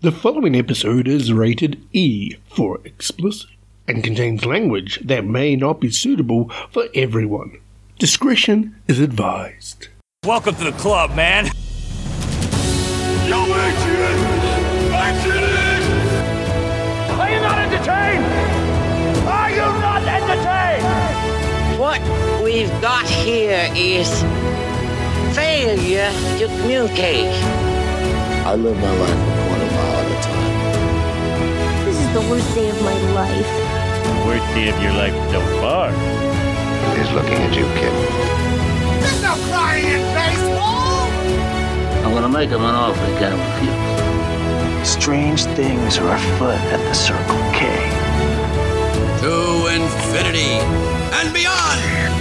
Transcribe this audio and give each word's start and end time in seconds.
The 0.00 0.12
following 0.12 0.54
episode 0.54 1.08
is 1.08 1.32
rated 1.32 1.84
E 1.92 2.36
for 2.54 2.78
explicit 2.84 3.50
and 3.88 4.04
contains 4.04 4.44
language 4.44 5.00
that 5.04 5.24
may 5.24 5.56
not 5.56 5.80
be 5.80 5.90
suitable 5.90 6.50
for 6.70 6.84
everyone. 6.94 7.58
Discretion 7.98 8.76
is 8.86 9.00
advised. 9.00 9.88
Welcome 10.24 10.54
to 10.54 10.64
the 10.70 10.72
club, 10.78 11.16
man. 11.16 11.46
Yo, 13.26 13.42
Adrian! 13.42 14.18
Adrian! 14.94 15.82
Are 17.18 17.30
you 17.32 17.40
not 17.40 17.58
entertained? 17.58 18.24
Are 19.26 19.50
you 19.50 19.66
not 19.82 20.02
entertained? 20.06 21.80
What 21.80 22.00
we've 22.44 22.70
got 22.80 23.08
here 23.08 23.68
is 23.74 24.08
failure 25.34 26.12
to 26.38 26.46
communicate. 26.60 27.34
I 28.46 28.54
live 28.54 28.76
my 28.76 28.96
life 28.98 29.37
time. 32.08 32.22
The 32.22 32.30
worst 32.30 32.54
day 32.54 32.68
of 32.70 32.82
my 32.82 32.94
life. 33.12 33.46
The 34.04 34.26
worst 34.26 34.46
day 34.54 34.68
of 34.68 34.82
your 34.82 34.92
life 34.92 35.14
so 35.30 35.40
far. 35.60 35.90
He's 36.96 37.10
looking 37.12 37.38
at 37.38 37.54
you, 37.54 37.64
kid. 37.78 37.92
There's 39.02 39.22
no 39.22 39.34
crying 39.50 39.84
in 39.84 40.02
baseball! 40.14 41.08
I'm 42.04 42.12
gonna 42.14 42.28
make 42.28 42.50
him 42.50 42.62
an 42.62 42.74
offer 42.74 43.04
he 43.06 43.12
can't 43.18 43.38
refuse. 43.38 44.88
Strange 44.88 45.44
things 45.56 45.98
are 45.98 46.14
afoot 46.14 46.58
at 46.72 46.80
the 46.88 46.94
Circle 46.94 47.36
K. 47.52 47.66
To 49.20 49.66
infinity 49.74 50.60
and 51.18 51.32
beyond! 51.34 52.17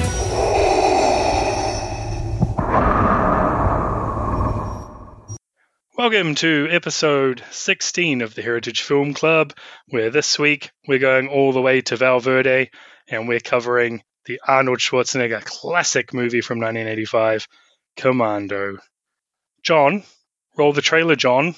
Welcome 6.10 6.36
to 6.36 6.70
episode 6.72 7.44
16 7.52 8.22
of 8.22 8.34
the 8.34 8.42
Heritage 8.42 8.82
Film 8.82 9.14
Club, 9.14 9.54
where 9.90 10.10
this 10.10 10.40
week 10.40 10.72
we're 10.88 11.00
going 11.00 11.28
all 11.28 11.52
the 11.52 11.60
way 11.60 11.82
to 11.82 11.98
Val 11.98 12.22
Verde 12.22 12.70
and 13.10 13.28
we're 13.28 13.42
covering 13.42 14.04
the 14.26 14.40
Arnold 14.48 14.80
Schwarzenegger 14.80 15.44
classic 15.44 16.14
movie 16.14 16.40
from 16.40 16.60
1985, 16.60 17.50
Commando. 17.98 18.78
John, 19.64 20.04
roll 20.56 20.72
the 20.72 20.82
trailer, 20.82 21.18
John. 21.18 21.56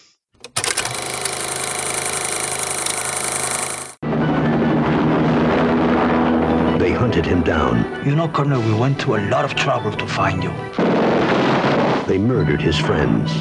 They 6.80 6.92
hunted 6.92 7.28
him 7.28 7.44
down. 7.44 8.04
You 8.04 8.16
know, 8.16 8.28
Colonel, 8.28 8.64
we 8.64 8.74
went 8.74 9.00
to 9.02 9.16
a 9.16 9.22
lot 9.30 9.46
of 9.46 9.54
trouble 9.54 9.92
to 9.92 10.08
find 10.08 10.44
you. 10.44 10.50
They 12.08 12.18
murdered 12.18 12.60
his 12.60 12.80
friends. 12.80 13.32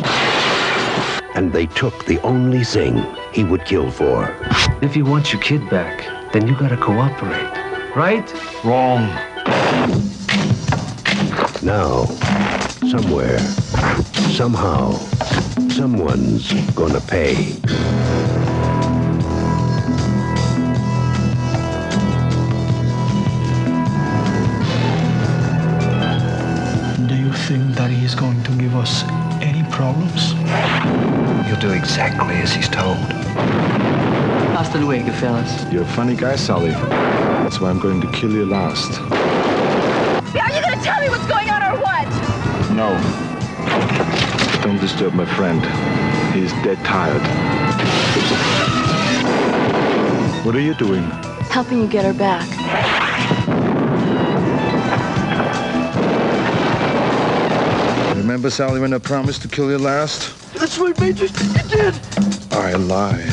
And 1.38 1.52
they 1.52 1.66
took 1.66 2.04
the 2.06 2.20
only 2.22 2.64
thing 2.64 3.00
he 3.32 3.44
would 3.44 3.64
kill 3.64 3.92
for. 3.92 4.34
If 4.82 4.96
you 4.96 5.04
want 5.04 5.32
your 5.32 5.40
kid 5.40 5.70
back, 5.70 6.32
then 6.32 6.48
you 6.48 6.58
gotta 6.58 6.76
cooperate. 6.76 7.94
Right? 7.94 8.28
Wrong. 8.64 9.06
Now, 11.62 12.06
somewhere, 12.90 13.38
somehow, 14.34 14.94
someone's 15.70 16.52
gonna 16.72 17.00
pay. 17.02 17.52
Do 27.06 27.14
you 27.14 27.32
think 27.46 27.76
that 27.76 27.90
he 27.92 28.04
is 28.04 28.16
going 28.16 28.42
to 28.42 28.50
give 28.58 28.74
us 28.74 29.04
any 29.40 29.62
problems? 29.70 30.34
You'll 31.46 31.60
do 31.60 31.70
exactly 31.70 32.36
as 32.36 32.52
he's 32.52 32.68
told. 32.68 32.96
Hasta 34.56 34.78
luego, 34.78 35.12
fellas. 35.12 35.64
You're 35.72 35.82
a 35.82 35.94
funny 35.94 36.16
guy, 36.16 36.36
Sully. 36.36 36.70
That's 36.70 37.60
why 37.60 37.70
I'm 37.70 37.78
going 37.78 38.00
to 38.00 38.10
kill 38.12 38.32
you 38.32 38.44
last. 38.44 39.00
Are 39.00 40.52
you 40.54 40.60
gonna 40.60 40.82
tell 40.82 41.00
me 41.00 41.08
what's 41.08 41.26
going 41.26 41.48
on 41.48 41.62
or 41.62 41.80
what? 41.80 42.08
No. 42.74 42.90
Don't 44.62 44.80
disturb 44.80 45.14
my 45.14 45.26
friend. 45.26 45.60
He's 46.34 46.52
dead 46.64 46.78
tired. 46.84 47.22
What 50.44 50.54
are 50.54 50.60
you 50.60 50.74
doing? 50.74 51.02
Helping 51.50 51.80
you 51.80 51.86
get 51.86 52.04
her 52.04 52.14
back. 52.14 52.46
Remember, 58.16 58.50
Sully, 58.50 58.80
when 58.80 58.92
I 58.92 58.98
promised 58.98 59.42
to 59.42 59.48
kill 59.48 59.70
you 59.70 59.78
last? 59.78 60.37
That's 60.58 60.76
right, 60.76 61.00
Major. 61.00 61.26
You 61.26 61.62
did. 61.68 61.94
I 62.50 62.72
lied. 62.74 63.24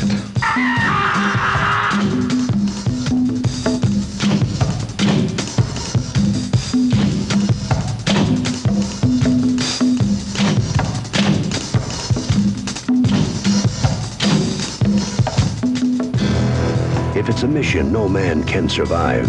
If 17.16 17.28
it's 17.28 17.42
a 17.42 17.48
mission 17.48 17.92
no 17.92 18.08
man 18.08 18.44
can 18.44 18.68
survive, 18.68 19.28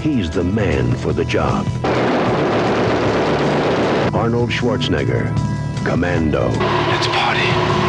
he's 0.00 0.30
the 0.30 0.44
man 0.44 0.94
for 0.98 1.12
the 1.12 1.24
job. 1.24 1.66
Arnold 4.14 4.50
Schwarzenegger, 4.50 5.47
Commando. 5.84 6.48
Let's 6.48 7.06
party. 7.08 7.88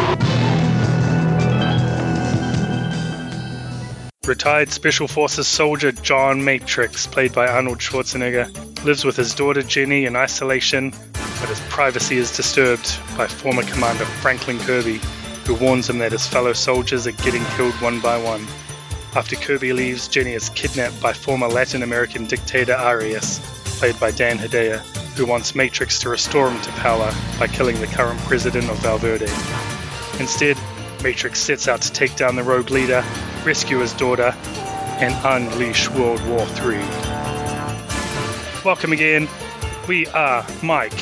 Retired 4.26 4.70
Special 4.70 5.08
Forces 5.08 5.48
soldier 5.48 5.92
John 5.92 6.44
Matrix, 6.44 7.06
played 7.06 7.32
by 7.32 7.46
Arnold 7.46 7.78
Schwarzenegger, 7.78 8.46
lives 8.84 9.04
with 9.04 9.16
his 9.16 9.34
daughter 9.34 9.62
Jenny 9.62 10.04
in 10.04 10.14
isolation, 10.14 10.90
but 11.12 11.48
his 11.48 11.60
privacy 11.68 12.16
is 12.16 12.36
disturbed 12.36 12.96
by 13.16 13.26
former 13.26 13.62
Commander 13.64 14.04
Franklin 14.04 14.58
Kirby, 14.60 15.00
who 15.46 15.54
warns 15.54 15.88
him 15.88 15.98
that 15.98 16.12
his 16.12 16.26
fellow 16.26 16.52
soldiers 16.52 17.06
are 17.06 17.12
getting 17.12 17.44
killed 17.56 17.74
one 17.80 18.00
by 18.00 18.22
one. 18.22 18.46
After 19.16 19.34
Kirby 19.34 19.72
leaves, 19.72 20.06
Jenny 20.06 20.34
is 20.34 20.50
kidnapped 20.50 21.00
by 21.02 21.12
former 21.12 21.48
Latin 21.48 21.82
American 21.82 22.26
dictator 22.26 22.74
Arias, 22.74 23.40
played 23.80 23.98
by 23.98 24.12
Dan 24.12 24.38
Hedaya, 24.38 24.80
who 25.20 25.26
wants 25.26 25.54
Matrix 25.54 25.98
to 25.98 26.08
restore 26.08 26.50
him 26.50 26.58
to 26.62 26.70
power 26.80 27.12
by 27.38 27.46
killing 27.46 27.78
the 27.78 27.86
current 27.88 28.18
president 28.20 28.70
of 28.70 28.78
Val 28.78 28.96
Verde. 28.96 29.26
Instead, 30.18 30.56
Matrix 31.02 31.38
sets 31.38 31.68
out 31.68 31.82
to 31.82 31.92
take 31.92 32.16
down 32.16 32.36
the 32.36 32.42
rogue 32.42 32.70
leader, 32.70 33.04
rescue 33.44 33.80
his 33.80 33.92
daughter, 33.92 34.34
and 34.98 35.14
unleash 35.22 35.90
World 35.90 36.26
War 36.26 36.40
III. 36.64 36.78
Welcome 38.64 38.92
again. 38.94 39.28
We 39.86 40.06
are 40.06 40.42
Mike, 40.62 40.96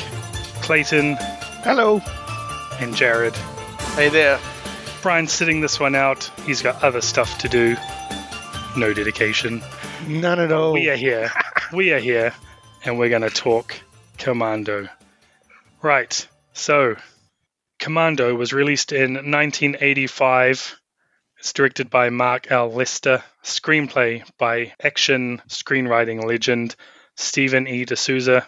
Clayton, 0.63 1.15
Hello. 1.63 2.01
and 2.81 2.93
Jarrod. 2.93 3.37
Hey 3.95 4.09
there. 4.09 4.37
Brian's 5.01 5.31
sitting 5.31 5.61
this 5.61 5.79
one 5.79 5.95
out. 5.95 6.29
He's 6.45 6.61
got 6.61 6.83
other 6.83 6.99
stuff 6.99 7.37
to 7.37 7.47
do. 7.47 7.77
No 8.75 8.93
dedication. 8.93 9.63
None 10.09 10.41
at 10.41 10.51
all. 10.51 10.73
We 10.73 10.89
are 10.89 10.97
here. 10.97 11.31
we 11.71 11.93
are 11.93 11.99
here, 11.99 12.33
and 12.83 12.99
we're 12.99 13.07
going 13.07 13.21
to 13.21 13.29
talk 13.29 13.79
Commando. 14.19 14.89
Right. 15.81 16.27
So, 16.51 16.97
Commando 17.79 18.35
was 18.35 18.51
released 18.51 18.91
in 18.91 19.13
1985. 19.13 20.75
It's 21.39 21.53
directed 21.53 21.89
by 21.89 22.09
Mark 22.09 22.51
L. 22.51 22.69
Lester. 22.69 23.23
Screenplay 23.43 24.29
by 24.37 24.73
action 24.83 25.41
screenwriting 25.47 26.23
legend 26.23 26.75
Stephen 27.15 27.65
E. 27.65 27.85
D'Souza, 27.85 28.45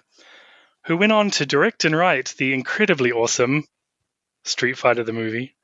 who 0.86 0.98
went 0.98 1.14
on 1.14 1.32
to 1.32 1.46
direct 1.46 1.86
and 1.86 1.96
write 1.96 2.36
the 2.38 2.54
incredibly 2.54 3.14
awesome 3.14 3.64
Street 4.44 4.78
Fighter 4.78 5.04
the 5.04 5.14
movie. 5.14 5.56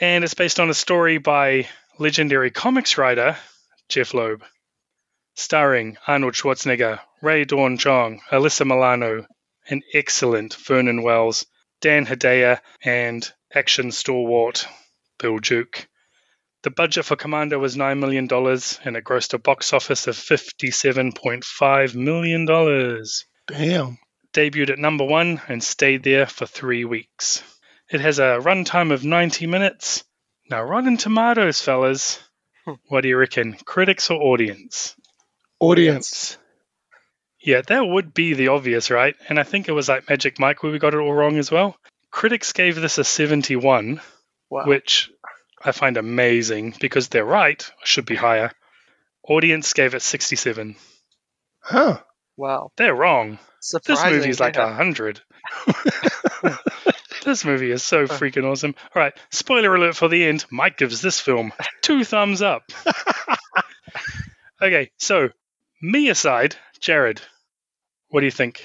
And 0.00 0.22
it's 0.22 0.34
based 0.34 0.60
on 0.60 0.70
a 0.70 0.74
story 0.74 1.18
by 1.18 1.68
legendary 1.98 2.52
comics 2.52 2.96
writer 2.96 3.36
Jeph 3.88 4.14
Loeb, 4.14 4.44
starring 5.34 5.96
Arnold 6.06 6.34
Schwarzenegger, 6.34 7.00
Rae 7.20 7.44
Dawn 7.44 7.78
Chong, 7.78 8.20
Alyssa 8.30 8.64
Milano, 8.64 9.26
an 9.68 9.82
excellent 9.92 10.54
Vernon 10.54 11.02
Wells, 11.02 11.46
Dan 11.80 12.06
Hedaya, 12.06 12.60
and 12.82 13.30
action 13.54 13.92
stalwart 13.92 14.66
Bill 15.18 15.38
Duke. 15.38 15.88
The 16.62 16.70
budget 16.70 17.04
for 17.04 17.16
Commando 17.16 17.58
was 17.58 17.76
$9 17.76 17.98
million 17.98 18.24
and 18.24 18.96
it 18.96 19.04
grossed 19.04 19.34
a 19.34 19.38
box 19.38 19.72
office 19.72 20.06
of 20.08 20.16
$57.5 20.16 21.94
million. 21.94 22.44
Damn. 23.46 23.98
Debuted 24.32 24.70
at 24.70 24.78
number 24.78 25.04
one 25.04 25.40
and 25.48 25.62
stayed 25.62 26.02
there 26.02 26.26
for 26.26 26.46
three 26.46 26.84
weeks. 26.84 27.42
It 27.88 28.00
has 28.00 28.18
a 28.18 28.40
runtime 28.42 28.92
of 28.92 29.04
90 29.04 29.46
minutes. 29.46 30.02
Now, 30.50 30.62
Rotten 30.62 30.96
Tomatoes, 30.96 31.60
fellas, 31.60 32.18
hmm. 32.64 32.74
what 32.88 33.02
do 33.02 33.08
you 33.08 33.16
reckon? 33.16 33.56
Critics 33.64 34.10
or 34.10 34.20
audience? 34.20 34.96
Audience. 35.60 36.36
Yeah, 37.46 37.62
that 37.68 37.86
would 37.86 38.12
be 38.12 38.34
the 38.34 38.48
obvious, 38.48 38.90
right? 38.90 39.14
And 39.28 39.38
I 39.38 39.44
think 39.44 39.68
it 39.68 39.72
was 39.72 39.88
like 39.88 40.08
Magic 40.10 40.40
Mike 40.40 40.64
where 40.64 40.72
we 40.72 40.80
got 40.80 40.94
it 40.94 40.98
all 40.98 41.12
wrong 41.12 41.38
as 41.38 41.48
well. 41.48 41.76
Critics 42.10 42.52
gave 42.52 42.74
this 42.74 42.98
a 42.98 43.04
71, 43.04 44.00
Wow. 44.50 44.64
which 44.66 45.12
I 45.64 45.70
find 45.70 45.96
amazing 45.96 46.74
because 46.80 47.06
they're 47.06 47.24
right, 47.24 47.64
should 47.84 48.04
be 48.04 48.16
higher. 48.16 48.50
Audience 49.22 49.74
gave 49.74 49.94
it 49.94 50.02
67. 50.02 50.74
Huh. 51.60 52.00
Wow. 52.36 52.72
They're 52.76 52.96
wrong. 52.96 53.38
Surprising, 53.60 54.10
this 54.10 54.18
movie's 54.18 54.40
like 54.40 54.56
yeah. 54.56 54.64
a 54.64 54.76
100. 54.76 55.20
this 57.24 57.44
movie 57.44 57.70
is 57.70 57.84
so 57.84 58.08
freaking 58.08 58.44
awesome. 58.44 58.74
All 58.92 59.00
right, 59.00 59.14
spoiler 59.30 59.72
alert 59.72 59.94
for 59.94 60.08
the 60.08 60.24
end. 60.24 60.44
Mike 60.50 60.78
gives 60.78 61.00
this 61.00 61.20
film 61.20 61.52
two 61.80 62.02
thumbs 62.02 62.42
up. 62.42 62.64
okay, 64.62 64.90
so 64.98 65.28
me 65.80 66.08
aside, 66.08 66.56
Jarrod, 66.80 67.20
what 68.10 68.20
do 68.20 68.26
you 68.26 68.32
think? 68.32 68.64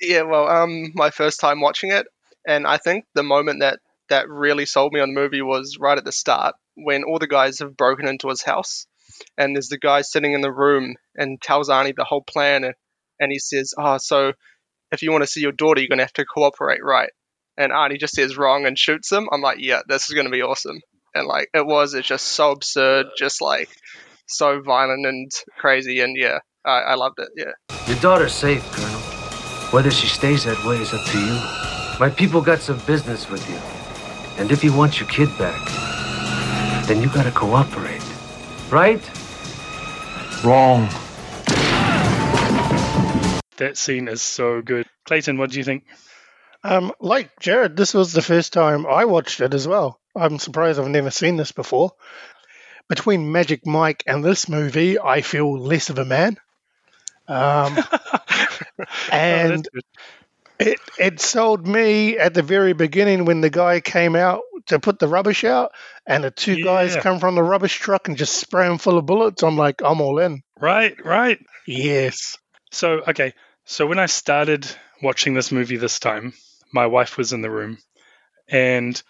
Yeah, 0.00 0.22
well, 0.22 0.48
um, 0.48 0.92
my 0.94 1.10
first 1.10 1.40
time 1.40 1.60
watching 1.60 1.90
it, 1.90 2.06
and 2.46 2.66
I 2.66 2.76
think 2.76 3.04
the 3.14 3.22
moment 3.22 3.60
that 3.60 3.78
that 4.08 4.28
really 4.28 4.66
sold 4.66 4.92
me 4.92 5.00
on 5.00 5.12
the 5.12 5.20
movie 5.20 5.42
was 5.42 5.78
right 5.80 5.98
at 5.98 6.04
the 6.04 6.12
start 6.12 6.54
when 6.76 7.02
all 7.04 7.18
the 7.18 7.26
guys 7.26 7.58
have 7.58 7.76
broken 7.76 8.06
into 8.06 8.28
his 8.28 8.42
house, 8.42 8.86
and 9.38 9.54
there's 9.56 9.68
the 9.68 9.78
guy 9.78 10.02
sitting 10.02 10.32
in 10.32 10.42
the 10.42 10.52
room 10.52 10.96
and 11.16 11.40
tells 11.40 11.68
Arnie 11.68 11.94
the 11.96 12.04
whole 12.04 12.22
plan, 12.22 12.64
and, 12.64 12.74
and 13.18 13.32
he 13.32 13.38
says, 13.38 13.74
"Oh, 13.78 13.98
so 13.98 14.32
if 14.92 15.02
you 15.02 15.12
want 15.12 15.22
to 15.22 15.28
see 15.28 15.40
your 15.40 15.52
daughter, 15.52 15.80
you're 15.80 15.88
gonna 15.88 16.02
have 16.02 16.12
to 16.14 16.24
cooperate, 16.24 16.84
right?" 16.84 17.10
And 17.56 17.72
Arnie 17.72 17.98
just 17.98 18.14
says 18.14 18.36
wrong 18.36 18.66
and 18.66 18.78
shoots 18.78 19.10
him. 19.10 19.28
I'm 19.32 19.40
like, 19.40 19.58
"Yeah, 19.60 19.80
this 19.88 20.08
is 20.08 20.14
gonna 20.14 20.30
be 20.30 20.42
awesome." 20.42 20.80
And 21.14 21.26
like 21.26 21.48
it 21.54 21.66
was, 21.66 21.94
it's 21.94 22.08
just 22.08 22.26
so 22.26 22.52
absurd, 22.52 23.06
just 23.16 23.40
like 23.40 23.70
so 24.26 24.60
violent 24.60 25.06
and 25.06 25.30
crazy, 25.58 26.00
and 26.00 26.16
yeah, 26.16 26.40
I, 26.66 26.80
I 26.80 26.94
loved 26.94 27.20
it. 27.20 27.28
Yeah. 27.36 27.52
Your 27.86 27.98
daughter's 28.00 28.34
safe, 28.34 28.64
Colonel. 28.72 29.00
Whether 29.70 29.90
she 29.90 30.08
stays 30.08 30.44
that 30.44 30.62
way 30.64 30.78
is 30.78 30.92
up 30.92 31.04
to 31.06 31.18
you. 31.18 31.40
My 32.00 32.10
people 32.10 32.40
got 32.40 32.60
some 32.60 32.78
business 32.80 33.30
with 33.30 33.48
you. 33.48 33.56
And 34.38 34.50
if 34.50 34.62
you 34.62 34.72
want 34.72 35.00
your 35.00 35.08
kid 35.08 35.28
back, 35.38 35.64
then 36.86 37.00
you 37.00 37.08
gotta 37.08 37.30
cooperate. 37.30 38.02
Right? 38.70 39.00
Wrong. 40.44 40.88
That 43.56 43.76
scene 43.76 44.08
is 44.08 44.20
so 44.20 44.60
good. 44.60 44.86
Clayton, 45.06 45.38
what 45.38 45.50
do 45.50 45.58
you 45.58 45.64
think? 45.64 45.84
Um, 46.62 46.92
like 47.00 47.38
Jarrod, 47.40 47.76
this 47.76 47.94
was 47.94 48.12
the 48.12 48.22
first 48.22 48.52
time 48.52 48.86
I 48.86 49.04
watched 49.04 49.40
it 49.40 49.54
as 49.54 49.68
well. 49.68 50.00
I'm 50.16 50.38
surprised 50.38 50.80
I've 50.80 50.88
never 50.88 51.10
seen 51.10 51.36
this 51.36 51.52
before. 51.52 51.92
Between 52.88 53.32
Magic 53.32 53.66
Mike 53.66 54.02
and 54.06 54.24
this 54.24 54.48
movie, 54.48 54.98
I 54.98 55.20
feel 55.20 55.58
less 55.58 55.90
of 55.90 55.98
a 55.98 56.04
man. 56.04 56.38
Um, 57.28 57.76
and 59.12 59.68
it 60.58 60.78
it 60.98 61.20
sold 61.20 61.66
me 61.66 62.18
at 62.18 62.34
the 62.34 62.42
very 62.42 62.72
beginning 62.72 63.24
when 63.24 63.40
the 63.40 63.50
guy 63.50 63.80
came 63.80 64.16
out 64.16 64.42
to 64.66 64.78
put 64.78 64.98
the 64.98 65.08
rubbish 65.08 65.44
out, 65.44 65.72
and 66.06 66.24
the 66.24 66.30
two 66.30 66.62
guys 66.62 66.96
come 66.96 67.20
from 67.20 67.34
the 67.34 67.42
rubbish 67.42 67.78
truck 67.78 68.08
and 68.08 68.16
just 68.16 68.34
spray 68.34 68.66
him 68.66 68.78
full 68.78 68.98
of 68.98 69.06
bullets. 69.06 69.42
I'm 69.42 69.56
like, 69.56 69.82
I'm 69.82 70.00
all 70.00 70.18
in. 70.18 70.42
Right, 70.60 70.96
right. 71.04 71.38
Yes. 71.66 72.38
So, 72.72 73.02
okay. 73.08 73.34
So, 73.64 73.86
when 73.86 73.98
I 73.98 74.06
started 74.06 74.66
watching 75.02 75.34
this 75.34 75.52
movie 75.52 75.76
this 75.76 76.00
time, 76.00 76.32
my 76.72 76.86
wife 76.86 77.16
was 77.16 77.32
in 77.32 77.42
the 77.42 77.50
room, 77.50 77.78
and 78.48 79.00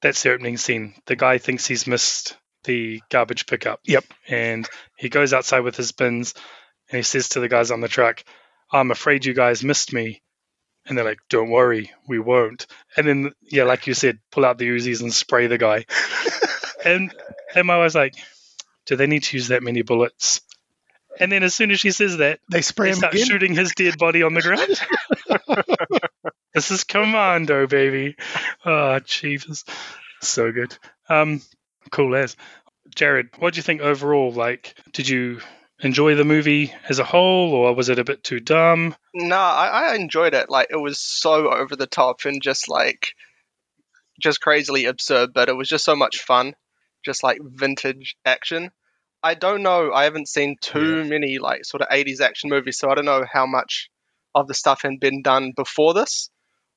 that's 0.00 0.22
the 0.22 0.32
opening 0.32 0.56
scene. 0.56 0.94
The 1.06 1.16
guy 1.16 1.38
thinks 1.38 1.66
he's 1.66 1.86
missed 1.86 2.36
the 2.64 3.00
garbage 3.10 3.46
pickup. 3.46 3.80
Yep. 3.84 4.04
And 4.28 4.68
he 4.96 5.08
goes 5.08 5.32
outside 5.32 5.60
with 5.60 5.76
his 5.76 5.92
bins, 5.92 6.34
and 6.90 6.98
he 6.98 7.02
says 7.02 7.30
to 7.30 7.40
the 7.40 7.48
guys 7.48 7.70
on 7.70 7.80
the 7.80 7.88
truck, 7.88 8.24
I'm 8.72 8.90
afraid 8.90 9.24
you 9.24 9.34
guys 9.34 9.64
missed 9.64 9.92
me. 9.92 10.22
And 10.86 10.96
they're 10.96 11.04
like, 11.04 11.20
don't 11.28 11.50
worry, 11.50 11.92
we 12.08 12.18
won't. 12.18 12.66
And 12.96 13.06
then, 13.06 13.32
yeah, 13.42 13.64
like 13.64 13.86
you 13.86 13.94
said, 13.94 14.18
pull 14.32 14.44
out 14.44 14.58
the 14.58 14.68
Uzis 14.68 15.02
and 15.02 15.12
spray 15.12 15.46
the 15.46 15.58
guy. 15.58 15.84
and, 16.84 17.14
and 17.54 17.66
my 17.66 17.78
wife's 17.78 17.94
like, 17.94 18.14
do 18.86 18.96
they 18.96 19.06
need 19.06 19.22
to 19.24 19.36
use 19.36 19.48
that 19.48 19.62
many 19.62 19.82
bullets? 19.82 20.40
And 21.20 21.30
then 21.30 21.42
as 21.42 21.54
soon 21.54 21.70
as 21.70 21.78
she 21.78 21.90
says 21.90 22.16
that, 22.16 22.40
they 22.50 22.62
spray 22.62 22.86
they 22.86 22.92
him 22.92 22.98
start 22.98 23.14
again? 23.14 23.26
shooting 23.26 23.54
his 23.54 23.72
dead 23.74 23.98
body 23.98 24.22
on 24.22 24.34
the 24.34 24.42
ground. 24.42 24.80
this 26.54 26.70
is 26.70 26.84
Commando, 26.84 27.66
baby. 27.66 28.16
Oh, 28.64 28.98
Jesus. 29.00 29.64
So 30.22 30.50
good. 30.50 30.76
Um, 31.08 31.42
cool 31.90 32.16
as. 32.16 32.36
Jarrod, 32.96 33.28
what 33.38 33.54
do 33.54 33.58
you 33.58 33.62
think 33.62 33.82
overall? 33.82 34.32
Like, 34.32 34.74
did 34.92 35.08
you 35.08 35.40
enjoy 35.82 36.14
the 36.14 36.24
movie 36.24 36.72
as 36.88 36.98
a 36.98 37.04
whole, 37.04 37.52
or 37.52 37.74
was 37.74 37.88
it 37.88 37.98
a 37.98 38.04
bit 38.04 38.22
too 38.22 38.40
dumb? 38.40 38.94
No, 39.14 39.36
I, 39.36 39.90
I 39.90 39.94
enjoyed 39.94 40.34
it. 40.34 40.50
Like 40.50 40.68
it 40.70 40.76
was 40.76 41.00
so 41.00 41.50
over 41.50 41.76
the 41.76 41.86
top 41.86 42.24
and 42.24 42.42
just 42.42 42.68
like 42.68 43.14
just 44.20 44.40
crazily 44.40 44.84
absurd, 44.84 45.32
but 45.34 45.48
it 45.48 45.56
was 45.56 45.68
just 45.68 45.84
so 45.84 45.96
much 45.96 46.18
fun. 46.18 46.54
Just 47.04 47.22
like 47.22 47.38
vintage 47.42 48.16
action. 48.24 48.70
I 49.22 49.34
don't 49.34 49.62
know. 49.62 49.92
I 49.92 50.04
haven't 50.04 50.28
seen 50.28 50.56
too 50.60 51.04
many 51.04 51.38
like 51.38 51.64
sort 51.64 51.82
of 51.82 51.88
80s 51.88 52.20
action 52.20 52.50
movies, 52.50 52.78
so 52.78 52.90
I 52.90 52.94
don't 52.94 53.04
know 53.04 53.24
how 53.30 53.46
much 53.46 53.90
of 54.34 54.46
the 54.46 54.54
stuff 54.54 54.82
had 54.82 55.00
been 55.00 55.22
done 55.22 55.52
before 55.56 55.94
this 55.94 56.30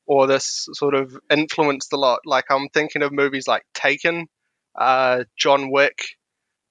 or 0.05 0.27
this 0.27 0.67
sort 0.73 0.95
of 0.95 1.17
influenced 1.29 1.93
a 1.93 1.97
lot. 1.97 2.21
Like 2.25 2.45
I'm 2.49 2.69
thinking 2.69 3.03
of 3.03 3.11
movies 3.11 3.47
like 3.47 3.63
Taken, 3.73 4.27
uh, 4.77 5.23
John 5.37 5.71
Wick, 5.71 5.99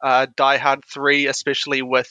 uh, 0.02 0.26
Die 0.36 0.56
Hard 0.58 0.84
3, 0.92 1.26
especially 1.26 1.82
with 1.82 2.10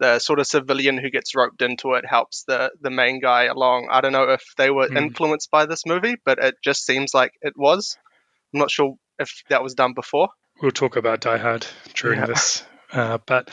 the 0.00 0.18
sort 0.20 0.38
of 0.38 0.46
civilian 0.46 0.96
who 0.98 1.10
gets 1.10 1.34
roped 1.34 1.60
into 1.60 1.94
it 1.94 2.04
helps 2.06 2.44
the 2.46 2.70
the 2.80 2.90
main 2.90 3.20
guy 3.20 3.44
along. 3.44 3.88
I 3.90 4.00
don't 4.00 4.12
know 4.12 4.28
if 4.30 4.42
they 4.56 4.70
were 4.70 4.86
Hmm. 4.88 4.96
influenced 4.96 5.50
by 5.50 5.66
this 5.66 5.84
movie, 5.86 6.16
but 6.24 6.38
it 6.38 6.54
just 6.62 6.84
seems 6.86 7.12
like 7.14 7.32
it 7.40 7.54
was. 7.56 7.96
I'm 8.54 8.60
not 8.60 8.70
sure 8.70 8.94
if 9.18 9.42
that 9.50 9.62
was 9.62 9.74
done 9.74 9.94
before. 9.94 10.28
We'll 10.62 10.70
talk 10.70 10.96
about 10.96 11.20
Die 11.20 11.36
Hard 11.38 11.66
during 11.94 12.20
Yeah. 12.20 12.26
this. 12.26 12.64
Uh, 12.92 13.18
but 13.26 13.50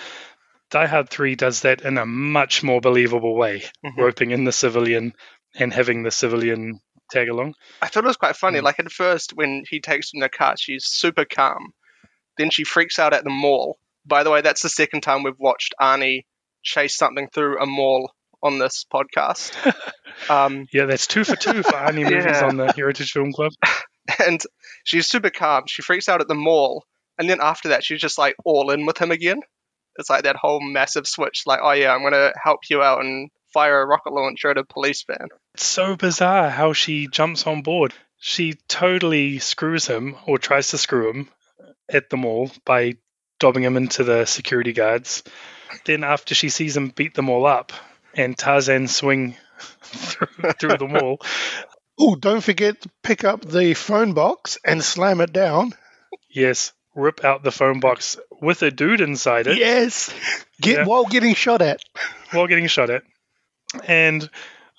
Die 0.71 0.85
Hard 0.85 1.09
3 1.09 1.35
does 1.35 1.61
that 1.61 1.81
in 1.81 1.97
a 1.97 2.05
much 2.05 2.63
more 2.63 2.79
believable 2.81 3.35
way, 3.35 3.63
Mhm. 3.85 3.97
roping 3.97 4.31
in 4.31 4.43
the 4.43 4.51
civilian 4.51 5.13
and 5.55 5.73
having 5.73 6.03
the 6.03 6.11
civilian 6.11 6.79
tag 7.11 7.27
along. 7.29 7.53
I 7.81 7.87
thought 7.87 8.03
it 8.03 8.07
was 8.07 8.17
quite 8.17 8.35
funny. 8.35 8.61
Like 8.61 8.79
at 8.79 8.91
first, 8.91 9.31
when 9.33 9.63
he 9.69 9.79
takes 9.79 10.11
in 10.13 10.19
the 10.19 10.29
car, 10.29 10.55
she's 10.57 10.85
super 10.85 11.25
calm. 11.25 11.73
Then 12.37 12.49
she 12.49 12.63
freaks 12.63 12.99
out 12.99 13.13
at 13.13 13.23
the 13.23 13.29
mall. 13.29 13.77
By 14.05 14.23
the 14.23 14.31
way, 14.31 14.41
that's 14.41 14.61
the 14.61 14.69
second 14.69 15.01
time 15.01 15.23
we've 15.23 15.39
watched 15.39 15.73
Arnie 15.81 16.25
chase 16.63 16.95
something 16.95 17.27
through 17.29 17.61
a 17.61 17.65
mall 17.65 18.11
on 18.43 18.59
this 18.59 18.85
podcast. 18.93 19.53
um, 20.29 20.67
Yeah, 20.71 20.85
that's 20.85 21.07
two 21.07 21.23
for 21.23 21.35
two 21.35 21.63
for 21.63 21.71
Arnie 21.71 22.03
movies 22.09 22.25
Yeah. 22.25 22.45
on 22.47 22.57
the 22.57 22.71
Heritage 22.73 23.11
Film 23.11 23.31
Club. 23.33 23.51
and 24.25 24.41
she's 24.83 25.07
super 25.07 25.29
calm. 25.29 25.63
She 25.67 25.81
freaks 25.81 26.09
out 26.09 26.21
at 26.21 26.27
the 26.27 26.35
mall, 26.35 26.85
and 27.17 27.29
then 27.29 27.39
after 27.41 27.69
that, 27.69 27.83
she's 27.83 28.01
just 28.01 28.17
like 28.17 28.35
all 28.45 28.69
in 28.71 28.85
with 28.85 28.97
him 28.99 29.11
again. 29.11 29.41
It's 29.97 30.09
like 30.09 30.23
that 30.23 30.35
whole 30.35 30.59
massive 30.61 31.07
switch. 31.07 31.43
Like, 31.45 31.59
oh 31.63 31.71
yeah, 31.71 31.93
I'm 31.93 32.03
gonna 32.03 32.33
help 32.43 32.59
you 32.69 32.81
out 32.81 32.99
and 33.03 33.29
fire 33.53 33.81
a 33.81 33.85
rocket 33.87 34.11
launcher 34.13 34.49
at 34.51 34.57
a 34.57 34.65
police 34.65 35.03
van. 35.07 35.29
It's 35.53 35.65
so 35.65 35.95
bizarre 35.95 36.49
how 36.49 36.73
she 36.73 37.07
jumps 37.07 37.47
on 37.47 37.61
board. 37.61 37.93
She 38.19 38.55
totally 38.67 39.39
screws 39.39 39.87
him 39.87 40.15
or 40.27 40.37
tries 40.37 40.69
to 40.69 40.77
screw 40.77 41.09
him 41.11 41.29
at 41.89 42.09
the 42.09 42.17
mall 42.17 42.51
by 42.65 42.95
dobbing 43.39 43.63
him 43.63 43.77
into 43.77 44.03
the 44.03 44.25
security 44.25 44.73
guards. 44.73 45.23
Then, 45.85 46.03
after 46.03 46.33
she 46.35 46.49
sees 46.49 46.75
him 46.77 46.89
beat 46.89 47.13
them 47.15 47.29
all 47.29 47.45
up 47.45 47.73
and 48.13 48.37
Tarzan 48.37 48.87
swing 48.87 49.35
through, 49.81 50.27
through 50.59 50.77
the 50.77 50.85
wall, 50.85 51.19
Oh, 51.97 52.15
don't 52.15 52.43
forget 52.43 52.81
to 52.81 52.89
pick 53.03 53.23
up 53.23 53.45
the 53.45 53.73
phone 53.73 54.11
box 54.13 54.57
and 54.65 54.83
slam 54.83 55.21
it 55.21 55.31
down. 55.31 55.71
yes, 56.29 56.73
rip 56.93 57.23
out 57.23 57.41
the 57.43 57.51
phone 57.53 57.79
box 57.79 58.17
with 58.41 58.61
a 58.63 58.71
dude 58.71 58.99
inside 58.99 59.47
it. 59.47 59.57
Yes. 59.57 60.13
Get 60.61 60.79
Yeah. 60.79 60.85
while 60.85 61.05
getting 61.05 61.35
shot 61.35 61.61
at. 61.61 61.79
while 62.31 62.47
getting 62.47 62.67
shot 62.67 62.89
at. 62.89 63.03
And 63.85 64.29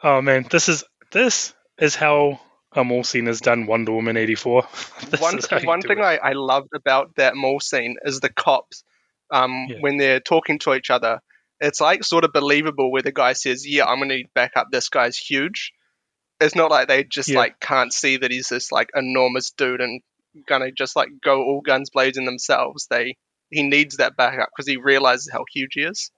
oh 0.02 0.20
man, 0.20 0.46
this 0.50 0.68
is 0.68 0.84
this 1.10 1.54
is 1.78 1.94
how 1.94 2.38
a 2.76 2.84
mall 2.84 3.04
scene 3.04 3.28
is 3.28 3.40
done. 3.40 3.66
Wonder 3.66 3.92
Woman 3.92 4.16
eighty 4.16 4.34
four. 4.34 4.62
one 5.18 5.38
one 5.64 5.82
thing 5.82 6.00
I, 6.00 6.16
I 6.18 6.32
loved 6.32 6.70
about 6.74 7.16
that 7.16 7.34
mall 7.36 7.60
scene 7.60 7.96
is 8.04 8.20
the 8.20 8.28
cops 8.28 8.84
um, 9.30 9.68
when 9.80 9.96
they're 9.96 10.20
talking 10.20 10.58
to 10.60 10.74
each 10.74 10.90
other. 10.90 11.20
It's 11.60 11.80
like 11.80 12.04
sort 12.04 12.24
of 12.24 12.32
believable 12.32 12.90
where 12.92 13.02
the 13.02 13.12
guy 13.12 13.32
says, 13.32 13.66
"Yeah, 13.66 13.86
I'm 13.86 13.98
gonna 14.00 14.18
back 14.34 14.52
up. 14.56 14.68
This 14.70 14.88
guy's 14.88 15.16
huge." 15.16 15.72
It's 16.38 16.54
not 16.54 16.70
like 16.70 16.88
they 16.88 17.02
just 17.04 17.30
Yeah. 17.30 17.38
like 17.38 17.60
can't 17.60 17.92
see 17.92 18.18
that 18.18 18.30
he's 18.30 18.48
this 18.48 18.70
like 18.70 18.90
enormous 18.94 19.50
dude 19.52 19.80
and 19.80 20.02
gonna 20.46 20.70
just 20.70 20.94
like 20.94 21.08
go 21.24 21.42
all 21.42 21.62
guns 21.62 21.88
blazing 21.90 22.26
themselves. 22.26 22.86
They 22.90 23.16
he 23.50 23.62
needs 23.62 23.96
that 23.96 24.16
backup 24.16 24.50
because 24.54 24.68
he 24.68 24.76
realizes 24.76 25.30
how 25.32 25.44
huge 25.50 25.70
he 25.74 25.82
is. 25.82 26.10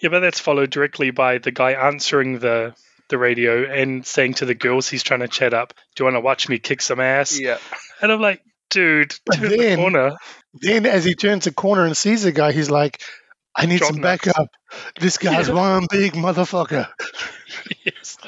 Yeah, 0.00 0.08
but 0.10 0.20
that's 0.20 0.40
followed 0.40 0.70
directly 0.70 1.10
by 1.12 1.38
the 1.38 1.50
guy 1.52 1.72
answering 1.72 2.40
the 2.40 2.74
the 3.12 3.18
radio 3.18 3.64
and 3.70 4.04
saying 4.04 4.34
to 4.34 4.46
the 4.46 4.54
girls 4.54 4.88
he's 4.88 5.04
trying 5.04 5.20
to 5.20 5.28
chat 5.28 5.54
up, 5.54 5.72
"Do 5.94 6.02
you 6.02 6.06
want 6.06 6.16
to 6.16 6.20
watch 6.20 6.48
me 6.48 6.58
kick 6.58 6.82
some 6.82 6.98
ass?" 6.98 7.38
Yeah. 7.38 7.58
And 8.00 8.10
I'm 8.10 8.20
like, 8.20 8.42
dude, 8.70 9.14
But 9.24 9.36
turn 9.36 9.50
the 9.50 9.56
then- 9.56 9.78
corner. 9.78 10.16
Then, 10.54 10.84
as 10.86 11.04
he 11.04 11.14
turns 11.14 11.44
the 11.44 11.52
corner 11.52 11.86
and 11.86 11.96
sees 11.96 12.24
the 12.24 12.32
guy, 12.32 12.52
he's 12.52 12.70
like, 12.70 13.00
I 13.56 13.64
need 13.66 13.78
Drop 13.78 13.92
some 13.92 14.00
nuts. 14.02 14.24
backup. 14.26 14.48
This 15.00 15.16
guy's 15.18 15.48
Yeah. 15.48 15.54
one 15.54 15.86
big 15.90 16.12
motherfucker. 16.14 16.88
yes. 17.84 18.18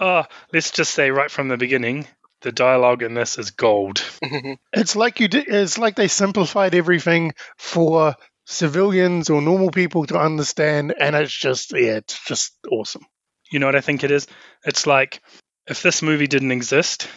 Oh, 0.00 0.24
let's 0.52 0.70
just 0.72 0.92
say 0.92 1.10
right 1.10 1.30
from 1.30 1.48
the 1.48 1.56
beginning, 1.56 2.06
The 2.42 2.52
dialogue 2.52 3.02
in 3.02 3.14
this 3.14 3.38
is 3.38 3.50
gold. 3.52 4.02
It's 4.72 4.94
like 4.96 5.20
you 5.20 5.28
did. 5.28 5.48
It's 5.48 5.78
like 5.78 5.96
they 5.96 6.08
simplified 6.08 6.74
everything 6.74 7.32
for 7.56 8.14
civilians 8.46 9.28
or 9.30 9.42
normal 9.42 9.70
people 9.70 10.06
to 10.06 10.18
understand, 10.18 10.94
and 10.98 11.14
it's 11.16 11.32
just 11.32 11.72
yeah, 11.72 11.96
it's 11.96 12.24
just 12.26 12.52
awesome. 12.70 13.04
You 13.50 13.58
know 13.58 13.66
what 13.66 13.76
I 13.76 13.80
think 13.80 14.04
it 14.04 14.10
is? 14.10 14.26
It's 14.64 14.86
like 14.86 15.22
if 15.66 15.82
this 15.82 16.02
movie 16.02 16.26
didn't 16.26 16.52
exist, 16.52 17.08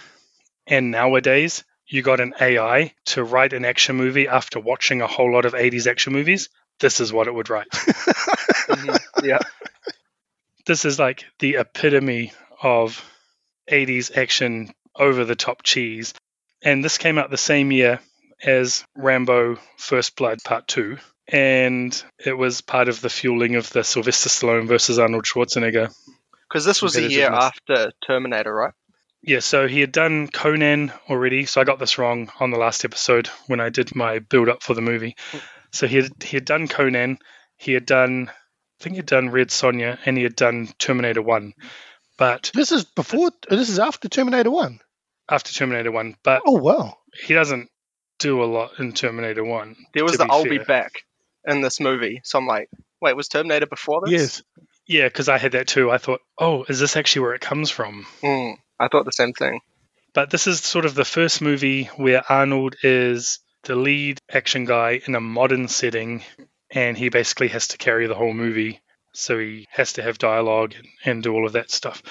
and 0.67 0.91
nowadays 0.91 1.63
you 1.88 2.01
got 2.01 2.19
an 2.19 2.33
AI 2.39 2.93
to 3.05 3.23
write 3.23 3.53
an 3.53 3.65
action 3.65 3.95
movie 3.95 4.27
after 4.27 4.59
watching 4.59 5.01
a 5.01 5.07
whole 5.07 5.31
lot 5.31 5.45
of 5.45 5.53
80s 5.53 5.88
action 5.88 6.13
movies, 6.13 6.50
this 6.79 7.00
is 7.00 7.11
what 7.11 7.27
it 7.27 7.33
would 7.33 7.50
write. 7.50 7.69
Mm-hmm. 7.71 9.25
yeah. 9.25 9.39
This 10.67 10.85
is 10.85 11.00
like 11.00 11.25
the 11.39 11.55
epitome 11.55 12.33
of 12.61 13.03
80s 13.69 14.15
action 14.15 14.71
over 14.95 15.25
the 15.25 15.35
top 15.35 15.63
cheese. 15.63 16.13
And 16.61 16.85
this 16.85 17.00
came 17.00 17.17
out 17.17 17.31
the 17.31 17.38
same 17.38 17.71
year 17.71 18.00
as 18.43 18.85
Rambo 18.95 19.57
First 19.77 20.15
Blood 20.15 20.38
Part 20.45 20.67
2. 20.67 20.97
And 21.27 22.03
it 22.23 22.33
was 22.33 22.61
part 22.61 22.89
of 22.89 23.01
the 23.01 23.09
fueling 23.09 23.55
of 23.55 23.71
the 23.71 23.83
Sylvester 23.83 24.29
Stallone 24.29 24.67
versus 24.67 25.00
Arnold 25.00 25.25
Schwarzenegger. 25.25 25.91
Because 26.51 26.65
this 26.65 26.81
was 26.81 26.93
the 26.93 27.10
year 27.10 27.29
after 27.29 27.91
Terminator, 28.05 28.53
right? 28.53 28.74
Yeah, 29.24 29.39
so 29.39 29.67
he 29.67 29.79
had 29.79 29.91
done 29.91 30.27
Conan 30.27 30.91
already. 31.10 31.46
So 31.46 31.62
I 31.62 31.63
got 31.63 31.79
this 31.79 31.98
wrong 31.98 32.31
on 32.39 32.50
the 32.50 32.58
last 32.58 32.84
episode 32.84 33.27
when 33.48 33.60
I 33.60 33.70
did 33.70 33.96
my 33.96 34.20
build 34.20 34.50
up 34.50 34.63
for 34.63 34.74
the 34.74 34.81
movie. 34.81 35.15
So 35.72 35.88
he 35.88 35.98
had, 35.98 36.12
he 36.22 36.36
had 36.38 36.46
done 36.46 36.67
Conan, 36.67 37.20
he 37.55 37.74
had 37.74 37.86
done, 37.86 38.29
I 38.29 38.84
think 38.84 38.96
he 38.96 38.98
had 38.98 39.05
done 39.05 39.29
Red 39.29 39.50
Sonja, 39.50 40.00
and 40.05 40.17
he 40.17 40.24
had 40.24 40.36
done 40.36 40.70
Terminator 40.79 41.22
1. 41.22 41.53
But 42.17 42.51
This 42.53 42.72
is 42.72 42.84
before. 42.84 43.31
This 43.50 43.70
is 43.70 43.79
after 43.79 44.10
Terminator 44.10 44.51
One. 44.51 44.79
after 45.29 45.53
Terminator 45.53 45.91
1, 45.91 46.17
but 46.24 46.41
Oh 46.46 46.58
wow! 46.58 46.98
he 47.25 47.34
doesn't 47.34 47.70
do 48.20 48.43
a 48.43 48.46
lot 48.46 48.79
in 48.79 48.91
Terminator 48.93 49.43
1. 49.43 49.75
There 49.93 50.03
was 50.03 50.13
to 50.13 50.17
the 50.20 50.25
be 50.25 50.31
I'll 50.31 50.43
be 50.43 50.58
back 50.60 50.91
in 51.48 51.62
this 51.62 51.79
movie. 51.79 52.22
So 52.24 52.38
I'm 52.38 52.46
like, 52.46 52.70
wait, 53.01 53.15
was 53.15 53.27
Terminator 53.27 53.65
before 53.65 54.01
this? 54.05 54.12
Yes. 54.12 54.43
Yeah, 54.91 55.07
because 55.07 55.29
I 55.29 55.38
had 55.38 55.53
that 55.53 55.67
too. 55.67 55.89
I 55.89 56.00
thought, 56.00 56.19
oh, 56.38 56.65
is 56.67 56.81
this 56.81 56.98
actually 56.98 57.21
where 57.21 57.33
it 57.33 57.39
comes 57.39 57.69
from? 57.69 58.05
Mm, 58.21 58.57
I 58.77 58.89
thought 58.89 59.05
the 59.05 59.13
same 59.13 59.31
thing. 59.31 59.62
But 60.13 60.31
this 60.31 60.48
is 60.48 60.60
sort 60.60 60.83
of 60.83 60.95
the 60.95 61.05
first 61.05 61.41
movie 61.41 61.86
where 61.95 62.29
Arnold 62.29 62.75
is 62.83 63.39
the 63.63 63.77
lead 63.77 64.19
action 64.29 64.65
guy 64.65 65.00
in 65.07 65.15
a 65.15 65.21
modern 65.21 65.69
setting, 65.69 66.25
and 66.69 66.98
he 66.98 67.07
basically 67.07 67.48
has 67.48 67.69
to 67.69 67.77
carry 67.77 68.07
the 68.07 68.15
whole 68.15 68.33
movie. 68.33 68.81
So 69.13 69.39
he 69.39 69.65
has 69.71 69.93
to 69.93 70.03
have 70.03 70.17
dialogue 70.17 70.74
and, 70.75 70.88
and 71.05 71.24
do 71.24 71.33
all 71.33 71.48
of 71.48 71.53
that 71.53 71.71
stuff. 71.71 72.03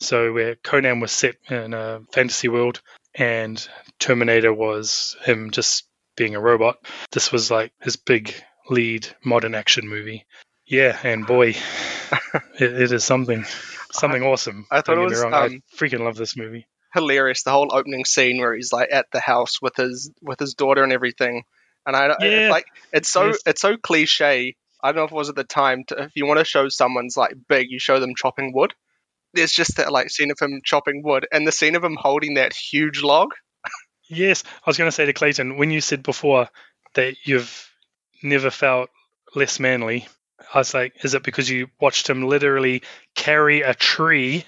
So 0.00 0.34
where 0.34 0.56
Conan 0.56 1.00
was 1.00 1.12
set 1.12 1.36
in 1.48 1.72
a 1.72 2.00
fantasy 2.12 2.48
world, 2.48 2.82
and 3.14 3.66
Terminator 3.98 4.52
was 4.52 5.16
him 5.24 5.52
just 5.52 5.88
being 6.18 6.34
a 6.34 6.40
robot. 6.40 6.76
This 7.12 7.32
was 7.32 7.50
like 7.50 7.72
his 7.80 7.96
big 7.96 8.34
lead 8.68 9.08
modern 9.24 9.54
action 9.54 9.88
movie. 9.88 10.26
Yeah, 10.66 10.98
and 11.02 11.26
boy, 11.26 11.48
it, 12.58 12.80
it 12.80 12.92
is 12.92 13.04
something, 13.04 13.44
something 13.92 14.22
awesome. 14.22 14.66
I 14.70 14.80
thought 14.80 14.98
it 14.98 15.00
was, 15.00 15.22
um, 15.22 15.34
I 15.34 15.60
freaking 15.76 16.00
love 16.00 16.16
this 16.16 16.36
movie. 16.36 16.66
Hilarious, 16.94 17.42
the 17.42 17.50
whole 17.50 17.70
opening 17.72 18.04
scene 18.04 18.38
where 18.38 18.54
he's 18.54 18.72
like 18.72 18.88
at 18.90 19.06
the 19.12 19.20
house 19.20 19.60
with 19.60 19.76
his 19.76 20.10
with 20.22 20.40
his 20.40 20.54
daughter 20.54 20.82
and 20.82 20.92
everything. 20.92 21.42
And 21.84 21.94
I 21.94 22.06
Yeah. 22.08 22.16
it's 22.20 22.50
like 22.50 22.66
it's 22.92 23.10
so 23.10 23.28
Yes. 23.28 23.38
it's 23.46 23.60
so 23.60 23.76
cliche. 23.76 24.56
I 24.82 24.88
don't 24.92 24.96
know 24.96 25.04
if 25.04 25.12
it 25.12 25.14
was 25.14 25.28
at 25.28 25.36
the 25.36 25.44
time. 25.44 25.84
To, 25.88 26.04
if 26.04 26.12
you 26.14 26.26
want 26.26 26.38
to 26.38 26.44
show 26.44 26.68
someone's 26.68 27.16
like 27.16 27.34
big, 27.48 27.66
you 27.70 27.78
show 27.78 28.00
them 28.00 28.14
chopping 28.16 28.52
wood. 28.54 28.72
There's 29.34 29.52
just 29.52 29.76
that 29.76 29.92
like 29.92 30.08
scene 30.10 30.30
of 30.30 30.38
him 30.40 30.62
chopping 30.64 31.02
wood, 31.04 31.26
and 31.30 31.46
the 31.46 31.52
scene 31.52 31.76
of 31.76 31.84
him 31.84 31.96
holding 32.00 32.34
that 32.34 32.54
huge 32.54 33.02
log. 33.02 33.28
Yes, 34.08 34.44
I 34.46 34.70
was 34.70 34.78
going 34.78 34.88
to 34.88 34.92
say 34.92 35.04
to 35.06 35.12
Clayton 35.12 35.56
when 35.58 35.70
you 35.70 35.80
said 35.80 36.02
before 36.02 36.48
that 36.94 37.16
you've 37.24 37.68
never 38.22 38.50
felt 38.50 38.88
less 39.34 39.58
manly. 39.60 40.06
I 40.52 40.58
was 40.58 40.74
like, 40.74 41.04
is 41.04 41.14
it 41.14 41.22
because 41.22 41.50
you 41.50 41.68
watched 41.80 42.08
him 42.08 42.28
literally 42.28 42.82
carry 43.14 43.62
a 43.62 43.74
tree 43.74 44.46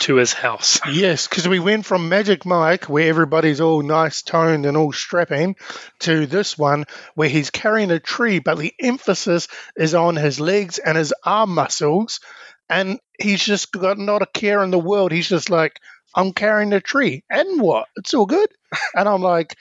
to 0.00 0.16
his 0.16 0.32
house? 0.32 0.80
Yes, 0.92 1.28
because 1.28 1.46
we 1.48 1.60
went 1.60 1.86
from 1.86 2.08
Magic 2.08 2.44
Mike, 2.44 2.86
where 2.86 3.08
everybody's 3.08 3.60
all 3.60 3.82
nice 3.82 4.22
toned 4.22 4.66
and 4.66 4.76
all 4.76 4.92
strapping, 4.92 5.56
to 6.00 6.26
this 6.26 6.58
one 6.58 6.84
where 7.14 7.28
he's 7.28 7.50
carrying 7.50 7.90
a 7.90 8.00
tree, 8.00 8.38
but 8.38 8.58
the 8.58 8.74
emphasis 8.80 9.48
is 9.76 9.94
on 9.94 10.16
his 10.16 10.40
legs 10.40 10.78
and 10.78 10.98
his 10.98 11.14
arm 11.24 11.54
muscles, 11.54 12.20
and 12.68 12.98
he's 13.18 13.42
just 13.42 13.72
got 13.72 13.98
not 13.98 14.22
a 14.22 14.26
care 14.26 14.62
in 14.62 14.70
the 14.70 14.78
world. 14.78 15.12
He's 15.12 15.28
just 15.28 15.50
like, 15.50 15.78
I'm 16.14 16.32
carrying 16.32 16.72
a 16.72 16.80
tree, 16.80 17.24
and 17.30 17.60
what? 17.60 17.86
It's 17.96 18.14
all 18.14 18.26
good. 18.26 18.48
And 18.94 19.06
I'm 19.06 19.20
like, 19.20 19.54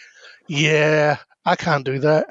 yeah, 0.48 1.18
I 1.46 1.58
can't 1.58 1.84
do 1.84 2.00
that. 2.00 2.28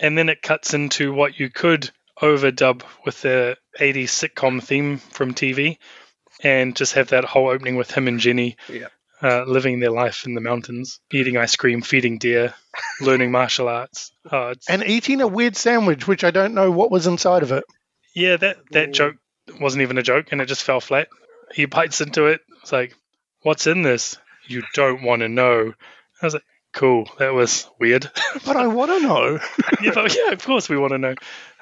And 0.00 0.16
then 0.16 0.30
it 0.30 0.40
cuts 0.40 0.72
into 0.72 1.12
what 1.12 1.38
you 1.38 1.50
could 1.50 1.90
overdub 2.24 2.82
with 3.04 3.20
the 3.22 3.56
80s 3.78 4.04
sitcom 4.10 4.62
theme 4.62 4.98
from 4.98 5.34
TV 5.34 5.78
and 6.42 6.74
just 6.74 6.94
have 6.94 7.08
that 7.08 7.24
whole 7.24 7.48
opening 7.48 7.76
with 7.76 7.90
him 7.90 8.08
and 8.08 8.18
Jenny 8.18 8.56
Yeah. 8.68 8.88
uh, 9.22 9.44
living 9.44 9.80
their 9.80 9.90
life 9.90 10.26
in 10.26 10.34
the 10.34 10.40
mountains, 10.40 11.00
eating 11.12 11.36
ice 11.36 11.56
cream, 11.56 11.82
feeding 11.82 12.18
deer, 12.18 12.54
learning 13.00 13.30
martial 13.30 13.68
arts. 13.68 14.10
Oh, 14.30 14.54
And 14.68 14.82
eating 14.84 15.20
a 15.20 15.28
weird 15.28 15.56
sandwich, 15.56 16.06
which 16.08 16.24
I 16.24 16.30
don't 16.30 16.54
know 16.54 16.70
what 16.70 16.90
was 16.90 17.06
inside 17.06 17.42
of 17.42 17.52
it. 17.52 17.64
yeah, 18.14 18.36
that, 18.36 18.56
that 18.72 18.92
joke 18.92 19.16
wasn't 19.60 19.82
even 19.82 19.98
a 19.98 20.02
joke 20.02 20.28
and 20.32 20.40
it 20.40 20.46
just 20.46 20.62
fell 20.62 20.80
flat. 20.80 21.08
He 21.54 21.66
bites 21.66 22.00
into 22.00 22.26
it. 22.26 22.40
It's 22.62 22.72
like, 22.72 22.96
what's 23.42 23.66
in 23.66 23.82
this? 23.82 24.16
You 24.48 24.62
don't 24.74 25.02
want 25.02 25.20
to 25.20 25.28
know. 25.28 25.72
I 26.22 26.26
was 26.26 26.34
like, 26.34 26.42
cool. 26.74 27.08
That 27.18 27.32
was 27.34 27.68
weird. 27.80 28.10
But 28.44 28.56
I 28.56 28.66
want 28.66 28.90
to 28.90 29.00
know. 29.00 29.38
yeah, 29.82 29.92
but 29.94 30.14
yeah, 30.14 30.32
of 30.32 30.44
course 30.44 30.68
we 30.68 30.76
want 30.76 30.92
to 30.92 30.98
know. 30.98 31.14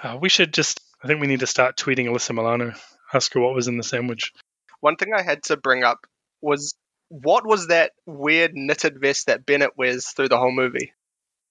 Uh, 0.02 0.18
we 0.20 0.28
should 0.28 0.52
just, 0.52 0.80
I 1.02 1.06
think 1.06 1.20
we 1.20 1.26
need 1.28 1.40
to 1.40 1.46
start 1.46 1.76
tweeting 1.76 2.06
Alyssa 2.06 2.34
Milano, 2.34 2.72
ask 3.14 3.32
her 3.34 3.40
what 3.40 3.54
was 3.54 3.68
in 3.68 3.76
the 3.76 3.82
sandwich. 3.84 4.32
One 4.80 4.96
thing 4.96 5.12
I 5.14 5.22
had 5.22 5.44
to 5.44 5.56
bring 5.56 5.84
up 5.84 5.98
was 6.40 6.74
what 7.08 7.46
was 7.46 7.68
that 7.68 7.92
weird 8.06 8.52
knitted 8.54 9.00
vest 9.00 9.26
that 9.26 9.46
Bennett 9.46 9.76
wears 9.76 10.08
through 10.08 10.28
the 10.28 10.38
whole 10.38 10.50
movie? 10.50 10.92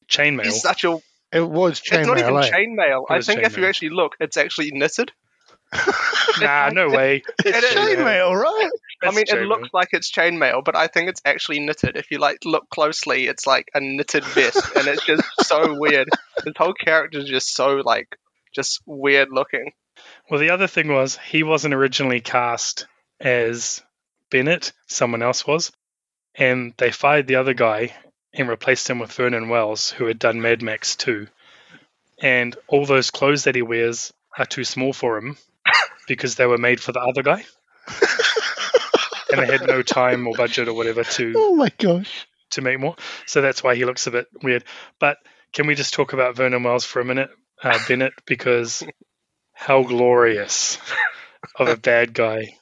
Chainmail. 0.10 0.44
He's 0.46 0.62
such 0.62 0.84
a 0.84 0.98
It 1.32 1.48
was 1.48 1.80
chainmail. 1.80 2.00
it's 2.00 2.08
not 2.08 2.18
even 2.18 2.34
chainmail. 2.34 2.44
eh? 2.44 2.52
chainmail. 2.52 3.06
I 3.10 3.18
is 3.18 3.26
think 3.28 3.44
if 3.44 3.58
you 3.58 3.66
actually 3.68 3.90
look, 3.92 4.16
it's 4.20 4.36
actually 4.38 4.72
knitted. 4.72 5.12
nah, 6.42 6.70
no 6.70 6.90
way. 6.90 7.24
It 7.46 7.56
is. 7.56 7.64
Chainmail, 7.74 8.34
right? 8.36 8.70
I 9.04 9.12
mean, 9.12 9.26
it 9.28 9.48
looks 9.48 9.70
like 9.74 9.90
it's 9.92 10.12
chainmail, 10.12 10.64
but 10.64 10.76
I 10.76 10.88
think 10.88 11.10
it's 11.10 11.22
actually 11.26 11.60
knitted. 11.60 11.96
If 11.96 12.12
you 12.12 12.20
like 12.20 12.40
look 12.46 12.70
closely, 12.70 13.28
it's 13.28 13.48
like 13.48 13.70
a 13.74 13.82
knitted 13.82 14.24
vest, 14.24 14.76
and 14.76 14.88
it's 14.88 15.06
just 15.06 15.24
so 15.42 15.76
weird. 15.78 16.10
His 16.44 16.54
whole 16.58 16.74
character 16.74 17.20
is 17.20 17.26
just 17.26 17.56
so 17.56 17.82
like 17.84 18.18
just 18.54 18.82
weird 18.86 19.30
looking. 19.32 19.72
Well, 20.30 20.40
the 20.40 20.52
other 20.52 20.68
thing 20.68 20.88
was 20.88 21.18
he 21.18 21.44
wasn't 21.44 21.74
originally 21.74 22.22
cast 22.22 22.88
as 23.20 23.82
Bennett, 24.30 24.72
someone 24.88 25.22
else 25.22 25.46
was, 25.46 25.72
and 26.36 26.74
they 26.78 26.92
fired 26.92 27.28
the 27.28 27.36
other 27.36 27.54
guy 27.54 27.94
and 28.34 28.48
replaced 28.48 28.90
him 28.90 29.00
with 29.00 29.12
Vernon 29.12 29.50
Wells, 29.50 29.92
who 29.92 30.06
had 30.06 30.20
done 30.20 30.42
Mad 30.42 30.62
Max 30.62 30.96
2. 30.96 31.28
And 32.22 32.56
all 32.68 32.86
those 32.86 33.12
clothes 33.12 33.44
that 33.44 33.56
he 33.56 33.62
wears 33.62 34.14
are 34.38 34.46
too 34.46 34.64
small 34.64 34.94
for 34.94 35.18
him 35.18 35.38
because 36.08 36.36
they 36.36 36.46
were 36.46 36.58
made 36.58 36.80
for 36.80 36.92
the 36.92 37.02
other 37.02 37.24
guy. 37.24 37.44
and 39.38 39.42
they 39.42 39.52
had 39.52 39.68
no 39.68 39.82
time 39.82 40.28
or 40.28 40.34
budget 40.36 40.68
or 40.68 40.74
whatever 40.74 41.04
to 41.04 41.34
Oh 41.36 41.56
my 41.56 41.70
gosh. 41.78 42.28
to 42.52 42.62
make 42.62 42.80
more. 42.80 42.96
So 43.26 43.42
that's 43.42 43.64
why 43.64 43.76
he 43.76 43.86
looks 43.86 44.08
a 44.08 44.12
bit 44.12 44.28
weird. 44.44 44.64
But 45.00 45.18
can 45.54 45.68
we 45.68 45.76
just 45.76 45.94
talk 45.94 46.14
about 46.14 46.36
Vernon 46.36 46.64
Wells 46.64 46.86
for 46.86 47.00
a 47.02 47.06
minute, 47.06 47.30
uh, 47.64 47.80
Bennett? 47.88 48.14
Because 48.26 48.84
how 49.54 49.84
glorious 49.84 50.78
of 51.56 51.68
a 51.68 51.78
bad 51.78 52.14
guy 52.14 52.56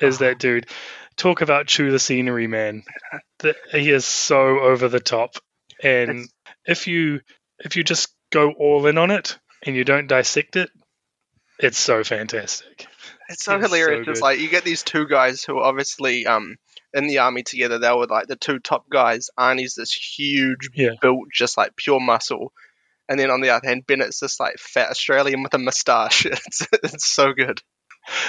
is 0.00 0.18
that 0.18 0.38
dude? 0.38 0.66
Talk 1.16 1.40
about 1.42 1.66
chew 1.66 1.90
the 1.90 1.98
scenery, 1.98 2.46
man. 2.46 2.82
The, 3.38 3.54
he 3.70 3.90
is 3.90 4.04
so 4.04 4.60
over 4.60 4.88
the 4.88 5.00
top. 5.00 5.36
And 5.82 6.28
if 6.64 6.86
you 6.86 7.20
if 7.58 7.76
you 7.76 7.84
just 7.84 8.08
go 8.32 8.50
all 8.52 8.86
in 8.86 8.98
on 8.98 9.10
it 9.10 9.38
and 9.64 9.76
you 9.76 9.84
don't 9.84 10.06
dissect 10.08 10.56
it, 10.56 10.70
it's 11.58 11.78
so 11.78 12.02
fantastic. 12.04 12.86
It's 13.28 13.44
so 13.44 13.54
It's 13.56 13.64
so 13.64 13.68
hilarious. 13.76 14.06
it's 14.08 14.20
like 14.20 14.38
you 14.40 14.48
get 14.48 14.64
these 14.64 14.82
two 14.82 15.06
guys 15.06 15.42
who 15.44 15.58
are 15.58 15.64
obviously 15.64 16.26
um 16.26 16.56
in 16.92 17.06
the 17.06 17.18
army 17.18 17.42
together. 17.42 17.78
They 17.78 17.90
were 17.92 18.06
like 18.06 18.26
the 18.28 18.36
two 18.36 18.58
top 18.58 18.88
guys. 18.90 19.30
Arnie's 19.38 19.74
this 19.74 19.92
huge 19.92 20.70
Yeah. 20.74 20.90
built, 21.00 21.28
just 21.32 21.56
like 21.56 21.74
pure 21.76 22.00
muscle. 22.00 22.52
And 23.08 23.18
then 23.20 23.30
on 23.30 23.40
the 23.42 23.50
other 23.50 23.66
hand, 23.66 23.86
Bennett's 23.86 24.20
this 24.20 24.40
like 24.40 24.56
fat 24.58 24.90
Australian 24.90 25.42
with 25.42 25.54
a 25.54 25.58
moustache. 25.58 26.24
It's, 26.30 26.66
it's 26.82 27.06
so 27.06 27.32
good. 27.32 27.60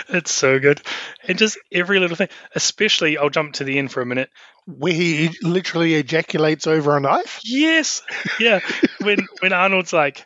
It's 0.10 0.34
so 0.34 0.58
good. 0.60 0.82
And 1.28 1.38
just 1.38 1.58
every 1.72 2.00
little 2.00 2.16
thing, 2.16 2.30
especially 2.56 3.18
I'll 3.18 3.30
jump 3.30 3.54
to 3.56 3.64
the 3.66 3.78
end 3.78 3.92
for 3.92 4.02
a 4.02 4.06
minute. 4.06 4.30
Where 4.66 4.94
he 4.94 5.30
literally 5.42 5.94
ejaculates 5.96 6.66
over 6.66 6.96
a 6.96 7.00
knife? 7.02 7.42
Yes. 7.44 8.02
Yeah. 8.40 8.62
when 9.02 9.28
when 9.42 9.54
Arnold's 9.54 9.94
like, 9.94 10.26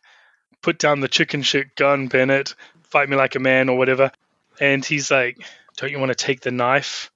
put 0.61 0.77
down 0.77 0.99
the 0.99 1.07
chicken 1.07 1.41
shit 1.41 1.75
gun, 1.75 2.07
Bennett, 2.07 2.53
fight 2.91 3.09
me 3.09 3.17
like 3.17 3.35
a 3.35 3.39
man 3.39 3.69
or 3.69 3.77
whatever. 3.77 4.11
And 4.59 4.83
he's 4.83 5.09
like, 5.09 5.37
Don't 5.77 5.91
you 5.91 5.99
want 5.99 6.09
to 6.09 6.25
take 6.25 6.41
the 6.41 6.51
knife? 6.51 7.11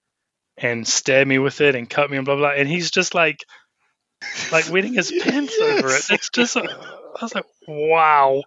and 0.58 0.88
stab 0.88 1.28
me 1.28 1.40
with 1.40 1.62
it 1.62 1.76
and 1.76 1.90
cut 1.90 2.10
me 2.10 2.18
and 2.18 2.26
blah 2.26 2.36
blah. 2.36 2.52
And 2.52 2.68
he's 2.68 2.92
just 2.92 3.14
like 3.14 3.40
like 4.52 4.70
wetting 4.70 4.94
his 4.94 5.12
pants 5.22 5.58
over 5.60 5.90
it. 5.90 6.06
It's 6.10 6.30
just 6.30 6.58
I 6.58 6.66
was 7.22 7.36
like, 7.36 7.46
wow. 7.68 8.44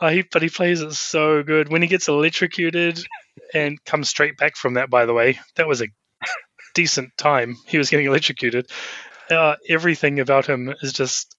Uh, 0.00 0.10
he, 0.10 0.22
but 0.22 0.42
he 0.42 0.48
plays 0.48 0.80
it 0.80 0.92
so 0.92 1.42
good. 1.42 1.68
When 1.68 1.82
he 1.82 1.88
gets 1.88 2.06
electrocuted 2.06 3.04
and 3.52 3.82
comes 3.84 4.08
straight 4.08 4.36
back 4.36 4.56
from 4.56 4.74
that, 4.74 4.90
by 4.90 5.06
the 5.06 5.12
way, 5.12 5.40
that 5.56 5.66
was 5.66 5.82
a 5.82 5.88
decent 6.74 7.16
time. 7.16 7.56
He 7.66 7.78
was 7.78 7.90
getting 7.90 8.06
electrocuted. 8.06 8.70
Uh, 9.28 9.56
everything 9.68 10.20
about 10.20 10.46
him 10.46 10.72
is 10.82 10.92
just. 10.92 11.34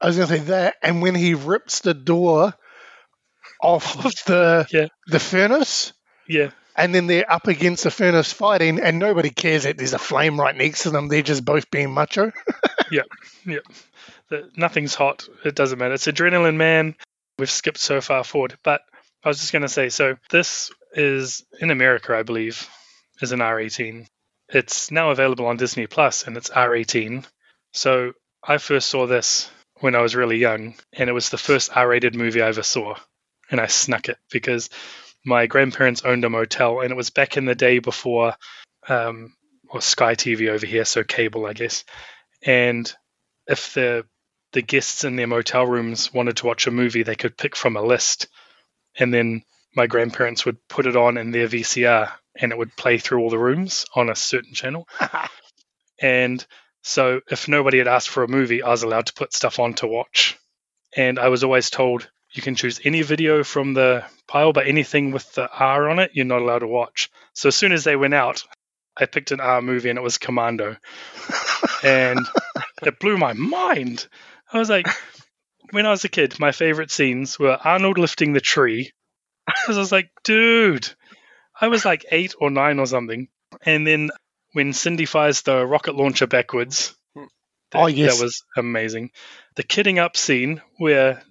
I 0.00 0.06
was 0.06 0.16
going 0.16 0.28
to 0.28 0.36
say 0.38 0.42
that, 0.44 0.76
and 0.82 1.02
when 1.02 1.14
he 1.14 1.34
rips 1.34 1.80
the 1.80 1.92
door 1.92 2.54
off 3.60 4.24
the 4.24 4.66
yeah. 4.72 4.86
the 5.08 5.20
furnace, 5.20 5.92
yeah, 6.28 6.50
and 6.78 6.94
then 6.94 7.08
they're 7.08 7.30
up 7.30 7.48
against 7.48 7.82
the 7.82 7.90
furnace 7.90 8.32
fighting, 8.32 8.78
and 8.78 9.00
nobody 9.00 9.30
cares 9.30 9.64
that 9.64 9.76
there's 9.76 9.94
a 9.94 9.98
flame 9.98 10.38
right 10.38 10.56
next 10.56 10.84
to 10.84 10.90
them. 10.90 11.08
They're 11.08 11.22
just 11.22 11.44
both 11.44 11.70
being 11.72 11.92
macho. 11.92 12.32
yeah, 12.90 13.02
yeah. 13.44 13.58
The, 14.28 14.48
nothing's 14.56 14.94
hot. 14.94 15.28
It 15.44 15.56
doesn't 15.56 15.78
matter. 15.78 15.94
It's 15.94 16.06
Adrenaline 16.06 16.56
Man. 16.56 16.94
We've 17.38 17.50
skipped 17.50 17.78
so 17.78 18.00
far 18.00 18.22
forward, 18.22 18.56
but 18.62 18.82
I 19.24 19.28
was 19.28 19.40
just 19.40 19.52
going 19.52 19.62
to 19.62 19.68
say. 19.68 19.88
So 19.88 20.16
this 20.30 20.70
is 20.92 21.44
in 21.60 21.70
America, 21.72 22.16
I 22.16 22.22
believe, 22.22 22.68
is 23.20 23.32
an 23.32 23.40
R18. 23.40 24.06
It's 24.50 24.90
now 24.90 25.10
available 25.10 25.46
on 25.46 25.56
Disney 25.56 25.88
Plus, 25.88 26.26
and 26.26 26.36
it's 26.36 26.50
R18. 26.50 27.26
So 27.72 28.12
I 28.42 28.58
first 28.58 28.88
saw 28.88 29.06
this 29.06 29.50
when 29.80 29.96
I 29.96 30.00
was 30.00 30.14
really 30.14 30.38
young, 30.38 30.74
and 30.92 31.10
it 31.10 31.12
was 31.12 31.30
the 31.30 31.38
first 31.38 31.76
R-rated 31.76 32.14
movie 32.14 32.40
I 32.40 32.48
ever 32.48 32.62
saw, 32.62 32.94
and 33.50 33.60
I 33.60 33.66
snuck 33.66 34.08
it 34.08 34.18
because 34.30 34.70
my 35.24 35.46
grandparents 35.46 36.02
owned 36.02 36.24
a 36.24 36.30
motel, 36.30 36.80
and 36.80 36.90
it 36.90 36.96
was 36.96 37.10
back 37.10 37.36
in 37.36 37.44
the 37.44 37.54
day 37.54 37.78
before, 37.78 38.34
um, 38.88 39.34
or 39.68 39.80
Sky 39.80 40.14
TV 40.14 40.48
over 40.48 40.66
here, 40.66 40.84
so 40.84 41.04
cable, 41.04 41.46
I 41.46 41.52
guess. 41.52 41.84
And 42.42 42.92
if 43.46 43.74
the 43.74 44.06
the 44.52 44.62
guests 44.62 45.04
in 45.04 45.16
their 45.16 45.26
motel 45.26 45.66
rooms 45.66 46.12
wanted 46.12 46.38
to 46.38 46.46
watch 46.46 46.66
a 46.66 46.70
movie, 46.70 47.02
they 47.02 47.16
could 47.16 47.36
pick 47.36 47.54
from 47.54 47.76
a 47.76 47.82
list, 47.82 48.28
and 48.98 49.12
then 49.12 49.42
my 49.76 49.86
grandparents 49.86 50.46
would 50.46 50.56
put 50.68 50.86
it 50.86 50.96
on 50.96 51.18
in 51.18 51.30
their 51.30 51.48
VCR, 51.48 52.10
and 52.36 52.52
it 52.52 52.58
would 52.58 52.76
play 52.76 52.98
through 52.98 53.20
all 53.20 53.30
the 53.30 53.38
rooms 53.38 53.84
on 53.94 54.08
a 54.08 54.14
certain 54.14 54.54
channel. 54.54 54.88
and 56.00 56.44
so 56.82 57.20
if 57.30 57.48
nobody 57.48 57.78
had 57.78 57.88
asked 57.88 58.08
for 58.08 58.22
a 58.22 58.28
movie, 58.28 58.62
I 58.62 58.70
was 58.70 58.82
allowed 58.82 59.06
to 59.06 59.14
put 59.14 59.34
stuff 59.34 59.58
on 59.58 59.74
to 59.74 59.86
watch. 59.86 60.38
And 60.96 61.18
I 61.18 61.28
was 61.28 61.44
always 61.44 61.68
told 61.68 62.08
you 62.32 62.42
can 62.42 62.54
choose 62.54 62.80
any 62.84 63.02
video 63.02 63.42
from 63.42 63.74
the 63.74 64.04
pile, 64.26 64.52
but 64.52 64.66
anything 64.66 65.12
with 65.12 65.32
the 65.34 65.48
R 65.50 65.88
on 65.88 65.98
it, 65.98 66.10
you're 66.14 66.26
not 66.26 66.42
allowed 66.42 66.60
to 66.60 66.66
watch. 66.66 67.10
So 67.32 67.48
as 67.48 67.56
soon 67.56 67.72
as 67.72 67.84
they 67.84 67.96
went 67.96 68.14
out, 68.14 68.44
I 68.96 69.06
picked 69.06 69.30
an 69.30 69.40
R 69.40 69.62
movie 69.62 69.90
and 69.90 69.98
it 69.98 70.02
was 70.02 70.18
Commando. 70.18 70.76
and 71.82 72.20
it 72.82 72.98
blew 72.98 73.16
my 73.16 73.32
mind. 73.32 74.06
I 74.52 74.58
was 74.58 74.68
like, 74.68 74.88
when 75.70 75.86
I 75.86 75.90
was 75.90 76.04
a 76.04 76.08
kid, 76.08 76.38
my 76.38 76.52
favorite 76.52 76.90
scenes 76.90 77.38
were 77.38 77.58
Arnold 77.62 77.98
lifting 77.98 78.32
the 78.32 78.40
tree. 78.40 78.92
Because 79.46 79.76
I 79.76 79.80
was 79.80 79.92
like, 79.92 80.10
dude, 80.24 80.88
I 81.58 81.68
was 81.68 81.84
like 81.84 82.04
eight 82.10 82.34
or 82.38 82.50
nine 82.50 82.78
or 82.78 82.86
something. 82.86 83.28
And 83.62 83.86
then 83.86 84.10
when 84.52 84.72
Cindy 84.72 85.06
fires 85.06 85.42
the 85.42 85.64
rocket 85.64 85.94
launcher 85.94 86.26
backwards, 86.26 86.94
oh, 87.16 87.26
that, 87.70 87.78
oh, 87.78 87.86
yes. 87.86 88.18
that 88.18 88.24
was 88.24 88.42
amazing. 88.56 89.10
The 89.56 89.62
kidding 89.62 89.98
up 89.98 90.16
scene 90.16 90.60
where 90.76 91.22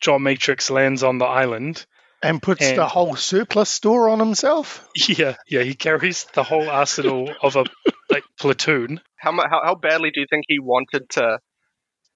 John 0.00 0.22
Matrix 0.22 0.70
lands 0.70 1.02
on 1.02 1.18
the 1.18 1.26
island 1.26 1.84
and 2.22 2.42
puts 2.42 2.64
and, 2.64 2.78
the 2.78 2.86
whole 2.86 3.16
surplus 3.16 3.70
store 3.70 4.08
on 4.08 4.18
himself. 4.18 4.86
Yeah, 5.08 5.36
yeah, 5.46 5.62
he 5.62 5.74
carries 5.74 6.24
the 6.34 6.42
whole 6.42 6.68
arsenal 6.68 7.32
of 7.42 7.56
a 7.56 7.64
like 8.10 8.24
platoon. 8.38 9.00
How, 9.16 9.32
how 9.32 9.60
how 9.64 9.74
badly 9.74 10.10
do 10.10 10.20
you 10.20 10.26
think 10.28 10.44
he 10.48 10.58
wanted 10.58 11.08
to? 11.10 11.38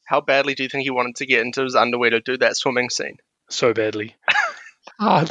How 0.07 0.21
badly 0.21 0.55
do 0.55 0.63
you 0.65 0.69
think 0.69 0.85
he 0.85 0.91
wanted 0.91 1.17
to 1.17 1.27
get 1.27 1.43
into 1.43 1.63
his 1.63 1.77
underwear 1.77 2.11
to 2.11 2.21
do 2.21 2.39
that 2.39 2.57
swimming 2.57 2.91
scene? 2.91 3.19
So 3.49 3.73
badly. 3.73 4.17
Hard. 5.01 5.31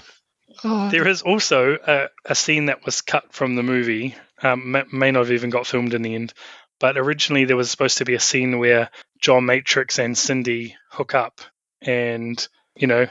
Hard. 0.57 0.91
There 0.91 1.07
is 1.07 1.21
also 1.21 1.77
a, 1.85 2.07
a, 2.25 2.35
scene 2.35 2.67
that 2.67 2.85
was 2.85 3.01
cut 3.01 3.33
from 3.33 3.55
the 3.55 3.63
movie. 3.63 4.15
Um, 4.41 4.71
may, 4.71 4.83
may 4.91 5.11
not 5.11 5.21
have 5.21 5.31
even 5.31 5.49
got 5.49 5.67
filmed 5.67 5.93
in 5.93 6.01
the 6.01 6.15
end, 6.15 6.33
but 6.79 6.97
originally 6.97 7.45
there 7.45 7.57
was 7.57 7.69
supposed 7.69 7.99
to 7.99 8.05
be 8.05 8.15
a 8.15 8.19
scene 8.19 8.57
where 8.57 8.89
John 9.21 9.45
Matrix 9.45 9.99
and 9.99 10.17
Cindy 10.17 10.75
hook 10.91 11.13
up 11.13 11.41
and 11.81 12.47
you 12.75 12.87
know 12.87 13.07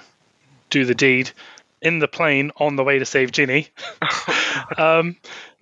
do 0.70 0.85
the 0.85 0.94
deed 0.94 1.31
in 1.81 1.98
the 1.98 2.09
plane 2.09 2.50
on 2.57 2.76
the 2.76 2.85
way 2.85 2.98
to 2.98 3.04
save 3.04 3.33
Jenny. 3.33 3.68
um, 4.78 5.16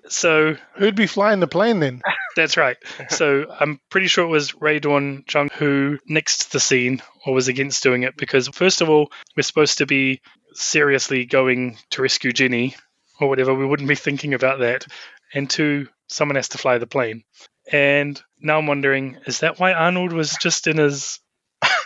so 0.08 0.56
who'd 0.74 0.94
be 0.94 1.06
flying 1.06 1.40
the 1.40 1.46
plane 1.46 1.80
then? 1.80 2.02
That's 2.36 2.56
right. 2.56 2.76
So 3.08 3.46
I'm 3.60 3.80
pretty 3.90 4.08
sure 4.08 4.24
it 4.24 4.28
was 4.28 4.54
Rae 4.60 4.78
Dawn 4.78 5.24
Chong 5.26 5.48
who 5.54 5.98
nixed 6.08 6.50
the 6.50 6.60
scene 6.60 7.02
or 7.24 7.34
was 7.34 7.48
against 7.48 7.82
doing 7.82 8.02
it 8.02 8.16
because 8.16 8.48
first 8.48 8.80
of 8.80 8.88
all, 8.88 9.10
we're 9.36 9.42
supposed 9.42 9.78
to 9.78 9.86
be 9.86 10.20
seriously 10.52 11.24
going 11.24 11.78
to 11.90 12.02
rescue 12.02 12.32
Jenny 12.32 12.76
or 13.20 13.28
whatever. 13.28 13.54
We 13.54 13.66
wouldn't 13.66 13.88
be 13.88 13.94
thinking 13.94 14.34
about 14.34 14.60
that. 14.60 14.86
And 15.34 15.48
two, 15.48 15.88
someone 16.08 16.36
has 16.36 16.50
to 16.50 16.58
fly 16.58 16.78
the 16.78 16.86
plane. 16.86 17.24
And 17.72 18.20
now 18.40 18.58
I'm 18.58 18.66
wondering, 18.66 19.18
is 19.26 19.40
that 19.40 19.58
why 19.58 19.72
Arnold 19.72 20.12
was 20.12 20.36
just 20.40 20.66
in 20.66 20.76
his 20.76 21.18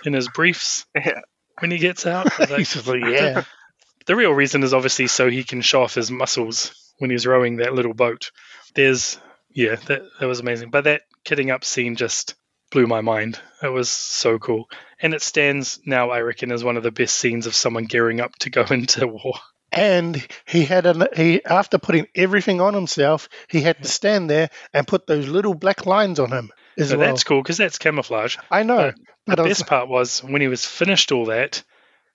in 0.04 0.12
his 0.12 0.28
briefs 0.28 0.87
yeah. 0.94 1.20
when 1.61 1.70
he 1.70 1.78
gets 1.78 2.06
out? 2.06 2.28
Like, 2.38 2.74
yeah. 3.02 3.44
The 4.06 4.16
real 4.16 4.33
reason 4.33 4.62
is 4.62 4.74
obviously 4.74 5.06
so 5.06 5.30
he 5.30 5.44
can 5.44 5.61
show 5.61 5.83
off 5.83 5.94
his 5.94 6.11
muscles 6.11 6.92
when 6.98 7.11
he's 7.11 7.26
rowing 7.26 7.56
that 7.56 7.74
little 7.74 7.94
boat. 7.94 8.30
There's 8.74 9.18
yeah, 9.52 9.76
that 9.87 10.02
that 10.18 10.26
was 10.26 10.40
amazing. 10.40 10.70
But 10.70 10.85
that 10.85 11.02
kidding 11.24 11.50
up 11.50 11.64
scene 11.64 11.96
just 11.96 12.35
blew 12.70 12.87
my 12.87 13.00
mind. 13.00 13.38
It 13.62 13.68
was 13.68 13.90
so 13.90 14.38
cool. 14.38 14.68
And 15.00 15.12
it 15.12 15.22
stands 15.22 15.80
now, 15.85 16.11
I 16.11 16.20
reckon, 16.20 16.52
as 16.52 16.64
one 16.64 16.76
of 16.76 16.83
the 16.83 16.92
best 16.92 17.16
scenes 17.16 17.46
of 17.46 17.54
someone 17.54 17.85
gearing 17.85 18.20
up 18.20 18.35
to 18.40 18.50
go 18.50 18.64
into 18.70 19.06
war. 19.06 19.35
And 19.72 20.26
he 20.46 20.64
had 20.64 20.87
a 20.87 21.09
he 21.14 21.44
after 21.44 21.78
putting 21.78 22.09
everything 22.14 22.61
on 22.61 22.74
himself, 22.74 23.28
he 23.48 23.61
had 23.61 23.83
to 23.83 23.88
stand 23.88 24.28
there 24.28 24.50
and 24.72 24.88
put 24.88 25.06
those 25.06 25.28
little 25.28 25.54
black 25.54 25.87
lines 25.87 26.18
on 26.18 26.30
him 26.30 26.50
as 26.78 26.90
so 26.90 26.98
well. 26.98 27.09
That's 27.09 27.24
cool 27.24 27.42
because 27.42 27.56
that's 27.56 27.78
camouflage. 27.78 28.37
I 28.50 28.62
know. 28.62 28.92
But 29.26 29.37
the 29.37 29.44
best 29.44 29.66
part 29.66 29.88
was 29.88 30.20
when 30.20 30.40
he 30.40 30.48
was 30.48 30.64
finished 30.64 31.12
all 31.12 31.26
that, 31.26 31.62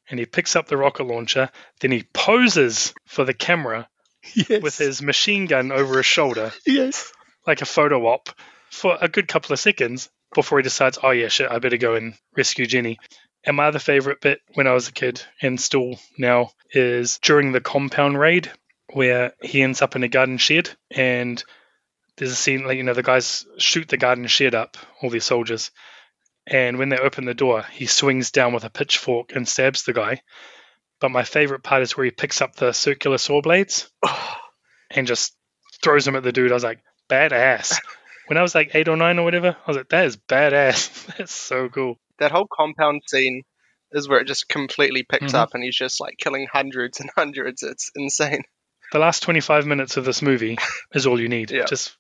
and 0.10 0.20
he 0.20 0.26
picks 0.26 0.56
up 0.56 0.68
the 0.68 0.78
rocket 0.78 1.06
launcher, 1.06 1.50
then 1.80 1.91
he 1.91 2.04
poses 2.13 2.94
for 3.06 3.24
the 3.26 3.34
camera 3.34 3.88
yes. 4.34 4.62
with 4.62 4.78
his 4.78 5.02
machine 5.02 5.46
gun 5.46 5.72
over 5.72 5.98
his 5.98 6.06
shoulder. 6.06 6.52
Yes. 6.65 7.12
Like 7.46 7.62
a 7.62 7.65
photo 7.65 8.06
op 8.08 8.30
for 8.70 8.98
a 9.00 9.08
good 9.08 9.28
couple 9.28 9.54
of 9.54 9.60
seconds 9.60 10.10
before 10.34 10.60
he 10.60 10.63
decides, 10.63 11.00
oh 11.02 11.12
yeah, 11.12 11.30
shit, 11.30 11.50
I 11.50 11.60
better 11.60 11.78
go 11.78 11.96
and 11.96 12.15
rescue 12.36 12.65
Jenny. 12.65 13.00
And 13.44 13.58
my 13.58 13.68
other 13.68 13.80
favorite 13.80 14.22
bit 14.22 14.41
when 14.56 14.68
I 14.68 14.74
was 14.74 14.88
a 14.88 14.94
kid 14.94 15.22
and 15.41 15.60
still 15.60 16.00
now 16.18 16.52
is 16.72 17.20
during 17.20 17.52
the 17.52 17.62
compound 17.62 18.20
raid 18.20 18.52
where 18.91 19.34
he 19.41 19.62
ends 19.62 19.82
up 19.82 19.96
in 19.96 20.04
a 20.04 20.08
garden 20.08 20.38
shed 20.38 20.70
and 20.91 21.44
there's 22.17 22.32
a 22.32 22.36
scene 22.36 22.65
like 22.65 22.78
you 22.78 22.84
know 22.84 22.93
the 22.93 23.04
guys 23.04 23.45
shoot 23.58 23.88
the 23.88 23.97
garden 23.97 24.28
shed 24.28 24.56
up, 24.56 24.78
all 25.01 25.10
these 25.10 25.25
soldiers, 25.25 25.71
and 26.47 26.78
when 26.78 26.89
they 26.89 26.97
open 26.97 27.25
the 27.25 27.34
door, 27.34 27.63
he 27.71 27.86
swings 27.86 28.32
down 28.32 28.54
with 28.54 28.63
a 28.63 28.69
pitchfork 28.69 29.36
and 29.36 29.47
stabs 29.47 29.84
the 29.84 29.93
guy. 29.93 30.21
But 31.01 31.12
my 31.12 31.23
favorite 31.23 31.63
part 31.63 31.84
is 31.84 31.97
where 31.97 32.06
he 32.06 32.12
picks 32.12 32.41
up 32.41 32.56
the 32.56 32.71
circular 32.71 33.17
saw 33.17 33.41
blades 33.41 33.89
and 34.91 35.08
just 35.08 35.36
throws 35.84 36.06
them 36.06 36.15
at 36.15 36.23
the 36.23 36.32
dude. 36.32 36.51
I 36.51 36.56
was 36.56 36.63
like, 36.63 36.80
badass. 37.10 37.78
When 38.28 38.39
I 38.39 38.41
was 38.41 38.56
like 38.56 38.73
eight 38.73 38.88
or 38.88 38.97
nine 38.97 39.19
or 39.19 39.23
whatever, 39.23 39.49
I 39.56 39.69
was 39.69 39.78
like, 39.78 39.89
that 39.89 40.06
is 40.08 40.17
badass. 40.17 41.15
That's 41.17 41.32
so 41.32 41.69
cool. 41.69 41.99
That 42.17 42.32
whole 42.32 42.47
compound 42.51 43.04
scene 43.08 43.43
is 43.91 44.10
where 44.10 44.19
it 44.19 44.25
just 44.25 44.49
completely 44.49 45.04
picks 45.04 45.25
Mm-hmm. 45.28 45.36
up 45.36 45.49
and 45.54 45.63
he's 45.63 45.75
just 45.75 46.01
like 46.01 46.15
killing 46.17 46.47
hundreds 46.51 46.99
and 46.99 47.12
hundreds. 47.15 47.62
It's 47.62 47.91
insane. 47.93 48.41
The 48.91 48.97
last 48.97 49.21
25 49.21 49.67
minutes 49.67 49.97
of 49.97 50.06
this 50.06 50.23
movie 50.23 50.58
is 50.95 51.06
all 51.06 51.21
you 51.21 51.30
need. 51.30 51.51
Yeah. 51.51 51.65
Just 51.65 51.95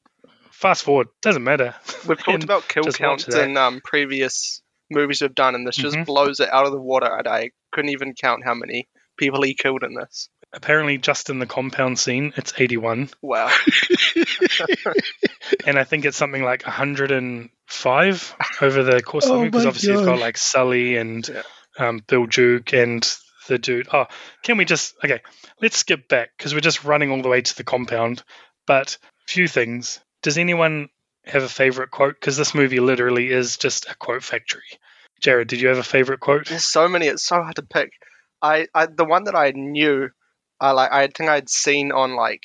fast 0.59 0.83
forward. 0.83 1.07
Doesn't 1.21 1.43
matter. 1.43 1.75
We've 2.07 2.17
talked 2.23 2.43
about 2.43 2.67
kill 2.67 2.83
counts 2.85 3.27
in 3.27 3.57
um, 3.57 3.81
previous 3.83 4.61
movies 4.89 5.21
we've 5.21 5.35
done, 5.35 5.55
and 5.55 5.65
this 5.67 5.75
just 5.75 5.95
Mhm. 5.95 6.05
blows 6.05 6.39
it 6.39 6.51
out 6.51 6.65
of 6.65 6.71
the 6.71 6.79
water. 6.81 7.07
And 7.17 7.27
I 7.27 7.51
couldn't 7.71 7.91
even 7.91 8.13
count 8.13 8.43
how 8.45 8.53
many 8.53 8.87
people 9.17 9.41
he 9.41 9.53
killed 9.55 9.83
in 9.83 9.93
this. 9.93 10.29
Apparently, 10.53 10.97
just 10.97 11.29
in 11.29 11.39
the 11.39 11.45
compound 11.45 11.99
scene, 11.99 12.31
it's 12.37 12.53
81. 12.57 13.09
Wow. 13.21 13.49
and 15.65 15.77
I 15.77 15.83
think 15.83 16.05
it's 16.05 16.17
something 16.17 16.43
like 16.43 16.63
105 16.63 18.35
over 18.61 18.83
the 18.83 19.01
course 19.01 19.25
of 19.25 19.29
the 19.31 19.35
Oh 19.35 19.37
movie 19.39 19.49
because 19.49 19.63
my 19.65 19.69
obviously 19.69 19.93
you've 19.93 20.05
got 20.05 20.19
like 20.19 20.37
Sully 20.37 20.97
and 20.97 21.43
um, 21.77 22.01
Bill 22.07 22.25
Duke 22.25 22.73
and 22.73 23.05
the 23.47 23.57
dude. 23.57 23.87
Oh, 23.91 24.05
can 24.43 24.57
we 24.57 24.65
just 24.65 24.95
okay? 25.03 25.21
Let's 25.61 25.77
skip 25.77 26.07
back 26.07 26.29
because 26.37 26.53
we're 26.53 26.61
just 26.61 26.83
running 26.85 27.11
all 27.11 27.21
the 27.21 27.29
way 27.29 27.41
to 27.41 27.57
the 27.57 27.63
compound. 27.63 28.23
But 28.65 28.97
few 29.27 29.47
things. 29.47 29.99
Does 30.25 30.39
anyone 30.39 30.89
have 31.23 31.43
a 31.43 31.47
favorite 31.47 31.91
quote? 31.91 32.15
Because 32.19 32.35
this 32.35 32.55
movie 32.55 32.79
literally 32.79 33.29
is 33.29 33.57
just 33.57 33.85
a 33.87 33.93
quote 33.93 34.23
factory. 34.23 34.63
Jarrod, 35.21 35.45
did 35.45 35.61
you 35.61 35.67
have 35.67 35.77
a 35.77 35.83
favorite 35.83 36.19
quote? 36.19 36.47
There's 36.47 36.65
so 36.65 36.87
many. 36.87 37.05
It's 37.05 37.27
so 37.27 37.43
hard 37.43 37.57
to 37.57 37.61
pick. 37.61 37.91
I, 38.41 38.65
I 38.73 38.87
the 38.87 39.05
one 39.05 39.25
that 39.25 39.35
I 39.35 39.51
knew, 39.51 40.09
I 40.59 40.71
like. 40.71 40.91
I 40.91 41.05
think 41.15 41.29
I'd 41.29 41.47
seen 41.47 41.91
on 41.91 42.15
like 42.15 42.41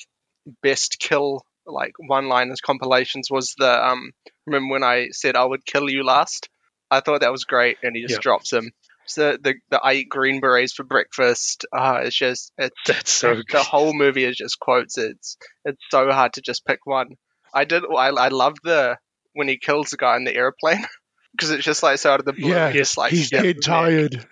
best 0.63 0.99
kill 0.99 1.43
like 1.65 1.93
one-liners 1.99 2.61
compilations 2.61 3.31
was 3.31 3.55
the 3.57 3.83
um. 3.83 4.13
Remember 4.47 4.73
when 4.73 4.85
I 4.85 5.09
said 5.13 5.35
I 5.35 5.47
would 5.47 5.65
kill 5.65 5.89
you 5.89 6.05
last? 6.05 6.51
I 6.91 7.01
thought 7.01 7.23
that 7.23 7.33
was 7.33 7.45
great, 7.45 7.79
and 7.83 7.97
he 7.97 8.05
just 8.05 8.21
drops 8.21 8.53
him. 8.53 8.73
So 9.07 9.39
the 9.41 9.55
the 9.71 9.81
I 9.83 9.95
eat 9.95 10.11
green 10.11 10.41
berets 10.41 10.75
for 10.75 10.85
breakfast. 10.85 11.65
Uh, 11.73 12.01
it's 12.03 12.15
just 12.15 12.53
it's 12.59 12.77
That's 12.87 13.11
so 13.11 13.37
the 13.37 13.45
good. 13.49 13.63
whole 13.63 13.95
movie 13.95 14.25
is 14.25 14.37
just 14.37 14.61
quotes. 14.61 14.99
It's 14.99 15.39
it's 15.65 15.83
so 15.91 16.13
hard 16.13 16.35
to 16.35 16.43
just 16.43 16.67
pick 16.67 16.81
one. 16.85 17.17
I 17.55 17.65
did. 17.65 17.85
I 17.85 18.09
I 18.09 18.29
love 18.29 18.55
the 18.63 18.99
when 19.35 19.49
he 19.49 19.59
kills 19.59 19.91
the 19.91 19.97
guy 19.97 20.17
in 20.17 20.25
the 20.25 20.35
airplane 20.35 20.85
because 21.33 21.51
it's 21.51 21.65
just 21.65 21.83
like 21.83 21.99
so 21.99 22.13
out 22.13 22.21
of 22.21 22.27
the 22.27 22.33
blue. 22.33 22.51
Yeah, 22.51 22.73
just 22.73 22.97
like 22.99 23.13
he's 23.13 23.31
dead 23.31 23.63
tired. 23.63 24.25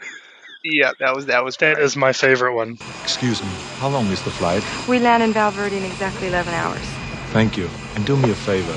Yeah, 0.64 0.90
that 1.00 1.14
was 1.14 1.26
that 1.26 1.44
was 1.44 1.57
That 1.59 1.76
great. 1.76 1.85
is 1.85 1.96
my 1.96 2.12
favorite 2.12 2.54
one. 2.54 2.78
Excuse 3.02 3.42
me, 3.42 3.48
how 3.78 3.88
long 3.88 4.07
is 4.11 4.22
the 4.22 4.31
flight? 4.31 4.62
We 4.88 4.98
land 4.98 5.22
in 5.22 5.33
Val 5.33 5.50
Verde 5.52 5.76
in 5.76 5.85
exactly 5.85 6.26
11 6.28 6.52
hours. 6.52 6.85
Thank 7.31 7.57
you. 7.57 7.68
And 7.94 8.04
do 8.04 8.16
me 8.16 8.31
a 8.31 8.35
favor. 8.35 8.76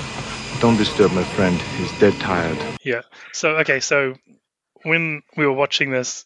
Don't 0.60 0.78
disturb 0.78 1.12
my 1.12 1.24
friend. 1.24 1.60
He's 1.78 1.92
dead 1.94 2.20
tired. 2.20 2.64
Yeah. 2.84 3.02
So 3.34 3.58
okay, 3.58 3.80
so 3.80 4.14
when 4.84 5.24
we 5.36 5.46
were 5.46 5.54
watching 5.54 5.90
this, 5.92 6.26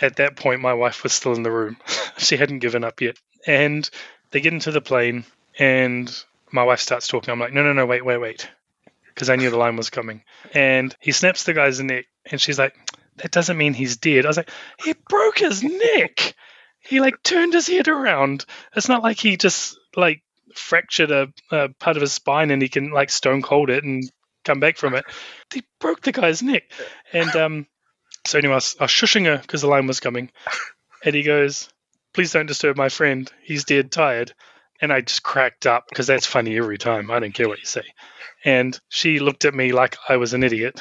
at 0.00 0.16
that 0.16 0.36
point 0.36 0.60
my 0.60 0.74
wife 0.74 1.02
was 1.02 1.12
still 1.12 1.34
in 1.34 1.42
the 1.42 1.50
room. 1.50 1.76
she 2.18 2.36
hadn't 2.36 2.58
given 2.58 2.84
up 2.84 3.00
yet. 3.00 3.16
And 3.46 3.88
they 4.30 4.40
get 4.40 4.52
into 4.52 4.70
the 4.72 4.80
plane 4.80 5.24
and 5.58 6.12
my 6.52 6.64
wife 6.64 6.80
starts 6.80 7.08
talking. 7.08 7.32
I'm 7.32 7.40
like, 7.40 7.52
no, 7.52 7.62
no, 7.62 7.72
no, 7.72 7.86
wait, 7.86 8.04
wait, 8.04 8.18
wait. 8.18 8.48
Because 9.08 9.28
I 9.30 9.36
knew 9.36 9.50
the 9.50 9.58
line 9.58 9.76
was 9.76 9.90
coming. 9.90 10.22
And 10.54 10.94
he 11.00 11.12
snaps 11.12 11.44
the 11.44 11.54
guy's 11.54 11.80
neck 11.80 12.06
and 12.30 12.40
she's 12.40 12.58
like, 12.58 12.74
that 13.16 13.30
doesn't 13.30 13.58
mean 13.58 13.74
he's 13.74 13.96
dead. 13.96 14.24
I 14.24 14.28
was 14.28 14.36
like, 14.36 14.50
he 14.82 14.94
broke 15.08 15.38
his 15.38 15.62
neck. 15.62 16.34
He 16.80 17.00
like 17.00 17.22
turned 17.22 17.52
his 17.52 17.68
head 17.68 17.88
around. 17.88 18.44
It's 18.74 18.88
not 18.88 19.02
like 19.02 19.18
he 19.18 19.36
just 19.36 19.78
like 19.94 20.22
fractured 20.54 21.10
a, 21.10 21.28
a 21.50 21.68
part 21.68 21.96
of 21.96 22.00
his 22.00 22.12
spine 22.12 22.50
and 22.50 22.62
he 22.62 22.68
can 22.68 22.90
like 22.90 23.10
stone 23.10 23.42
cold 23.42 23.70
it 23.70 23.84
and 23.84 24.10
come 24.44 24.60
back 24.60 24.76
from 24.76 24.94
it. 24.94 25.04
He 25.52 25.62
broke 25.78 26.00
the 26.00 26.12
guy's 26.12 26.42
neck. 26.42 26.64
And 27.12 27.34
um, 27.36 27.66
so 28.26 28.38
anyway, 28.38 28.54
I 28.54 28.56
was, 28.56 28.76
I 28.80 28.84
was 28.84 28.90
shushing 28.90 29.26
her 29.26 29.38
because 29.38 29.60
the 29.60 29.68
line 29.68 29.86
was 29.86 30.00
coming. 30.00 30.30
And 31.04 31.14
he 31.14 31.22
goes, 31.22 31.68
please 32.12 32.32
don't 32.32 32.46
disturb 32.46 32.76
my 32.76 32.88
friend. 32.88 33.30
He's 33.42 33.64
dead 33.64 33.90
tired. 33.92 34.32
And 34.82 34.92
I 34.92 35.00
just 35.00 35.22
cracked 35.22 35.66
up 35.66 35.86
because 35.88 36.08
that's 36.08 36.26
funny 36.26 36.58
every 36.58 36.76
time. 36.76 37.10
I 37.10 37.20
don't 37.20 37.32
care 37.32 37.48
what 37.48 37.60
you 37.60 37.66
say. 37.66 37.84
And 38.44 38.78
she 38.88 39.20
looked 39.20 39.44
at 39.44 39.54
me 39.54 39.72
like 39.72 39.96
I 40.08 40.16
was 40.16 40.34
an 40.34 40.42
idiot. 40.42 40.80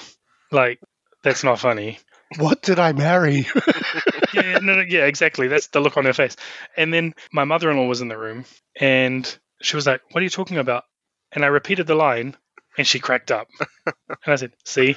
Like, 0.52 0.80
that's 1.24 1.44
not 1.44 1.60
funny. 1.60 2.00
What 2.38 2.62
did 2.64 2.80
I 2.80 2.94
marry? 2.94 3.46
yeah, 4.34 4.60
no, 4.60 4.76
no, 4.76 4.84
yeah, 4.88 5.06
exactly. 5.06 5.48
That's 5.48 5.68
the 5.68 5.82
look 5.82 5.98
on 5.98 6.06
her 6.06 6.14
face. 6.14 6.36
And 6.76 6.94
then 6.94 7.14
my 7.32 7.44
mother-in-law 7.44 7.86
was 7.86 8.02
in 8.02 8.08
the 8.08 8.18
room, 8.18 8.46
and 8.80 9.38
she 9.62 9.76
was 9.76 9.86
like, 9.86 10.02
"What 10.12 10.22
are 10.22 10.24
you 10.24 10.30
talking 10.30 10.58
about?" 10.58 10.86
And 11.32 11.44
I 11.44 11.48
repeated 11.48 11.88
the 11.88 11.96
line, 11.96 12.36
and 12.78 12.88
she 12.88 13.00
cracked 13.00 13.32
up. 13.32 13.50
and 13.86 14.18
I 14.26 14.36
said, 14.36 14.54
"See, 14.66 14.96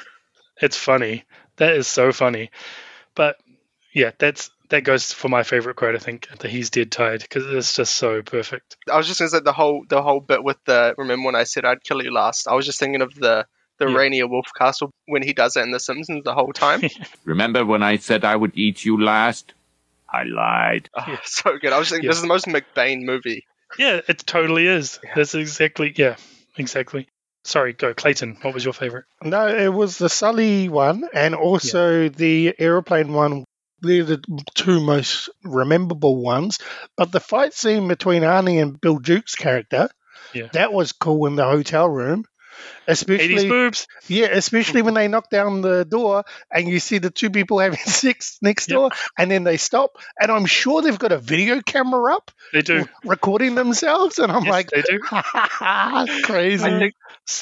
it's 0.62 0.76
funny. 0.76 1.24
That 1.56 1.74
is 1.76 1.88
so 1.88 2.12
funny." 2.12 2.50
But 3.16 3.36
yeah, 3.92 4.12
that's 4.16 4.50
that 4.70 4.84
goes 4.84 5.12
for 5.12 5.28
my 5.28 5.42
favorite 5.42 5.76
quote. 5.76 5.94
I 5.94 5.98
think 5.98 6.28
that 6.38 6.50
he's 6.50 6.70
dead 6.70 6.90
tired 6.90 7.20
because 7.22 7.46
it's 7.46 7.74
just 7.74 7.96
so 7.96 8.22
perfect. 8.22 8.76
I 8.90 8.96
was 8.96 9.06
just 9.06 9.18
gonna 9.18 9.28
say 9.30 9.40
the 9.40 9.52
whole 9.52 9.84
the 9.88 10.02
whole 10.02 10.20
bit 10.20 10.42
with 10.42 10.58
the 10.66 10.94
remember 10.98 11.26
when 11.26 11.34
I 11.36 11.44
said 11.44 11.64
I'd 11.64 11.82
kill 11.84 12.02
you 12.02 12.12
last. 12.12 12.48
I 12.48 12.54
was 12.54 12.66
just 12.66 12.78
thinking 12.78 13.02
of 13.02 13.14
the 13.14 13.46
the 13.78 13.88
Yeah. 13.88 13.96
Rainier 13.96 14.26
Wolf 14.28 14.46
Castle 14.56 14.90
when 15.06 15.22
he 15.22 15.32
does 15.32 15.56
it 15.56 15.62
in 15.62 15.72
The 15.72 15.80
Simpsons 15.80 16.22
the 16.24 16.32
whole 16.34 16.52
time. 16.52 16.82
Remember 17.24 17.64
when 17.66 17.82
I 17.82 17.96
said 17.96 18.24
I 18.24 18.36
would 18.36 18.56
eat 18.56 18.84
you 18.84 19.02
last? 19.02 19.52
I 20.08 20.22
lied. 20.22 20.88
Oh, 20.96 21.18
so 21.24 21.58
good. 21.58 21.72
I 21.72 21.78
was 21.80 21.88
thinking 21.90 22.04
Yeah. 22.04 22.10
this 22.10 22.18
is 22.18 22.22
the 22.22 22.28
most 22.28 22.46
McBain 22.46 23.02
movie. 23.02 23.44
Yeah, 23.76 24.00
it 24.06 24.18
totally 24.26 24.68
is. 24.68 25.00
That's 25.16 25.34
exactly 25.34 25.92
yeah, 25.96 26.14
exactly. 26.56 27.08
Sorry, 27.42 27.72
go 27.72 27.92
Clayton. 27.92 28.38
What 28.42 28.54
was 28.54 28.64
your 28.64 28.72
favorite? 28.74 29.06
No, 29.22 29.48
it 29.48 29.72
was 29.72 29.98
the 29.98 30.08
Sully 30.08 30.68
one 30.68 31.08
and 31.12 31.34
also 31.34 32.08
the 32.08 32.54
aeroplane 32.58 33.12
one. 33.12 33.44
They're 33.84 34.04
the 34.04 34.22
two 34.54 34.80
most 34.80 35.28
rememberable 35.44 36.16
ones. 36.16 36.58
But 36.96 37.12
the 37.12 37.20
fight 37.20 37.54
scene 37.54 37.86
between 37.88 38.22
Arnie 38.22 38.60
and 38.62 38.80
Bill 38.80 38.98
Duke's 38.98 39.34
character, 39.36 39.88
Yeah. 40.34 40.48
that 40.52 40.72
was 40.72 40.92
cool 40.92 41.26
in 41.26 41.36
the 41.36 41.44
hotel 41.44 41.88
room. 41.88 42.24
Especially, 42.86 43.48
boobs. 43.48 43.86
yeah, 44.08 44.26
especially 44.26 44.82
when 44.82 44.94
they 44.94 45.08
knock 45.08 45.30
down 45.30 45.62
the 45.62 45.84
door 45.84 46.24
and 46.52 46.68
you 46.68 46.78
see 46.78 46.98
the 46.98 47.10
two 47.10 47.30
people 47.30 47.58
having 47.58 47.78
sex 47.84 48.38
next 48.42 48.68
Yep. 48.68 48.76
door, 48.76 48.90
and 49.18 49.30
then 49.30 49.44
they 49.44 49.56
stop, 49.56 49.98
and 50.20 50.30
I'm 50.30 50.46
sure 50.46 50.82
they've 50.82 50.98
got 50.98 51.12
a 51.12 51.18
video 51.18 51.60
camera 51.62 52.14
up 52.14 52.30
They 52.52 52.62
do. 52.62 52.84
recording 53.04 53.54
themselves, 53.54 54.18
and 54.18 54.30
I'm 54.30 54.44
Yes, 54.44 54.50
like, 54.50 54.70
they 54.70 54.82
do. 54.82 55.00
crazy. 56.22 56.64
I 56.64 56.78
think 56.78 56.94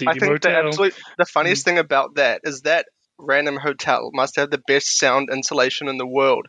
I 0.07 0.15
think 0.15 0.41
the 0.43 0.51
absolute 0.57 0.95
the 1.19 1.25
Mm. 1.25 1.29
funniest 1.29 1.65
thing 1.65 1.79
about 1.79 2.15
that 2.17 2.41
is 2.45 2.63
that 2.63 2.87
random 3.23 3.57
hotel 3.57 4.11
must 4.13 4.37
have 4.37 4.51
the 4.51 4.63
best 4.67 4.99
sound 4.99 5.31
insulation 5.33 5.89
in 5.89 5.97
the 5.97 6.07
world 6.07 6.47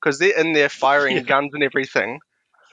because 0.00 0.18
they're 0.18 0.38
in 0.38 0.52
there 0.52 0.68
firing 0.68 1.16
Yeah. 1.16 1.22
guns 1.22 1.50
and 1.54 1.62
everything. 1.62 2.20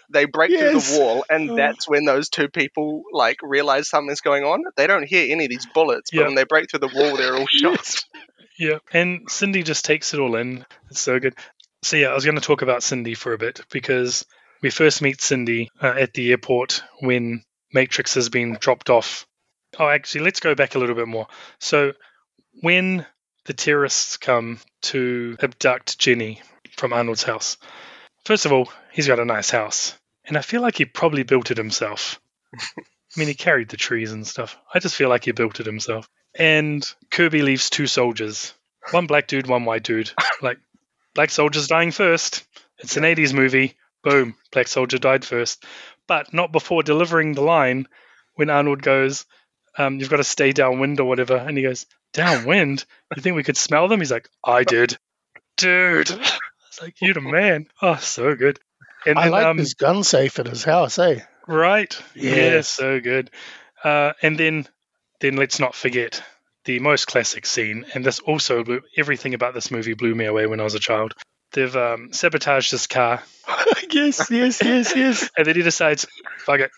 They 0.10 0.24
break 0.26 0.52
through 0.58 0.80
the 0.80 0.98
wall, 0.98 1.26
and 1.30 1.50
Oh. 1.52 1.56
that's 1.58 1.88
when 1.90 2.06
those 2.06 2.30
two 2.30 2.48
people 2.48 3.04
like 3.12 3.38
realize 3.44 3.90
something's 3.90 4.22
going 4.22 4.44
on. 4.46 4.64
They 4.78 4.88
don't 4.88 5.04
hear 5.08 5.32
any 5.34 5.46
of 5.46 5.50
these 5.50 5.68
bullets, 5.74 6.12
but 6.12 6.26
when 6.28 6.36
they 6.36 6.46
break 6.46 6.70
through 6.70 6.80
the 6.80 6.88
wall, 6.94 7.18
they're 7.18 7.36
all 7.36 7.48
shot. 7.52 7.96
Yeah, 8.58 8.78
and 8.94 9.30
Cindy 9.30 9.64
just 9.64 9.84
takes 9.84 10.14
it 10.14 10.20
all 10.22 10.36
in. 10.38 10.66
It's 10.90 11.02
so 11.02 11.20
good. 11.20 11.36
So 11.84 11.98
yeah, 11.98 12.08
I 12.08 12.14
was 12.16 12.24
going 12.26 12.36
to 12.38 12.42
talk 12.42 12.62
about 12.62 12.84
Cindy 12.84 13.16
for 13.16 13.34
a 13.34 13.38
bit 13.38 13.62
because 13.70 14.26
we 14.62 14.70
first 14.70 15.02
meet 15.02 15.22
Cindy 15.22 15.70
uh, 15.82 15.88
at 16.00 16.14
the 16.14 16.32
airport 16.32 16.82
when 17.02 17.44
Matrix 17.74 18.14
has 18.16 18.30
been 18.30 18.58
dropped 18.62 18.90
off. 18.90 19.26
Oh, 19.78 19.88
actually, 19.90 20.24
let's 20.24 20.40
go 20.40 20.56
back 20.56 20.76
a 20.76 20.80
little 20.80 20.96
bit 20.96 21.08
more. 21.10 21.28
So 21.60 21.92
when 22.62 23.06
the 23.48 23.54
terrorists 23.54 24.18
come 24.18 24.60
to 24.84 25.36
abduct 25.42 25.98
Jenny 25.98 26.42
from 26.78 26.94
Arnold's 26.94 27.24
house, 27.24 27.58
first 28.26 28.46
of 28.46 28.52
all, 28.52 28.72
he's 28.92 29.08
got 29.08 29.20
a 29.20 29.26
nice 29.26 29.50
house, 29.50 29.98
and 30.26 30.38
I 30.38 30.42
feel 30.42 30.62
like 30.62 30.78
he 30.78 30.86
probably 30.86 31.24
built 31.24 31.50
it 31.50 31.58
himself. 31.58 32.20
I 32.54 33.20
mean, 33.20 33.30
he 33.30 33.34
carried 33.34 33.70
the 33.70 33.78
trees 33.78 34.12
and 34.12 34.28
stuff. 34.28 34.58
I 34.74 34.80
just 34.80 34.96
feel 34.96 35.10
like 35.10 35.26
he 35.26 35.32
built 35.32 35.60
it 35.60 35.66
himself. 35.66 36.08
And 36.36 36.86
Kirby 37.10 37.42
leaves 37.42 37.70
two 37.70 37.88
soldiers 37.88 38.54
one 38.92 39.08
black 39.08 39.28
dude, 39.28 39.48
one 39.48 39.66
white 39.66 39.84
dude. 39.84 40.12
Like, 40.42 40.60
black 41.14 41.30
soldier's 41.30 41.68
dying 41.68 41.92
first. 41.92 42.46
It's 42.78 42.96
an 42.96 43.04
80s 43.04 43.34
movie. 43.34 43.76
Boom, 44.04 44.36
black 44.52 44.68
soldier 44.68 44.98
died 44.98 45.26
first. 45.26 45.66
But 46.08 46.34
not 46.34 46.52
before 46.52 46.84
delivering 46.84 47.34
the 47.34 47.42
line 47.42 47.88
when 48.36 48.50
Arnold 48.50 48.82
goes, 48.82 49.26
um, 49.78 50.00
You've 50.00 50.10
got 50.10 50.18
to 50.18 50.24
stay 50.24 50.52
downwind 50.52 51.00
or 51.00 51.08
whatever. 51.08 51.36
And 51.36 51.58
he 51.58 51.64
goes, 51.64 51.86
Downwind? 52.18 52.84
You 53.16 53.22
think 53.22 53.36
we 53.36 53.44
could 53.44 53.58
smell 53.58 53.88
them? 53.88 54.00
He's 54.00 54.12
like, 54.12 54.28
I 54.44 54.64
did. 54.64 54.98
Dude. 55.58 56.10
It's 56.10 56.82
like, 56.82 57.00
you're 57.02 57.14
the 57.14 57.22
man. 57.22 57.68
Oh, 57.82 57.96
so 57.96 58.36
good. 58.36 58.60
And 59.06 59.18
I 59.18 59.24
then, 59.24 59.32
like 59.32 59.46
um, 59.46 59.58
his 59.58 59.76
gun 59.76 60.04
safe 60.04 60.40
at 60.40 60.48
his 60.48 60.64
house, 60.64 61.00
eh? 61.00 61.22
Right. 61.48 61.98
Yeah, 62.16 62.36
Yes. 62.36 62.68
so 62.68 63.00
good. 63.00 63.30
Uh, 63.84 64.14
and 64.22 64.38
then, 64.38 64.68
then 65.22 65.36
let's 65.38 65.60
not 65.60 65.76
forget 65.76 66.22
the 66.66 66.80
most 66.80 67.06
classic 67.08 67.46
scene, 67.46 67.86
and 67.94 68.04
this 68.06 68.20
also 68.20 68.64
blew, 68.64 68.82
everything 68.98 69.34
about 69.34 69.54
this 69.54 69.72
movie 69.72 69.94
blew 69.94 70.14
me 70.14 70.26
away 70.26 70.48
when 70.48 70.60
I 70.60 70.64
was 70.64 70.76
a 70.76 70.80
child. 70.80 71.14
They've 71.54 71.74
um, 71.78 72.12
sabotaged 72.12 72.74
this 72.74 72.88
car, 72.88 73.24
yes, 73.90 74.30
yes, 74.30 74.62
yes, 74.62 74.94
yes. 74.94 75.30
and 75.38 75.48
then 75.48 75.56
he 75.56 75.62
decides, 75.62 76.06
"Fuck 76.40 76.60
it, 76.60 76.72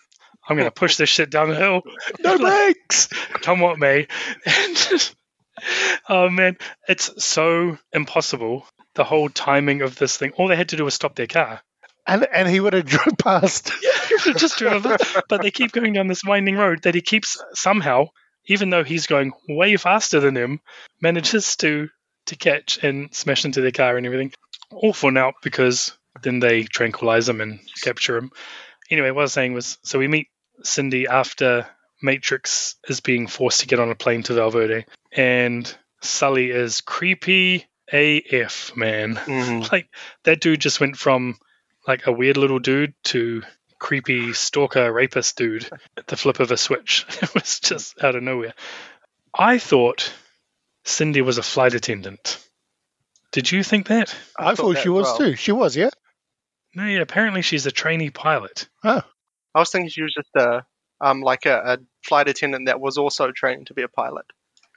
I'm 0.48 0.56
gonna 0.56 0.70
push 0.70 0.94
this 0.94 1.08
shit 1.08 1.28
down 1.28 1.48
the 1.48 1.56
hill." 1.56 1.82
No 2.20 2.38
brakes. 2.38 3.08
Come 3.42 3.58
what 3.58 3.80
may. 3.80 4.06
And 4.46 5.10
oh 6.08 6.28
man, 6.30 6.56
it's 6.88 7.24
so 7.24 7.78
impossible. 7.92 8.66
The 8.94 9.04
whole 9.04 9.28
timing 9.28 9.82
of 9.82 9.96
this 9.96 10.16
thing. 10.16 10.32
All 10.32 10.48
they 10.48 10.56
had 10.56 10.70
to 10.70 10.76
do 10.76 10.84
was 10.84 10.94
stop 10.94 11.14
their 11.14 11.26
car. 11.26 11.60
And 12.06 12.26
and 12.32 12.48
he 12.48 12.60
would 12.60 12.72
have 12.72 12.86
drove 12.86 13.18
past. 13.18 13.72
just 14.36 14.58
driven 14.58 14.82
past. 14.82 15.22
But 15.28 15.42
they 15.42 15.50
keep 15.50 15.72
going 15.72 15.92
down 15.92 16.08
this 16.08 16.24
winding 16.24 16.56
road 16.56 16.82
that 16.82 16.94
he 16.94 17.00
keeps 17.00 17.42
somehow, 17.54 18.06
even 18.46 18.70
though 18.70 18.84
he's 18.84 19.06
going 19.06 19.32
way 19.48 19.76
faster 19.76 20.20
than 20.20 20.36
him, 20.36 20.60
manages 21.00 21.56
to 21.56 21.88
to 22.26 22.36
catch 22.36 22.82
and 22.82 23.14
smash 23.14 23.44
into 23.44 23.60
their 23.60 23.70
car 23.70 23.96
and 23.96 24.06
everything. 24.06 24.32
All 24.70 24.92
for 24.92 25.10
now 25.10 25.32
because 25.42 25.96
then 26.22 26.40
they 26.40 26.64
tranquilize 26.64 27.28
him 27.28 27.40
and 27.40 27.60
capture 27.82 28.16
him. 28.16 28.30
Anyway, 28.90 29.10
what 29.10 29.22
I 29.22 29.24
was 29.24 29.32
saying 29.32 29.52
was, 29.52 29.78
so 29.82 29.98
we 29.98 30.08
meet 30.08 30.28
Cindy 30.62 31.06
after 31.06 31.66
Matrix 32.02 32.76
is 32.88 33.00
being 33.00 33.26
forced 33.26 33.60
to 33.60 33.66
get 33.66 33.80
on 33.80 33.90
a 33.90 33.94
plane 33.94 34.22
to 34.24 34.34
Val 34.34 34.50
Verde, 34.50 34.86
and 35.12 35.72
Sully 36.02 36.50
is 36.50 36.80
creepy 36.80 37.66
AF, 37.92 38.76
man. 38.76 39.16
Mhm. 39.16 39.70
like 39.72 39.88
that 40.24 40.40
dude 40.40 40.60
just 40.60 40.80
went 40.80 40.96
from 40.96 41.38
like 41.86 42.06
a 42.06 42.12
weird 42.12 42.36
little 42.36 42.58
dude 42.58 42.94
to 43.04 43.42
creepy 43.78 44.32
stalker 44.34 44.92
rapist 44.92 45.36
dude 45.36 45.68
at 45.96 46.06
the 46.06 46.16
flip 46.16 46.40
of 46.40 46.50
a 46.50 46.56
switch. 46.56 47.06
It 47.22 47.34
was 47.34 47.60
just 47.60 48.02
out 48.02 48.14
of 48.14 48.22
nowhere. 48.22 48.54
I 49.34 49.58
thought 49.58 50.12
Cindy 50.84 51.22
was 51.22 51.38
a 51.38 51.42
flight 51.42 51.74
attendant. 51.74 52.38
Did 53.32 53.50
you 53.50 53.62
think 53.62 53.88
that? 53.88 54.14
I, 54.36 54.54
thought, 54.54 54.74
that 54.74 54.82
she 54.82 54.88
was 54.88 55.04
well. 55.04 55.18
too. 55.18 55.36
She 55.36 55.52
was, 55.52 55.76
yeah. 55.76 55.90
No, 56.74 56.84
yeah, 56.84 57.00
apparently 57.00 57.42
she's 57.42 57.66
a 57.66 57.70
trainee 57.70 58.10
pilot. 58.10 58.68
Oh, 58.84 59.02
I 59.54 59.58
was 59.58 59.70
thinking 59.70 59.88
she 59.88 60.02
was 60.02 60.14
just 60.14 60.30
a 60.36 60.64
um, 61.00 61.20
like 61.22 61.46
a, 61.46 61.74
a 61.74 61.78
flight 62.02 62.28
attendant 62.28 62.66
that 62.66 62.80
was 62.80 62.98
also 62.98 63.30
trained 63.32 63.66
to 63.68 63.74
be 63.74 63.82
a 63.82 63.88
pilot. 63.88 64.26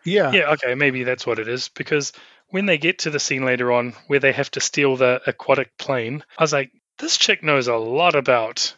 Yeah. 0.06 0.32
Yeah, 0.32 0.52
okay, 0.54 0.76
maybe 0.76 1.04
that's 1.04 1.26
what 1.26 1.40
it 1.40 1.48
is. 1.48 1.70
Because 1.70 2.12
when 2.50 2.66
they 2.66 2.78
get 2.78 3.00
to 3.00 3.10
the 3.10 3.20
scene 3.20 3.46
later 3.46 3.72
on 3.72 3.94
where 4.08 4.20
they 4.20 4.32
have 4.34 4.52
to 4.52 4.60
steal 4.60 4.96
the 4.98 5.22
aquatic 5.26 5.78
plane, 5.78 6.24
I 6.38 6.44
was 6.44 6.54
like, 6.54 6.72
this 7.00 7.18
chick 7.18 7.42
knows 7.44 7.68
a 7.68 7.76
lot 7.76 8.16
about 8.16 8.76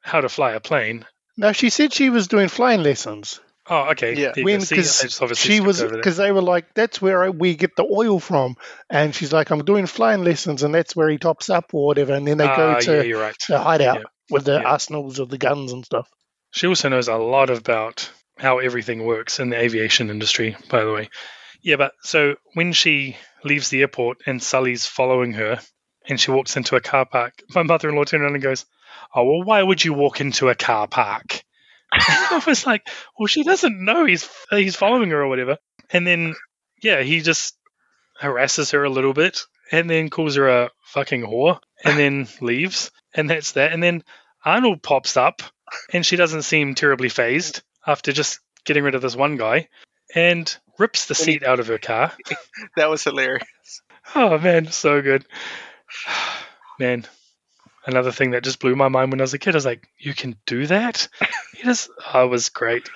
how 0.00 0.20
to 0.20 0.28
fly 0.28 0.52
a 0.52 0.60
plane. 0.60 1.04
Now 1.36 1.52
she 1.52 1.70
said 1.70 1.92
she 1.92 2.10
was 2.10 2.28
doing 2.28 2.48
flying 2.48 2.82
lessons. 2.82 3.40
Oh, 3.70 3.90
okay. 3.90 4.14
Yeah. 4.14 4.32
When 4.36 4.60
go. 4.60 4.64
See, 4.64 4.76
I 4.76 4.78
because 4.78 5.38
she 5.38 5.60
was 5.60 5.82
because 5.82 6.16
they 6.16 6.32
were 6.32 6.40
like 6.40 6.72
that's 6.74 7.02
where 7.02 7.30
we 7.30 7.54
get 7.54 7.76
the 7.76 7.84
oil 7.84 8.18
from, 8.18 8.56
and 8.88 9.14
she's 9.14 9.32
like 9.32 9.50
I'm 9.50 9.64
doing 9.64 9.84
flying 9.86 10.24
lessons, 10.24 10.62
and 10.62 10.74
that's 10.74 10.96
where 10.96 11.08
he 11.10 11.18
tops 11.18 11.50
up 11.50 11.74
or 11.74 11.86
whatever, 11.86 12.14
and 12.14 12.26
then 12.26 12.38
they 12.38 12.46
go 12.46 12.70
Ah, 12.76 12.80
to 12.80 12.96
yeah, 12.96 13.02
you're 13.02 13.20
right. 13.20 13.36
the 13.48 13.58
hideout 13.58 13.98
Yeah. 13.98 14.04
with 14.30 14.46
the 14.46 14.60
Yeah. 14.60 14.68
arsenals 14.70 15.18
of 15.18 15.28
the 15.28 15.36
guns 15.38 15.72
and 15.72 15.84
stuff. 15.84 16.08
She 16.50 16.66
also 16.66 16.88
knows 16.88 17.08
a 17.08 17.16
lot 17.16 17.50
about 17.50 18.10
how 18.38 18.58
everything 18.58 19.04
works 19.04 19.40
in 19.40 19.50
the 19.50 19.58
aviation 19.58 20.10
industry, 20.10 20.56
by 20.68 20.84
the 20.84 20.92
way. 20.92 21.10
Yeah, 21.60 21.76
but 21.76 21.92
so 22.02 22.36
when 22.54 22.72
she 22.72 23.16
leaves 23.44 23.68
the 23.68 23.80
airport 23.80 24.18
and 24.26 24.42
Sully's 24.42 24.86
following 24.86 25.32
her 25.32 25.60
and 26.08 26.20
she 26.20 26.30
walks 26.30 26.56
into 26.56 26.76
a 26.76 26.80
car 26.80 27.04
park, 27.04 27.42
my 27.54 27.62
mother 27.62 27.88
in 27.88 27.96
law 27.96 28.04
turned 28.04 28.22
around 28.22 28.34
and 28.34 28.42
goes, 28.42 28.64
Oh, 29.14 29.24
well, 29.24 29.42
why 29.42 29.62
would 29.62 29.84
you 29.84 29.94
walk 29.94 30.20
into 30.20 30.48
a 30.48 30.54
car 30.54 30.86
park? 30.86 31.42
I 31.92 32.42
was 32.46 32.66
like, 32.66 32.86
Well, 33.18 33.26
she 33.26 33.42
doesn't 33.42 33.84
know 33.84 34.04
he's 34.04 34.28
he's 34.50 34.76
following 34.76 35.10
her 35.10 35.22
or 35.22 35.28
whatever. 35.28 35.58
And 35.90 36.06
then, 36.06 36.34
yeah, 36.82 37.02
he 37.02 37.20
just 37.20 37.56
harasses 38.20 38.72
her 38.72 38.84
a 38.84 38.90
little 38.90 39.14
bit 39.14 39.40
and 39.72 39.88
then 39.88 40.10
calls 40.10 40.36
her 40.36 40.48
a 40.48 40.70
fucking 40.84 41.22
whore 41.22 41.60
and 41.84 41.98
then 41.98 42.28
leaves. 42.40 42.90
And 43.14 43.30
that's 43.30 43.52
that. 43.52 43.72
And 43.72 43.82
then 43.82 44.02
Arnold 44.44 44.82
pops 44.82 45.16
up 45.16 45.42
and 45.92 46.04
she 46.04 46.16
doesn't 46.16 46.42
seem 46.42 46.74
terribly 46.74 47.08
fazed 47.08 47.62
after 47.86 48.12
just 48.12 48.40
getting 48.64 48.84
rid 48.84 48.94
of 48.94 49.02
this 49.02 49.16
one 49.16 49.36
guy 49.36 49.68
and 50.14 50.56
rips 50.78 51.06
the 51.06 51.14
seat 51.14 51.42
out 51.42 51.60
of 51.60 51.66
her 51.68 51.78
car. 51.78 52.12
That 52.76 52.90
was 52.90 53.04
hilarious. 53.04 53.82
Oh 54.14 54.38
man, 54.38 54.66
so 54.70 55.02
good. 55.02 55.24
Man, 56.78 57.04
another 57.86 58.12
thing 58.12 58.30
that 58.30 58.44
just 58.44 58.60
blew 58.60 58.76
my 58.76 58.88
mind 58.88 59.10
when 59.10 59.20
I 59.20 59.24
was 59.24 59.34
a 59.34 59.38
kid. 59.38 59.54
I 59.54 59.58
was 59.58 59.66
like, 59.66 59.88
"You 59.98 60.14
can 60.14 60.36
do 60.46 60.66
that?" 60.66 61.08
It 61.20 61.66
is. 61.66 61.88
Oh, 62.14 62.24
it 62.24 62.28
was 62.28 62.50
great, 62.50 62.88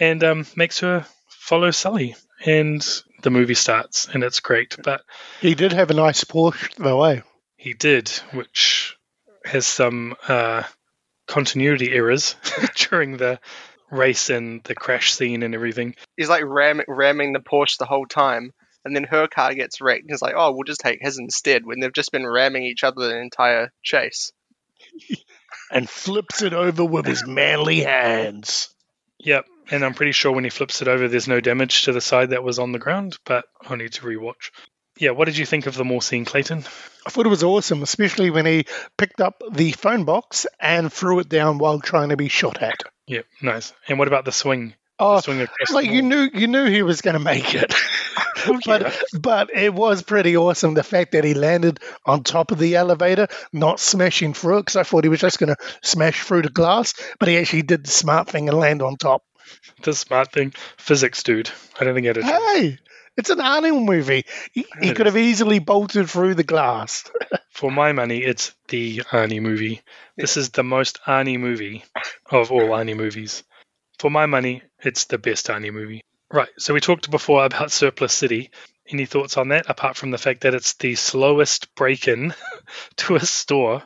and 0.00 0.24
um, 0.24 0.46
makes 0.56 0.80
her 0.80 1.04
follow 1.28 1.70
Sully, 1.70 2.16
and 2.46 2.86
the 3.22 3.30
movie 3.30 3.54
starts, 3.54 4.08
and 4.08 4.24
it's 4.24 4.40
great. 4.40 4.76
But 4.82 5.02
He 5.40 5.54
did 5.54 5.72
have 5.72 5.90
a 5.90 5.94
nice 5.94 6.24
Porsche 6.24 6.74
though, 6.76 7.04
eh? 7.04 7.20
he 7.56 7.74
did, 7.74 8.08
which 8.32 8.96
has 9.44 9.66
some 9.66 10.16
uh, 10.26 10.62
continuity 11.28 11.92
errors 11.92 12.34
during 12.74 13.16
the 13.16 13.38
race 13.90 14.30
and 14.30 14.62
the 14.64 14.74
crash 14.74 15.12
scene 15.14 15.42
and 15.42 15.54
everything. 15.54 15.94
He's 16.16 16.28
like 16.28 16.42
ram- 16.44 16.82
ramming 16.88 17.32
the 17.32 17.40
Porsche 17.40 17.78
the 17.78 17.86
whole 17.86 18.06
time, 18.06 18.52
and 18.84 18.96
then 18.96 19.04
her 19.04 19.28
car 19.28 19.54
gets 19.54 19.80
wrecked. 19.80 20.06
He's 20.08 20.22
like, 20.22 20.34
"Oh, 20.36 20.52
we'll 20.52 20.64
just 20.64 20.80
take 20.80 20.98
his 21.00 21.18
instead." 21.18 21.64
When 21.64 21.78
they've 21.80 21.92
just 21.92 22.12
been 22.12 22.26
ramming 22.26 22.64
each 22.64 22.82
other 22.82 23.08
the 23.08 23.20
entire 23.20 23.72
chase. 23.82 24.32
And 25.70 25.88
flips 25.88 26.40
it 26.40 26.54
over 26.54 26.82
with 26.82 27.04
his 27.04 27.26
manly 27.26 27.80
hands. 27.80 28.74
Yep, 29.18 29.44
and 29.70 29.84
I'm 29.84 29.92
pretty 29.92 30.12
sure 30.12 30.32
when 30.32 30.44
he 30.44 30.50
flips 30.50 30.80
it 30.80 30.88
over, 30.88 31.08
there's 31.08 31.28
no 31.28 31.40
damage 31.40 31.82
to 31.82 31.92
the 31.92 32.00
side 32.00 32.30
that 32.30 32.42
was 32.42 32.58
on 32.58 32.72
the 32.72 32.78
ground, 32.78 33.18
but 33.26 33.44
I'll 33.62 33.76
need 33.76 33.92
to 33.92 34.06
rewatch. 34.06 34.50
Yeah, 34.98 35.10
what 35.10 35.26
did 35.26 35.38
you 35.38 35.46
think 35.46 35.66
of 35.66 35.74
the 35.74 35.84
mall 35.84 36.00
scene, 36.00 36.24
Clayton? 36.24 36.64
I 37.06 37.10
thought 37.10 37.26
it 37.26 37.30
was 37.30 37.44
awesome, 37.44 37.82
especially 37.82 38.30
when 38.30 38.46
he 38.46 38.66
picked 38.96 39.20
up 39.20 39.42
the 39.50 39.72
phone 39.72 40.04
box 40.04 40.46
and 40.60 40.92
threw 40.92 41.20
it 41.20 41.28
down 41.28 41.58
while 41.58 41.80
trying 41.80 42.10
to 42.10 42.16
be 42.16 42.28
shot 42.28 42.60
at. 42.62 42.82
Yep, 43.06 43.24
nice. 43.40 43.72
And 43.88 43.98
what 43.98 44.08
about 44.08 44.24
the 44.24 44.32
swing? 44.32 44.74
Oh, 44.98 45.16
the 45.16 45.22
swing 45.22 45.48
like 45.72 45.90
you 45.90 46.02
knew, 46.02 46.28
you 46.34 46.48
knew 46.48 46.64
he 46.66 46.82
was 46.82 47.00
going 47.00 47.14
to 47.14 47.20
make 47.20 47.54
it. 47.54 47.74
Oh, 48.46 48.58
but 48.66 48.82
yeah. 48.82 48.92
but 49.20 49.50
it 49.52 49.74
was 49.74 50.02
pretty 50.02 50.36
awesome 50.36 50.74
the 50.74 50.84
fact 50.84 51.12
that 51.12 51.24
he 51.24 51.34
landed 51.34 51.80
on 52.06 52.22
top 52.22 52.52
of 52.52 52.58
the 52.58 52.76
elevator, 52.76 53.26
not 53.52 53.80
smashing 53.80 54.32
through 54.32 54.58
it. 54.58 54.60
Because 54.62 54.76
I 54.76 54.84
thought 54.84 55.04
he 55.04 55.10
was 55.10 55.20
just 55.20 55.40
going 55.40 55.54
to 55.54 55.56
smash 55.82 56.22
through 56.22 56.42
the 56.42 56.48
glass, 56.48 56.94
but 57.18 57.28
he 57.28 57.36
actually 57.36 57.62
did 57.62 57.84
the 57.84 57.90
smart 57.90 58.28
thing 58.28 58.48
and 58.48 58.56
land 58.56 58.80
on 58.80 58.96
top. 58.96 59.24
the 59.82 59.92
smart 59.92 60.32
thing, 60.32 60.54
physics, 60.76 61.22
dude. 61.22 61.50
I 61.80 61.84
don't 61.84 61.94
think 61.94 62.06
a 62.06 62.14
chance. 62.14 62.30
Hey, 62.30 62.78
it's 63.18 63.30
an 63.30 63.40
Arnold 63.40 63.82
movie. 63.82 64.24
He, 64.52 64.64
he 64.80 64.94
could 64.94 65.06
have 65.06 65.16
easily 65.16 65.58
bolted 65.58 66.08
through 66.08 66.34
the 66.34 66.44
glass. 66.44 67.04
For 67.50 67.70
my 67.70 67.92
money, 67.92 68.18
it's 68.18 68.54
the 68.68 68.98
Arnie 69.10 69.42
movie. 69.42 69.82
This 70.16 70.36
is 70.36 70.50
the 70.50 70.62
most 70.62 71.00
Arnie 71.04 71.40
movie 71.40 71.84
of 72.30 72.52
all 72.52 72.68
Arnie 72.68 72.96
movies. 72.96 73.42
For 73.98 74.10
my 74.10 74.26
money, 74.26 74.62
it's 74.80 75.06
the 75.06 75.18
best 75.18 75.48
Arnie 75.48 75.72
movie. 75.72 76.02
Right, 76.32 76.48
so 76.58 76.72
we 76.72 76.80
talked 76.80 77.10
before 77.10 77.44
about 77.44 77.72
Surplus 77.72 78.12
City. 78.12 78.50
Any 78.88 79.06
thoughts 79.06 79.36
on 79.36 79.48
that, 79.48 79.68
apart 79.68 79.96
from 79.96 80.12
the 80.12 80.18
fact 80.18 80.42
that 80.42 80.54
it's 80.54 80.74
the 80.74 80.94
slowest 80.94 81.74
break 81.74 82.06
in 82.06 82.32
to 82.98 83.16
a 83.16 83.20
store 83.20 83.82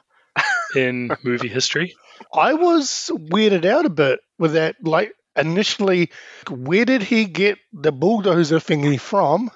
in 0.76 1.10
movie 1.24 1.48
history? 1.48 1.94
I 2.32 2.54
was 2.54 3.10
weirded 3.14 3.64
out 3.64 3.86
a 3.86 3.90
bit 3.90 4.20
with 4.38 4.52
that. 4.52 4.76
Like 4.82 5.14
initially, 5.36 6.10
where 6.50 6.84
did 6.84 7.02
he 7.02 7.24
get 7.26 7.58
the 7.72 7.92
bulldozer 7.92 8.58
thingy 8.58 8.98
from 9.00 9.50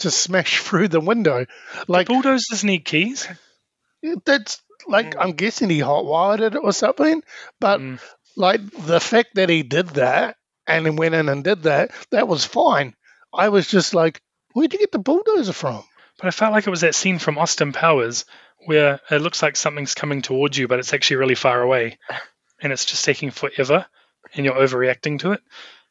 to 0.00 0.10
smash 0.10 0.60
through 0.62 0.88
the 0.88 1.00
window? 1.00 1.46
Like 1.86 2.08
bulldozers 2.08 2.64
need 2.64 2.84
keys. 2.84 3.28
That's 4.24 4.62
like 4.86 5.16
I'm 5.18 5.32
guessing 5.32 5.70
he 5.70 5.80
hotwired 5.80 6.40
it 6.40 6.56
or 6.56 6.72
something. 6.72 7.22
But 7.60 7.80
Mm. 7.80 8.00
like 8.36 8.60
the 8.86 9.00
fact 9.00 9.34
that 9.34 9.48
he 9.48 9.62
did 9.62 9.88
that 9.90 10.36
and 10.66 10.86
then 10.86 10.96
went 10.96 11.14
in 11.14 11.28
and 11.28 11.42
did 11.42 11.64
that, 11.64 11.90
that 12.10 12.28
was 12.28 12.44
fine. 12.44 12.94
I 13.32 13.48
was 13.48 13.66
just 13.66 13.94
like, 13.94 14.22
where'd 14.52 14.72
you 14.72 14.78
get 14.78 14.92
the 14.92 14.98
bulldozer 14.98 15.52
from? 15.52 15.82
But 16.18 16.26
I 16.28 16.30
felt 16.30 16.52
like 16.52 16.66
it 16.66 16.70
was 16.70 16.80
that 16.82 16.94
scene 16.94 17.18
from 17.18 17.38
Austin 17.38 17.72
Powers 17.72 18.24
where 18.66 19.00
it 19.10 19.20
looks 19.20 19.42
like 19.42 19.56
something's 19.56 19.94
coming 19.94 20.20
towards 20.22 20.58
you, 20.58 20.66
but 20.68 20.78
it's 20.78 20.92
actually 20.92 21.16
really 21.16 21.36
far 21.36 21.62
away, 21.62 21.98
and 22.60 22.72
it's 22.72 22.84
just 22.84 23.04
taking 23.04 23.30
forever, 23.30 23.86
and 24.34 24.44
you're 24.44 24.54
overreacting 24.54 25.20
to 25.20 25.32
it. 25.32 25.40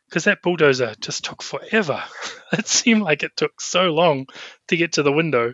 Because 0.10 0.24
that 0.24 0.42
bulldozer 0.42 0.94
just 1.02 1.26
took 1.26 1.44
forever. 1.44 2.02
it 2.54 2.68
seemed 2.68 3.02
like 3.02 3.24
it 3.24 3.36
took 3.36 3.60
so 3.60 3.86
long 3.92 4.26
to 4.70 4.78
get 4.78 4.94
to 4.94 5.04
the 5.04 5.12
window. 5.12 5.54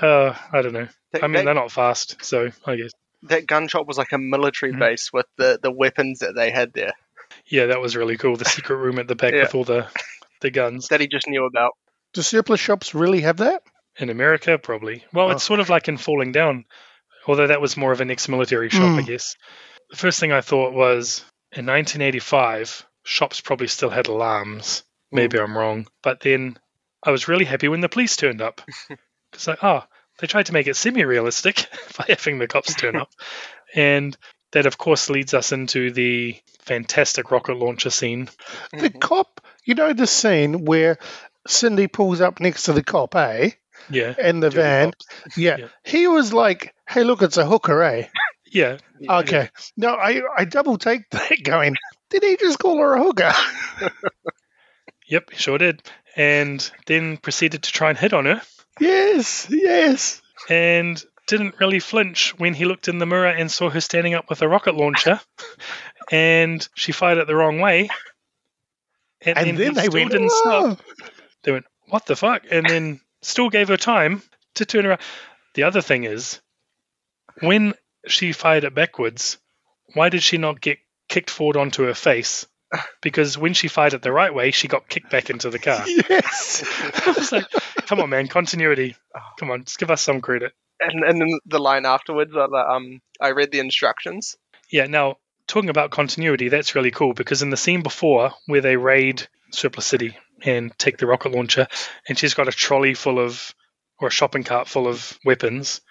Uh, 0.00 0.34
I 0.52 0.62
don't 0.62 0.72
know. 0.74 0.88
That- 1.12 1.24
I 1.24 1.26
mean, 1.26 1.32
that- 1.34 1.44
they're 1.46 1.54
not 1.54 1.72
fast, 1.72 2.16
so 2.24 2.50
I 2.66 2.76
guess. 2.76 2.90
That 3.24 3.46
gun 3.46 3.68
shop 3.68 3.86
was 3.86 3.98
like 3.98 4.12
a 4.12 4.18
military 4.18 4.72
Mm-hmm. 4.72 4.80
base 4.80 5.12
with 5.12 5.26
the, 5.36 5.58
the 5.62 5.70
weapons 5.70 6.20
that 6.20 6.34
they 6.34 6.50
had 6.50 6.72
there 6.72 6.92
Yeah, 7.46 7.66
that 7.66 7.80
was 7.80 7.94
really 7.96 8.16
cool. 8.16 8.36
The 8.36 8.46
secret 8.46 8.76
room 8.76 8.98
at 8.98 9.08
the 9.08 9.14
back 9.16 9.32
Yeah. 9.34 9.42
with 9.42 9.54
all 9.54 9.64
the 9.64 9.88
the 10.40 10.50
guns. 10.50 10.88
that 10.88 11.00
he 11.00 11.06
just 11.06 11.28
knew 11.28 11.44
about. 11.44 11.72
Do 12.14 12.22
surplus 12.22 12.60
shops 12.60 12.94
really 12.94 13.20
have 13.20 13.36
that? 13.38 13.62
In 13.98 14.08
America, 14.08 14.56
probably. 14.56 15.04
Well, 15.12 15.28
Oh. 15.28 15.32
it's 15.32 15.44
sort 15.44 15.60
of 15.60 15.68
like 15.68 15.86
in 15.88 15.98
Falling 15.98 16.32
Down, 16.32 16.64
although 17.26 17.46
that 17.48 17.60
was 17.60 17.76
more 17.76 17.92
of 17.92 18.00
an 18.00 18.10
ex-military 18.10 18.70
shop, 18.70 18.82
I 18.98 19.02
Mm. 19.02 19.06
guess. 19.06 19.36
The 19.90 19.96
first 19.96 20.18
thing 20.18 20.32
I 20.32 20.40
thought 20.40 20.72
was 20.72 21.22
in 21.52 21.66
1985, 21.66 22.86
shops 23.04 23.40
probably 23.40 23.66
still 23.66 23.90
had 23.90 24.06
alarms. 24.06 24.84
Maybe 25.12 25.38
I'm 25.38 25.56
wrong, 25.56 25.86
but 26.02 26.20
then 26.20 26.58
I 27.02 27.10
was 27.10 27.28
really 27.28 27.44
happy 27.44 27.68
when 27.68 27.80
the 27.80 27.88
police 27.88 28.16
turned 28.16 28.40
up. 28.40 28.60
It's 29.32 29.46
like, 29.46 29.62
oh, 29.62 29.84
they 30.18 30.26
tried 30.26 30.46
to 30.46 30.52
make 30.52 30.66
it 30.66 30.74
semi-realistic 30.74 31.68
by 31.96 32.06
having 32.08 32.40
the 32.40 32.48
cops 32.48 32.74
turn 32.74 32.96
up, 32.96 33.10
and 33.76 34.16
that 34.50 34.66
of 34.66 34.76
course 34.76 35.08
leads 35.08 35.34
us 35.34 35.52
into 35.52 35.92
the 35.92 36.36
fantastic 36.58 37.30
rocket 37.30 37.56
launcher 37.56 37.90
scene. 37.90 38.28
The 38.72 38.90
cop, 38.90 39.40
you 39.64 39.76
know, 39.76 39.92
the 39.92 40.08
scene 40.08 40.64
where 40.64 40.98
Cindy 41.46 41.86
pulls 41.86 42.20
up 42.20 42.40
next 42.40 42.64
to 42.64 42.72
the 42.72 42.82
cop, 42.82 43.14
eh? 43.14 43.50
Yeah, 43.88 44.14
In 44.18 44.40
the 44.40 44.50
van. 44.50 44.92
Yeah. 45.36 45.56
Yeah. 45.58 45.68
He 45.84 46.08
was 46.08 46.32
like, 46.32 46.74
hey, 46.88 47.04
look, 47.04 47.22
it's 47.22 47.36
a 47.36 47.46
hooker, 47.46 47.80
eh? 47.82 48.08
Yeah, 48.50 48.78
Okay. 49.08 49.48
No, 49.76 49.94
I, 49.94 50.22
I 50.36 50.44
double 50.44 50.78
take 50.78 51.02
that 51.10 51.42
going, 51.42 51.76
did 52.10 52.22
he 52.22 52.36
just 52.36 52.58
call 52.58 52.78
her 52.78 52.94
a 52.94 53.02
hooker? 53.02 53.32
yep, 55.06 55.30
sure 55.32 55.58
did, 55.58 55.82
and 56.16 56.70
then 56.86 57.16
proceeded 57.16 57.62
to 57.62 57.72
try 57.72 57.90
and 57.90 57.98
hit 57.98 58.12
on 58.12 58.26
her. 58.26 58.42
yes, 58.78 59.46
yes. 59.50 60.20
and 60.48 61.02
didn't 61.26 61.60
really 61.60 61.78
flinch 61.78 62.36
when 62.38 62.54
he 62.54 62.64
looked 62.64 62.88
in 62.88 62.98
the 62.98 63.06
mirror 63.06 63.28
and 63.28 63.50
saw 63.50 63.70
her 63.70 63.80
standing 63.80 64.14
up 64.14 64.28
with 64.28 64.42
a 64.42 64.48
rocket 64.48 64.74
launcher. 64.74 65.20
And 66.12 66.68
she 66.74 66.90
fired 66.90 67.18
it 67.18 67.28
the 67.28 67.36
wrong 67.36 67.60
way. 67.60 67.88
And, 69.20 69.38
And 69.38 69.46
then, 69.46 69.54
then 69.54 69.74
they 69.74 69.82
still 69.82 69.92
went, 69.92 70.10
didn't 70.10 70.32
stop. 70.32 70.80
They 71.44 71.52
went 71.52 71.66
what 71.86 72.06
the 72.06 72.16
fuck? 72.16 72.42
And 72.50 72.68
then 72.68 73.00
still 73.22 73.48
gave 73.48 73.68
her 73.68 73.76
time 73.76 74.22
to 74.56 74.64
turn 74.64 74.86
around. 74.86 75.00
The 75.54 75.64
other 75.64 75.80
thing 75.82 76.02
is 76.02 76.40
when 77.42 77.74
she 78.06 78.32
fired 78.32 78.64
it 78.64 78.74
backwards 78.74 79.38
why 79.94 80.08
did 80.08 80.22
she 80.22 80.38
not 80.38 80.60
get 80.60 80.78
kicked 81.08 81.30
forward 81.30 81.56
onto 81.56 81.84
her 81.84 81.94
face 81.94 82.46
because 83.02 83.36
when 83.36 83.52
she 83.52 83.66
fired 83.66 83.94
it 83.94 84.02
the 84.02 84.12
right 84.12 84.32
way 84.34 84.50
she 84.52 84.68
got 84.68 84.88
kicked 84.88 85.10
back 85.10 85.28
into 85.30 85.50
the 85.50 85.58
car 85.58 85.84
Yes. 86.08 86.64
I 87.06 87.12
was 87.16 87.32
like, 87.32 87.46
come 87.86 88.00
on 88.00 88.10
man 88.10 88.28
continuity 88.28 88.96
come 89.38 89.50
on 89.50 89.64
just 89.64 89.78
give 89.78 89.90
us 89.90 90.02
some 90.02 90.20
credit 90.20 90.52
And 90.80 91.04
and 91.04 91.20
then 91.20 91.38
the 91.46 91.58
line 91.58 91.84
afterwards, 91.84 92.32
uh, 92.34 92.46
um, 92.48 93.00
I 93.20 93.32
read 93.32 93.52
the 93.52 93.58
instructions. 93.58 94.36
Yeah, 94.70 94.86
now 94.86 95.16
talking 95.46 95.68
about 95.68 95.90
continuity, 95.90 96.48
that's 96.48 96.74
really 96.74 96.90
cool 96.90 97.12
because 97.12 97.42
in 97.42 97.50
the 97.50 97.56
scene 97.56 97.82
before 97.82 98.30
where 98.46 98.62
they 98.62 98.76
raid 98.76 99.28
Surplus 99.52 99.84
City 99.84 100.16
and 100.42 100.72
take 100.78 100.96
the 100.96 101.06
rocket 101.06 101.32
launcher, 101.32 101.66
and 102.08 102.16
she's 102.16 102.32
got 102.34 102.48
a 102.48 102.52
trolley 102.52 102.94
full 102.94 103.18
of, 103.18 103.54
or 103.98 104.08
a 104.08 104.10
shopping 104.10 104.44
cart 104.44 104.68
full 104.68 104.88
of 104.88 105.18
weapons, 105.24 105.82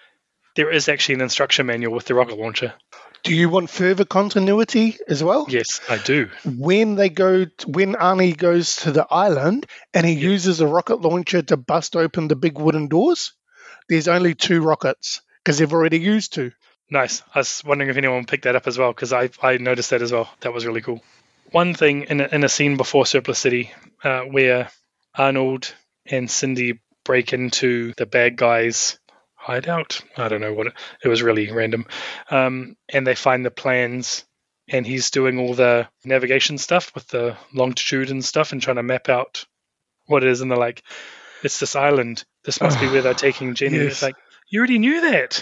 there 0.56 0.72
is 0.72 0.90
actually 0.90 1.16
an 1.16 1.22
instruction 1.22 1.66
manual 1.66 1.94
with 1.94 2.06
the 2.06 2.16
rocket 2.16 2.38
launcher. 2.38 2.74
Do 3.24 3.36
you 3.36 3.50
want 3.50 3.70
further 3.70 4.06
continuity 4.06 4.98
as 5.08 5.24
well? 5.24 5.46
Yes, 5.50 5.82
I 5.90 5.98
do. 5.98 6.30
When 6.46 6.96
they 6.96 7.10
go, 7.10 7.46
when 7.68 7.96
Arnie 7.96 8.38
goes 8.38 8.78
to 8.78 8.92
the 8.92 9.06
island 9.10 9.66
and 9.94 10.06
he 10.06 10.14
uses 10.14 10.62
a 10.62 10.68
rocket 10.68 11.02
launcher 11.02 11.42
to 11.42 11.58
bust 11.58 11.96
open 11.96 12.28
the 12.28 12.38
big 12.38 12.58
wooden 12.58 12.88
doors, 12.88 13.34
there's 13.90 14.08
only 14.08 14.36
two 14.36 14.62
rockets 14.62 15.22
because 15.44 15.58
they've 15.58 15.74
already 15.74 16.00
used 16.00 16.34
two. 16.34 16.52
Nice. 16.90 17.22
I 17.36 17.40
was 17.40 17.62
wondering 17.66 17.90
if 17.90 17.98
anyone 17.98 18.26
picked 18.26 18.46
that 18.46 18.56
up 18.56 18.68
as 18.68 18.78
well 18.78 18.94
because 18.94 19.14
I, 19.14 19.30
I 19.42 19.58
noticed 19.58 19.90
that 19.90 20.02
as 20.02 20.12
well. 20.12 20.30
That 20.42 20.54
was 20.54 20.66
really 20.66 20.82
cool. 20.82 21.02
One 21.52 21.74
thing 21.74 22.04
in 22.04 22.22
a, 22.22 22.28
in 22.28 22.44
a 22.44 22.50
scene 22.50 22.78
before 22.78 23.06
Surplus 23.06 23.40
City 23.40 23.72
uh, 24.04 24.22
where 24.22 24.70
Arnold 25.16 25.74
and 26.06 26.30
Cindy 26.30 26.80
break 27.04 27.34
into 27.34 27.94
the 27.98 28.06
bad 28.06 28.38
guys' 28.38 29.00
hideout. 29.40 30.02
I 30.18 30.28
don't 30.28 30.42
know 30.42 30.54
what 30.54 30.68
it, 30.68 30.74
it 31.04 31.08
was 31.08 31.24
really 31.24 31.52
random. 31.52 31.86
Um, 32.30 32.76
and 32.90 33.08
they 33.08 33.16
find 33.16 33.46
the 33.46 33.52
plans 33.52 34.26
and 34.68 34.86
he's 34.86 35.10
doing 35.12 35.40
all 35.40 35.54
the 35.56 35.88
navigation 36.06 36.58
stuff 36.58 36.92
with 36.94 37.08
the 37.08 37.36
longitude 37.54 38.12
and 38.12 38.24
stuff 38.24 38.52
and 38.52 38.62
trying 38.62 38.76
to 38.76 38.84
map 38.84 39.10
out 39.10 39.46
what 40.06 40.24
it 40.24 40.30
is. 40.30 40.42
And 40.42 40.52
they're 40.52 40.58
like, 40.58 40.84
it's 41.44 41.60
this 41.60 41.76
island. 41.76 42.24
This 42.44 42.62
must 42.62 42.80
be 42.80 42.88
where 42.88 43.02
they're 43.02 43.14
taking 43.16 43.56
Jenny. 43.56 43.78
Yes. 43.78 43.94
It's 43.94 44.02
like, 44.02 44.16
you 44.50 44.60
already 44.60 44.78
knew 44.80 45.02
that. 45.02 45.42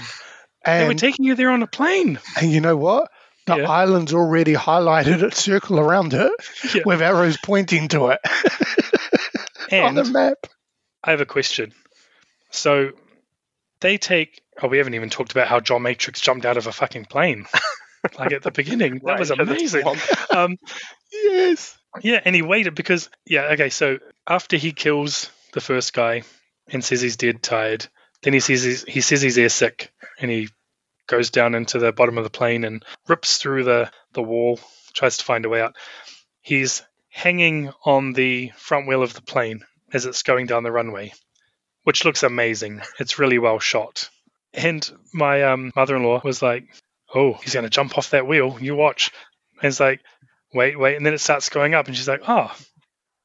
they 0.65 0.88
were 0.88 0.93
taking 0.93 1.25
you 1.25 1.36
there 1.36 1.49
on 1.51 1.63
a 1.63 1.67
plane. 1.67 2.19
and 2.39 2.51
you 2.51 2.62
know 2.62 2.77
what? 2.77 3.10
The 3.47 3.57
Yeah. 3.57 3.69
island's 3.71 4.13
already 4.13 4.53
highlighted 4.53 5.23
a 5.23 5.33
circle 5.33 5.79
around 5.79 6.13
it 6.13 6.31
Yeah. 6.75 6.81
with 6.86 7.01
arrows 7.01 7.38
pointing 7.41 7.88
to 7.89 8.07
it 8.10 8.19
on 9.71 9.95
the 9.95 10.03
map. 10.03 10.38
I 11.03 11.12
have 11.12 11.21
a 11.21 11.25
question. 11.25 11.73
So 12.51 12.91
they 13.79 13.97
take. 13.97 14.41
Oh, 14.61 14.67
we 14.67 14.77
haven't 14.77 14.95
even 14.95 15.09
talked 15.09 15.31
about 15.31 15.47
how 15.47 15.59
John 15.59 15.83
Matrix 15.83 16.19
jumped 16.19 16.45
out 16.45 16.57
of 16.57 16.67
a 16.67 16.71
fucking 16.71 17.05
plane, 17.05 17.45
like 18.19 18.33
at 18.33 18.43
the 18.43 18.51
beginning. 18.51 18.95
That 18.95 19.03
Right 19.03 19.19
was 19.19 19.31
amazing. 19.31 19.85
Um, 20.31 20.57
Yes. 21.11 21.77
yeah, 22.01 22.19
and 22.23 22.35
he 22.35 22.41
waited 22.41 22.75
because 22.75 23.09
yeah. 23.25 23.49
Okay, 23.53 23.69
so 23.69 23.97
after 24.27 24.57
he 24.57 24.71
kills 24.73 25.31
the 25.53 25.61
first 25.61 25.93
guy 25.93 26.23
and 26.69 26.83
says 26.83 27.01
he's 27.01 27.17
dead 27.17 27.41
tired, 27.41 27.87
then 28.23 28.33
he 28.33 28.39
says 28.39 28.63
he's, 28.63 28.83
he 28.83 29.01
says 29.01 29.21
he's 29.21 29.37
air 29.37 29.49
sick, 29.49 29.91
and 30.19 30.29
he 30.29 30.49
goes 31.07 31.29
down 31.29 31.55
into 31.55 31.79
the 31.79 31.93
bottom 31.93 32.17
of 32.17 32.23
the 32.25 32.29
plane 32.29 32.65
and 32.65 32.83
rips 33.07 33.37
through 33.37 33.63
the 33.63 33.89
the 34.13 34.21
wall, 34.21 34.59
tries 34.93 35.17
to 35.17 35.25
find 35.25 35.45
a 35.45 35.49
way 35.49 35.61
out. 35.61 35.75
He's 36.41 36.83
hanging 37.09 37.71
on 37.85 38.13
the 38.13 38.51
front 38.57 38.87
wheel 38.87 39.01
of 39.01 39.13
the 39.13 39.21
plane 39.21 39.61
as 39.93 40.05
it's 40.05 40.23
going 40.23 40.45
down 40.45 40.63
the 40.63 40.71
runway, 40.71 41.13
which 41.88 42.04
looks 42.04 42.23
amazing. 42.23 42.82
It's 43.00 43.17
really 43.17 43.39
well 43.39 43.60
shot. 43.60 44.10
And 44.54 44.86
my 45.13 45.43
um, 45.43 45.71
mother-in-law 45.73 46.19
was 46.21 46.41
like, 46.41 46.65
"Oh, 47.15 47.36
he's 47.36 47.54
going 47.54 47.63
to 47.63 47.69
jump 47.69 47.97
off 47.97 48.10
that 48.10 48.28
wheel. 48.28 48.58
You 48.60 48.76
watch." 48.76 49.10
And 49.62 49.69
it's 49.69 49.80
like, 49.80 50.02
"Wait, 50.54 50.78
wait," 50.78 50.97
and 50.97 51.06
then 51.06 51.13
it 51.13 51.21
starts 51.21 51.47
going 51.47 51.76
up, 51.76 51.88
and 51.88 51.95
she's 51.95 52.10
like, 52.10 52.23
"Oh, 52.28 52.54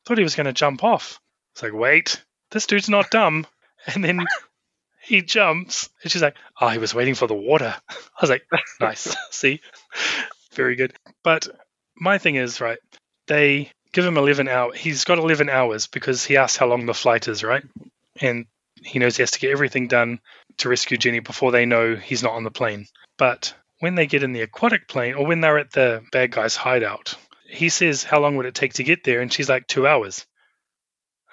thought 0.04 0.16
he 0.16 0.22
was 0.22 0.36
going 0.36 0.46
to 0.46 0.52
jump 0.52 0.84
off." 0.84 1.18
It's 1.54 1.64
like, 1.64 1.72
"Wait, 1.72 2.22
this 2.52 2.68
dude's 2.68 2.88
not 2.88 3.10
dumb." 3.10 3.48
And 3.84 4.04
then 4.04 4.20
he 5.02 5.22
jumps, 5.22 5.90
and 6.04 6.12
she's 6.12 6.22
like, 6.22 6.36
"Oh, 6.60 6.68
he 6.68 6.78
was 6.78 6.94
waiting 6.94 7.16
for 7.16 7.26
the 7.26 7.34
water." 7.34 7.74
I 7.90 8.20
was 8.20 8.30
like, 8.30 8.46
"Nice, 8.80 9.16
see, 9.32 9.60
very 10.52 10.76
good." 10.76 10.92
But 11.24 11.48
my 11.96 12.18
thing 12.18 12.36
is, 12.36 12.60
right? 12.60 12.78
They 13.26 13.72
give 13.92 14.04
him 14.04 14.18
11 14.18 14.46
hours. 14.46 14.78
He's 14.78 15.02
got 15.02 15.18
11 15.18 15.48
hours 15.48 15.88
because 15.88 16.24
he 16.24 16.36
asked 16.36 16.58
how 16.58 16.68
long 16.68 16.86
the 16.86 16.94
flight 16.94 17.26
is, 17.26 17.42
right? 17.42 17.64
And 18.20 18.46
he 18.84 18.98
knows 18.98 19.16
he 19.16 19.22
has 19.22 19.32
to 19.32 19.40
get 19.40 19.50
everything 19.50 19.88
done 19.88 20.20
to 20.58 20.68
rescue 20.68 20.96
Jenny 20.96 21.20
before 21.20 21.52
they 21.52 21.66
know 21.66 21.96
he's 21.96 22.22
not 22.22 22.34
on 22.34 22.44
the 22.44 22.50
plane. 22.50 22.86
But 23.16 23.54
when 23.78 23.94
they 23.94 24.06
get 24.06 24.22
in 24.22 24.32
the 24.32 24.42
aquatic 24.42 24.88
plane, 24.88 25.14
or 25.14 25.26
when 25.26 25.40
they're 25.40 25.58
at 25.58 25.72
the 25.72 26.02
bad 26.12 26.30
guy's 26.30 26.56
hideout, 26.56 27.16
he 27.48 27.68
says, 27.68 28.02
How 28.02 28.20
long 28.20 28.36
would 28.36 28.46
it 28.46 28.54
take 28.54 28.74
to 28.74 28.84
get 28.84 29.04
there? 29.04 29.20
And 29.20 29.32
she's 29.32 29.48
like, 29.48 29.66
Two 29.66 29.86
hours. 29.86 30.26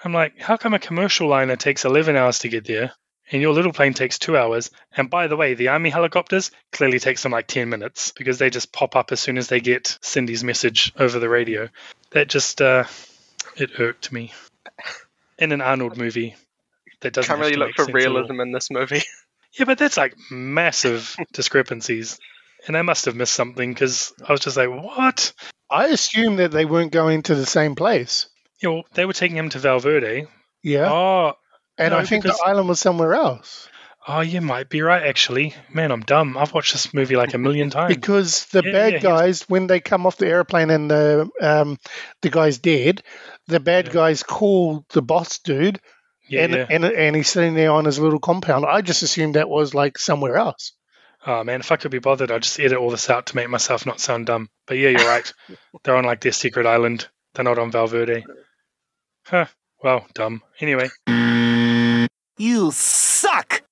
I'm 0.04 0.14
like, 0.14 0.40
How 0.40 0.58
come 0.58 0.74
a 0.74 0.80
commercial 0.80 1.28
liner 1.28 1.56
takes 1.56 1.86
11 1.86 2.16
hours 2.16 2.40
to 2.40 2.50
get 2.50 2.66
there? 2.66 2.94
And 3.32 3.42
your 3.42 3.54
little 3.54 3.74
plane 3.74 3.94
takes 3.94 4.18
two 4.18 4.36
hours. 4.36 4.72
And 4.98 5.10
by 5.10 5.28
the 5.28 5.38
way, 5.38 5.54
the 5.54 5.68
army 5.68 5.92
helicopters 5.92 6.50
clearly 6.72 7.00
takes 7.00 7.22
them 7.22 7.32
like 7.32 7.46
10 7.46 7.70
minutes 7.70 8.12
because 8.18 8.40
they 8.40 8.50
just 8.50 8.74
pop 8.74 8.96
up 8.96 9.12
as 9.12 9.20
soon 9.20 9.38
as 9.38 9.48
they 9.48 9.60
get 9.60 10.00
Cindy's 10.02 10.44
message 10.44 10.92
over 10.98 11.20
the 11.20 11.30
radio. 11.30 11.70
That 12.12 12.28
just, 12.28 12.60
uh, 12.60 12.86
it 13.56 13.80
irked 13.80 14.12
me. 14.12 14.34
In 15.38 15.52
an 15.52 15.62
Arnold 15.62 15.96
movie, 15.96 16.36
that 17.02 17.14
doesn't 17.14 17.28
Can't 17.28 17.40
really 17.40 17.56
look 17.56 17.72
for 17.76 17.86
sense 17.86 17.90
at 17.90 18.08
all. 18.08 18.14
realism 18.16 18.40
in 18.42 18.52
this 18.52 18.70
movie. 18.72 19.02
Yeah, 19.58 19.66
but 19.66 19.80
that's 19.80 19.98
like 19.98 20.14
massive 20.30 21.16
discrepancies. 21.34 22.20
And 22.68 22.78
I 22.78 22.84
must 22.84 23.06
have 23.06 23.16
missed 23.16 23.34
something 23.34 23.74
because 23.74 24.14
I 24.24 24.32
was 24.32 24.42
just 24.42 24.56
like, 24.58 24.70
what? 24.70 25.34
I 25.72 25.88
assume 25.88 26.36
that 26.36 26.52
they 26.52 26.66
weren't 26.66 26.92
going 26.92 27.24
to 27.24 27.34
the 27.36 27.48
same 27.48 27.74
place. 27.74 28.28
You 28.62 28.70
know, 28.70 28.84
they 28.94 29.06
were 29.06 29.14
taking 29.14 29.38
him 29.38 29.50
to 29.50 29.58
Val 29.60 29.80
Verde. 29.80 30.28
Yeah. 30.62 30.88
Oh, 30.92 31.34
and 31.80 31.94
no, 31.94 31.98
I 31.98 32.06
think 32.06 32.24
because- 32.24 32.38
the 32.38 32.46
island 32.46 32.70
was 32.70 32.80
somewhere 32.80 33.16
else. 33.16 33.68
oh, 34.08 34.22
you 34.22 34.40
might 34.40 34.70
be 34.70 34.84
right, 34.84 35.02
actually. 35.02 35.56
Man, 35.74 35.92
I'm 35.92 36.02
dumb. 36.02 36.38
I've 36.38 36.54
watched 36.54 36.74
this 36.74 36.94
movie 36.94 37.16
like 37.16 37.34
a 37.34 37.40
million 37.40 37.70
times. 37.72 37.96
Because 37.96 38.46
the 38.48 38.62
Yeah, 38.64 38.72
bad 38.72 38.94
yeah, 38.94 39.00
he 39.00 39.08
was- 39.08 39.20
guys, 39.22 39.50
when 39.50 39.66
they 39.66 39.80
come 39.80 40.06
off 40.06 40.18
the 40.18 40.28
airplane 40.28 40.70
and 40.70 40.92
the 40.92 41.28
um, 41.42 41.80
the 42.22 42.30
guy's 42.30 42.60
dead, 42.60 43.02
the 43.48 43.60
bad 43.60 43.90
guys 43.90 44.22
call 44.22 44.86
the 44.90 45.02
boss 45.02 45.40
dude, 45.40 45.80
Yeah, 46.30 46.44
and, 46.44 46.54
yeah. 46.54 46.66
and 46.70 46.86
and 46.86 47.16
he's 47.16 47.30
sitting 47.30 47.56
there 47.56 47.72
on 47.72 47.86
his 47.86 48.00
little 48.00 48.20
compound. 48.20 48.66
I 48.66 48.82
just 48.82 49.04
assumed 49.04 49.36
that 49.36 49.50
was 49.50 49.74
like 49.74 49.98
somewhere 49.98 50.38
else. 50.38 50.74
Oh 51.26 51.44
man, 51.44 51.60
if 51.60 51.72
I 51.72 51.76
could 51.76 51.92
be 51.92 52.00
bothered, 52.00 52.32
I'd 52.32 52.44
just 52.44 52.60
edit 52.60 52.78
all 52.78 52.92
this 52.92 53.10
out 53.10 53.28
to 53.28 53.36
make 53.36 53.50
myself 53.50 53.86
not 53.86 54.00
sound 54.00 54.28
dumb. 54.28 54.50
But 54.68 54.78
yeah, 54.78 54.90
you're 54.90 55.08
right. 55.08 55.32
They're 55.84 55.96
on 55.96 56.06
like 56.06 56.22
their 56.22 56.32
secret 56.32 56.66
island. 56.66 57.08
They're 57.34 57.44
not 57.44 57.60
on 57.60 57.72
Val 57.72 57.88
Verde. 57.88 58.26
Huh. 59.26 59.46
Well, 59.84 60.06
dumb. 60.14 60.42
Anyway, 60.60 60.90
You 62.38 62.72
suck! 62.72 63.64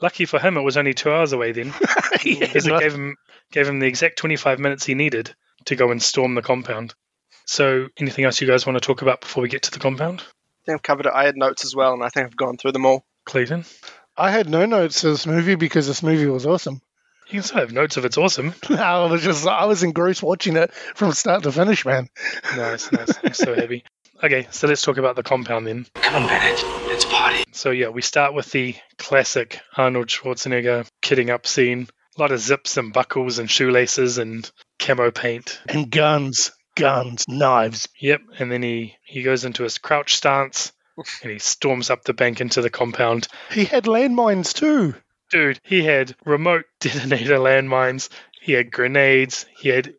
lucky 0.00 0.24
for 0.24 0.38
him, 0.38 0.56
it 0.56 0.62
was 0.62 0.76
only 0.76 0.94
two 0.94 1.10
hours 1.10 1.32
away 1.32 1.52
then, 1.52 1.72
because 2.24 2.66
it 2.66 2.80
gave 2.80 2.94
him 2.94 3.16
gave 3.50 3.68
him 3.68 3.80
the 3.80 3.86
exact 3.86 4.18
25 4.18 4.58
minutes 4.58 4.84
he 4.84 4.94
needed 4.94 5.34
to 5.66 5.76
go 5.76 5.90
and 5.90 6.02
storm 6.02 6.34
the 6.34 6.42
compound. 6.42 6.94
So, 7.48 7.88
anything 7.96 8.26
else 8.26 8.42
you 8.42 8.46
guys 8.46 8.66
want 8.66 8.76
to 8.76 8.86
talk 8.86 9.00
about 9.00 9.22
before 9.22 9.42
we 9.42 9.48
get 9.48 9.62
to 9.62 9.70
the 9.70 9.78
compound? 9.78 10.20
I 10.20 10.64
think 10.66 10.74
I've 10.76 10.82
covered 10.82 11.06
it. 11.06 11.12
I 11.14 11.24
had 11.24 11.34
notes 11.34 11.64
as 11.64 11.74
well, 11.74 11.94
and 11.94 12.04
I 12.04 12.10
think 12.10 12.26
I've 12.26 12.36
gone 12.36 12.58
through 12.58 12.72
them 12.72 12.84
all. 12.84 13.06
Clayton, 13.24 13.64
I 14.18 14.30
had 14.30 14.50
no 14.50 14.66
notes 14.66 15.00
for 15.00 15.08
this 15.08 15.26
movie 15.26 15.54
because 15.54 15.86
this 15.86 16.02
movie 16.02 16.26
was 16.26 16.44
awesome. 16.44 16.82
you 17.28 17.40
can 17.40 17.42
still 17.42 17.60
have 17.60 17.72
notes 17.72 17.96
if 17.96 18.04
it's 18.04 18.18
awesome. 18.18 18.52
I 18.68 19.06
was 19.06 19.22
just 19.22 19.46
I 19.46 19.64
was 19.64 19.82
engrossed 19.82 20.22
watching 20.22 20.56
it 20.58 20.74
from 20.74 21.12
start 21.12 21.44
to 21.44 21.52
finish, 21.52 21.86
man. 21.86 22.10
Nice, 22.54 22.92
nice. 22.92 23.12
I'm 23.24 23.32
so 23.32 23.54
happy. 23.54 23.82
Okay, 24.22 24.46
so 24.50 24.66
let's 24.66 24.82
talk 24.82 24.98
about 24.98 25.16
the 25.16 25.22
compound 25.22 25.66
then. 25.66 25.86
Come 25.94 26.22
on, 26.22 26.28
Bennett. 26.28 26.62
Let's 26.86 27.06
party. 27.06 27.44
So 27.52 27.70
yeah, 27.70 27.88
we 27.88 28.02
start 28.02 28.34
with 28.34 28.50
the 28.52 28.76
classic 28.98 29.60
Arnold 29.74 30.08
Schwarzenegger 30.08 30.86
kidding 31.00 31.30
up 31.30 31.46
scene. 31.46 31.88
A 32.18 32.20
lot 32.20 32.32
of 32.32 32.40
zips 32.40 32.76
and 32.76 32.92
buckles 32.92 33.38
and 33.38 33.50
shoelaces 33.50 34.18
and 34.18 34.50
camo 34.80 35.10
paint. 35.12 35.60
And 35.68 35.88
guns, 35.90 36.50
guns, 36.78 37.26
knives. 37.28 37.88
Yep, 38.00 38.22
and 38.38 38.50
then 38.50 38.62
he 38.62 38.96
he 39.04 39.22
goes 39.22 39.44
into 39.44 39.62
his 39.62 39.78
crouch 39.78 40.16
stance 40.16 40.72
and 41.22 41.32
he 41.32 41.38
storms 41.38 41.90
up 41.90 42.04
the 42.04 42.14
bank 42.14 42.40
into 42.40 42.62
the 42.62 42.70
compound. 42.70 43.28
He 43.50 43.64
had 43.64 43.84
landmines 43.84 44.52
too. 44.52 44.94
Dude, 45.30 45.60
he 45.62 45.84
had 45.84 46.14
remote 46.24 46.64
detonator 46.80 47.38
landmines. 47.38 48.08
He 48.40 48.52
had 48.52 48.72
grenades. 48.72 49.46
He 49.60 49.68
had 49.68 49.94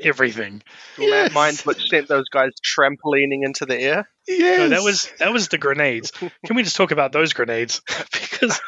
everything. 0.00 0.62
The 0.96 1.04
landmines 1.04 1.66
which 1.66 1.88
sent 1.88 2.08
those 2.08 2.28
guys 2.28 2.52
trampolining 2.62 3.44
into 3.44 3.66
the 3.66 3.78
air. 3.78 4.08
Yes. 4.26 4.58
No, 4.58 4.68
that 4.68 4.82
was 4.82 5.10
that 5.18 5.32
was 5.32 5.48
the 5.48 5.58
grenades. 5.58 6.10
Can 6.46 6.56
we 6.56 6.62
just 6.62 6.76
talk 6.76 6.90
about 6.90 7.12
those 7.12 7.32
grenades? 7.32 7.80
because 8.12 8.60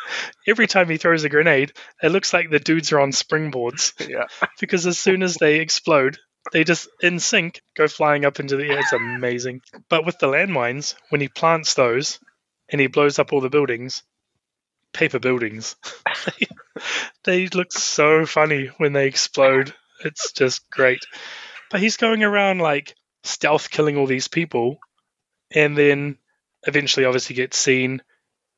every 0.49 0.67
time 0.67 0.89
he 0.89 0.97
throws 0.97 1.25
a 1.25 1.29
grenade, 1.29 1.73
it 2.03 2.11
looks 2.11 2.33
like 2.33 2.51
the 2.51 2.59
dudes 2.59 2.93
are 2.93 3.01
on 3.01 3.13
springboards. 3.13 3.93
Yeah. 4.09 4.25
Because 4.59 4.87
as 4.87 4.99
soon 4.99 5.23
as 5.23 5.37
they 5.37 5.61
explode, 5.61 6.19
they 6.53 6.65
just 6.65 6.89
in 7.01 7.21
sync 7.21 7.63
go 7.77 7.89
flying 7.89 8.25
up 8.25 8.41
into 8.41 8.57
the 8.57 8.65
air. 8.65 8.81
It's 8.81 8.93
amazing. 8.93 9.63
But 9.89 10.07
with 10.07 10.19
the 10.19 10.27
landmines, 10.27 10.95
when 11.11 11.21
he 11.21 11.29
plants 11.29 11.75
those 11.75 12.19
and 12.69 12.81
he 12.81 12.87
blows 12.87 13.19
up 13.19 13.33
all 13.33 13.41
the 13.41 13.51
buildings, 13.51 14.03
paper 14.93 15.19
buildings, 15.19 15.77
they, 16.27 16.47
they 17.25 17.47
look 17.49 17.73
so 17.73 18.27
funny 18.27 18.71
when 18.79 18.93
they 18.93 19.07
explode. 19.07 19.75
It's 20.05 20.33
just 20.33 20.69
great. 20.71 21.01
But 21.71 21.81
he's 21.81 21.97
going 21.97 22.25
around 22.25 22.59
like 22.59 22.95
stealth 23.23 23.71
killing 23.71 23.97
all 23.97 24.07
these 24.07 24.29
people 24.29 24.81
and 25.55 25.77
then 25.77 26.17
eventually 26.67 27.07
obviously 27.07 27.37
gets 27.37 27.57
seen, 27.59 28.03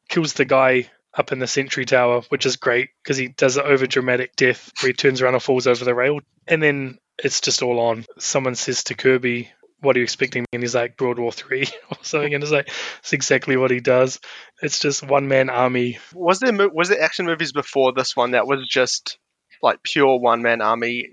kills 0.09 0.35
the 0.35 0.45
guy 0.45 0.91
up 1.15 1.33
in 1.33 1.39
the 1.39 1.47
Sentry 1.47 1.85
Tower, 1.85 2.23
which 2.29 2.47
is 2.47 2.57
great 2.57 2.91
because 3.03 3.17
he 3.17 3.29
does 3.29 3.57
an 3.57 3.65
over 3.67 3.87
dramatic 3.87 4.35
death 4.37 4.73
where 4.81 4.89
he 4.89 4.95
turns 4.95 5.21
around 5.21 5.35
and 5.35 5.43
falls 5.43 5.67
over 5.67 5.85
the 5.85 5.95
rail. 5.95 6.21
And 6.47 6.63
then 6.63 6.99
it's 7.19 7.41
just 7.41 7.63
all 7.63 7.81
on. 7.81 8.05
Someone 8.19 8.55
says 8.55 8.85
to 8.85 8.95
Kirby, 8.95 9.51
What 9.81 9.97
are 9.97 9.99
you 10.01 10.05
expecting? 10.05 10.45
And 10.53 10.63
he's 10.63 10.75
like, 10.75 11.01
World 11.01 11.19
War 11.19 11.33
Three 11.33 11.67
or 11.91 11.97
something. 12.03 12.35
And 12.35 12.43
it's 12.43 12.53
like, 12.53 12.69
it's 13.01 13.13
exactly 13.13 13.57
what 13.57 13.71
he 13.71 13.81
does. 13.81 14.21
It's 14.63 14.79
just 14.79 15.03
one 15.07 15.29
man 15.29 15.51
army. 15.51 15.99
Was 16.15 16.41
there 16.41 16.53
was 16.71 16.89
there 16.89 17.03
action 17.03 17.27
movies 17.27 17.53
before 17.53 17.93
this 17.93 18.17
one 18.17 18.33
that 18.33 18.47
was 18.47 18.67
just 18.69 19.19
like 19.63 19.83
pure 19.83 20.19
one 20.19 20.43
man 20.43 20.61
army, 20.61 21.09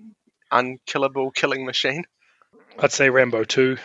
unkillable 0.51 1.31
killing 1.31 1.65
machine? 1.65 2.03
I'd 2.77 2.91
say 2.91 3.09
Rambo 3.09 3.43
2. 3.43 3.77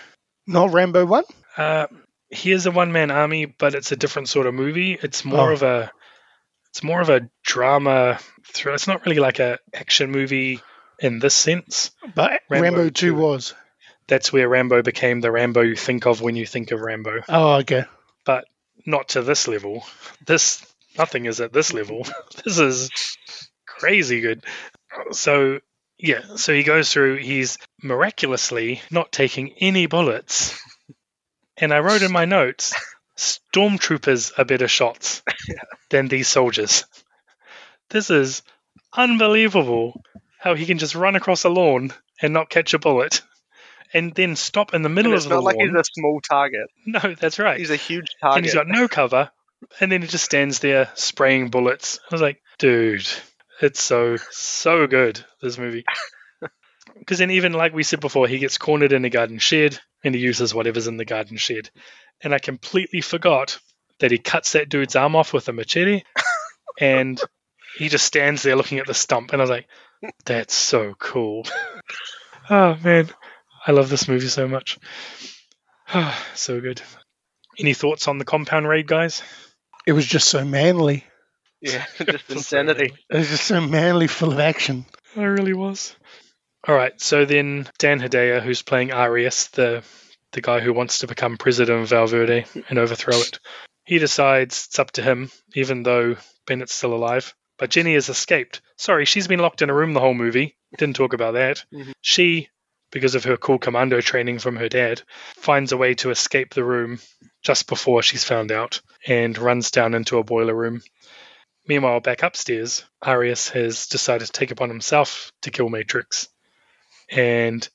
Not 0.47 0.73
Rambo 0.73 1.05
1? 1.07 1.25
Uh, 1.57 1.87
he 2.31 2.53
is 2.53 2.67
a 2.67 2.71
one 2.71 2.93
man 2.93 3.11
army, 3.11 3.47
but 3.47 3.75
it's 3.75 3.93
a 3.93 3.97
different 3.97 4.29
sort 4.29 4.47
of 4.47 4.55
movie. 4.55 4.99
It's 5.03 5.25
more 5.25 5.51
Oh. 5.51 5.55
of 5.55 5.63
a 5.63 5.91
it's 6.71 6.83
more 6.83 7.01
of 7.01 7.09
a 7.09 7.29
drama 7.45 8.19
thriller. 8.53 8.75
It's 8.75 8.89
not 8.89 9.07
really 9.07 9.21
like 9.21 9.39
a 9.39 9.59
action 9.73 10.11
movie 10.11 10.61
in 10.99 11.19
this 11.19 11.35
sense. 11.35 11.91
But 12.15 12.41
Rambo 12.49 12.65
Rambo, 12.65 12.85
2 12.85 12.91
2. 12.91 13.15
was. 13.15 13.55
That's 14.07 14.33
where 14.33 14.49
Rambo 14.49 14.83
became 14.83 15.21
the 15.21 15.31
Rambo 15.31 15.63
you 15.63 15.77
think 15.77 16.07
of 16.07 16.21
when 16.21 16.37
you 16.37 16.47
think 16.47 16.71
of 16.71 16.81
Rambo. 16.81 17.21
Oh, 17.29 17.55
okay. 17.57 17.85
But 18.25 18.47
not 18.85 19.11
to 19.11 19.23
this 19.23 19.49
level. 19.49 19.85
This 20.27 20.65
nothing 20.99 21.27
is 21.27 21.41
at 21.41 21.53
this 21.53 21.73
level. 21.73 22.07
this 22.45 22.59
is 22.59 22.91
crazy 23.67 24.21
good. 24.21 24.45
So 25.13 25.61
yeah, 25.99 26.37
so 26.37 26.53
he 26.53 26.63
goes 26.63 26.93
through. 26.93 27.17
He's 27.17 27.59
miraculously 27.83 28.83
not 28.91 29.13
taking 29.13 29.55
any 29.61 29.87
bullets. 29.87 30.59
And 31.57 31.73
I 31.73 31.79
wrote 31.79 32.03
in 32.03 32.13
my 32.13 32.25
notes, 32.25 32.75
stormtroopers 33.17 34.33
are 34.39 34.45
better 34.45 34.69
shots 34.69 35.23
than 35.91 36.09
these 36.09 36.29
soldiers. 36.29 36.85
This 37.91 38.11
is 38.11 38.43
unbelievable 38.93 40.03
how 40.45 40.55
he 40.55 40.67
can 40.67 40.77
just 40.77 40.95
run 40.95 41.17
across 41.17 41.45
a 41.45 41.49
lawn 41.49 41.91
and 42.21 42.35
not 42.35 42.51
catch 42.51 42.75
a 42.75 42.79
bullet, 42.79 43.23
and 43.95 44.15
then 44.15 44.37
stop 44.37 44.75
in 44.75 44.83
the 44.83 44.91
middle 44.91 45.13
And 45.13 45.15
of 45.15 45.21
it's 45.21 45.29
the 45.29 45.35
not 45.37 45.43
like 45.43 45.57
he's 45.59 45.73
a 45.73 45.83
small 45.85 46.21
target. 46.21 46.69
No, 46.85 47.01
that's 47.19 47.39
right. 47.39 47.59
He's 47.59 47.71
a 47.71 47.77
huge 47.77 48.09
target. 48.21 48.37
and 48.37 48.45
he's 48.45 48.55
got 48.55 48.69
no 48.69 48.87
cover, 48.87 49.31
and 49.81 49.91
then 49.91 50.03
he 50.03 50.09
just 50.09 50.27
stands 50.27 50.59
there 50.59 50.91
spraying 50.95 51.49
bullets. 51.49 51.99
I 52.11 52.15
was 52.15 52.21
like, 52.21 52.43
dude, 52.59 53.07
it's 53.63 53.83
so 53.83 54.19
so 54.31 54.87
good 54.87 55.25
this 55.41 55.59
movie. 55.59 55.85
Because 56.97 57.19
then, 57.19 57.33
even 57.33 57.53
like 57.53 57.75
we 57.75 57.83
said 57.83 57.99
before, 57.99 58.29
he 58.29 58.39
gets 58.39 58.57
cornered 58.57 58.93
in 58.93 59.05
a 59.05 59.11
garden 59.11 59.39
shed, 59.39 59.81
and 60.05 60.15
he 60.15 60.21
uses 60.21 60.55
whatever's 60.55 60.87
in 60.87 60.97
the 60.97 61.05
garden 61.05 61.37
shed. 61.37 61.69
And 62.23 62.33
I 62.33 62.39
completely 62.39 63.01
forgot 63.01 63.59
that 63.99 64.13
he 64.13 64.19
cuts 64.19 64.53
that 64.53 64.69
dude's 64.69 64.95
arm 64.95 65.17
off 65.17 65.33
with 65.33 65.49
a 65.49 65.53
machete, 65.53 66.03
and 66.81 67.21
he 67.77 67.89
just 67.89 68.05
stands 68.05 68.43
there 68.43 68.55
looking 68.55 68.79
at 68.79 68.87
the 68.87 68.95
stump. 68.95 69.33
And 69.33 69.43
I 69.43 69.43
was 69.43 69.51
like, 69.51 69.67
that's 70.25 70.55
so 70.55 70.95
cool. 70.99 71.47
oh 72.51 72.77
man, 72.83 73.11
I 73.67 73.73
love 73.73 73.89
this 73.89 74.09
movie 74.09 74.29
so 74.29 74.49
much. 74.49 74.79
so 76.35 76.61
good. 76.61 76.83
Any 77.59 77.75
thoughts 77.75 78.09
on 78.09 78.19
the 78.19 78.25
compound 78.25 78.69
raid, 78.69 78.87
guys? 78.87 79.23
It 79.87 79.93
was 79.93 80.07
just 80.07 80.29
so 80.29 80.45
manly. 80.45 81.05
Yeah, 81.61 81.85
just 81.99 82.31
insanity. 82.31 82.93
It 83.11 83.17
was 83.17 83.29
just 83.29 83.45
so 83.45 83.61
manly, 83.61 84.07
full 84.07 84.33
of 84.33 84.39
action. 84.39 84.87
It 85.17 85.21
really 85.21 85.55
was. 85.55 85.95
All 86.67 86.75
right, 86.75 86.99
so 87.01 87.25
then 87.25 87.69
Dan 87.79 88.01
Hedaya, 88.01 88.43
who's 88.43 88.63
playing 88.63 88.93
Arias, 88.93 89.49
the 89.49 89.83
the 90.33 90.41
guy 90.41 90.61
who 90.61 90.73
wants 90.73 90.99
to 90.99 91.07
become 91.07 91.37
president 91.37 91.83
of 91.83 91.89
Val 91.89 92.07
Verde 92.07 92.45
and 92.69 92.79
overthrow 92.79 93.17
it, 93.17 93.39
he 93.85 93.99
decides 93.99 94.67
it's 94.67 94.79
up 94.79 94.91
to 94.93 95.03
him, 95.03 95.31
even 95.55 95.85
though 95.85 96.17
Bennett's 96.47 96.75
still 96.75 96.95
alive. 96.95 97.35
But 97.59 97.71
Jenny 97.71 97.95
has 97.95 98.09
escaped. 98.09 98.61
Sorry, 98.77 99.05
she's 99.05 99.29
been 99.29 99.41
locked 99.41 99.63
in 99.63 99.71
a 99.71 99.75
room 99.75 99.93
the 99.93 100.01
whole 100.01 100.15
movie. 100.15 100.57
Didn't 100.77 100.97
talk 100.97 101.13
about 101.13 101.35
that. 101.35 101.65
Mm-hmm. 101.73 101.93
She, 102.01 102.49
because 102.91 103.15
of 103.15 103.25
her 103.25 103.37
cool 103.37 103.59
commando 103.59 104.01
training 104.01 104.41
from 104.41 104.57
her 104.57 104.69
dad, 104.69 105.03
finds 105.37 105.73
a 105.73 105.77
way 105.77 105.95
to 105.95 106.11
escape 106.11 106.55
the 106.55 106.65
room 106.65 106.99
just 107.43 107.69
before 107.69 108.03
she's 108.03 108.25
found 108.25 108.51
out 108.51 108.81
and 109.07 109.39
runs 109.39 109.71
down 109.71 109.95
into 109.95 110.19
a 110.19 110.25
boiler 110.25 110.55
room. 110.55 110.83
Meanwhile, 111.67 112.01
back 112.01 112.23
upstairs, 112.23 112.85
Arias 113.01 113.49
has 113.51 113.87
decided 113.87 114.27
to 114.27 114.33
take 114.33 114.51
upon 114.51 114.69
himself 114.69 115.33
to 115.43 115.51
kill 115.51 115.69
Matrix 115.69 116.29
and 117.09 117.67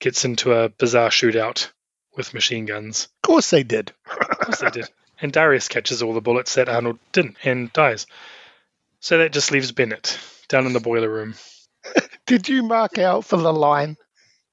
gets 0.00 0.24
into 0.24 0.52
a 0.52 0.68
bizarre 0.68 1.10
shootout 1.10 1.70
with 2.16 2.34
machine 2.34 2.66
guns. 2.66 3.08
Of 3.22 3.28
course 3.28 3.50
they 3.50 3.62
did. 3.62 3.92
Of 4.10 4.38
course 4.38 4.60
they 4.60 4.70
did. 4.70 4.88
And 5.18 5.34
Arias 5.34 5.68
catches 5.68 6.02
all 6.02 6.12
the 6.12 6.20
bullets 6.20 6.56
that 6.56 6.68
Arnold 6.68 6.98
didn't 7.12 7.38
and 7.42 7.72
dies. 7.72 8.06
So 9.00 9.18
that 9.18 9.32
just 9.32 9.50
leaves 9.50 9.72
Bennett 9.72 10.18
down 10.48 10.66
in 10.66 10.72
the 10.72 10.80
boiler 10.80 11.08
room. 11.08 11.34
Did 12.26 12.48
you 12.48 12.62
mark 12.62 12.98
out 12.98 13.24
for 13.24 13.36
the 13.36 13.52
line? 13.52 13.96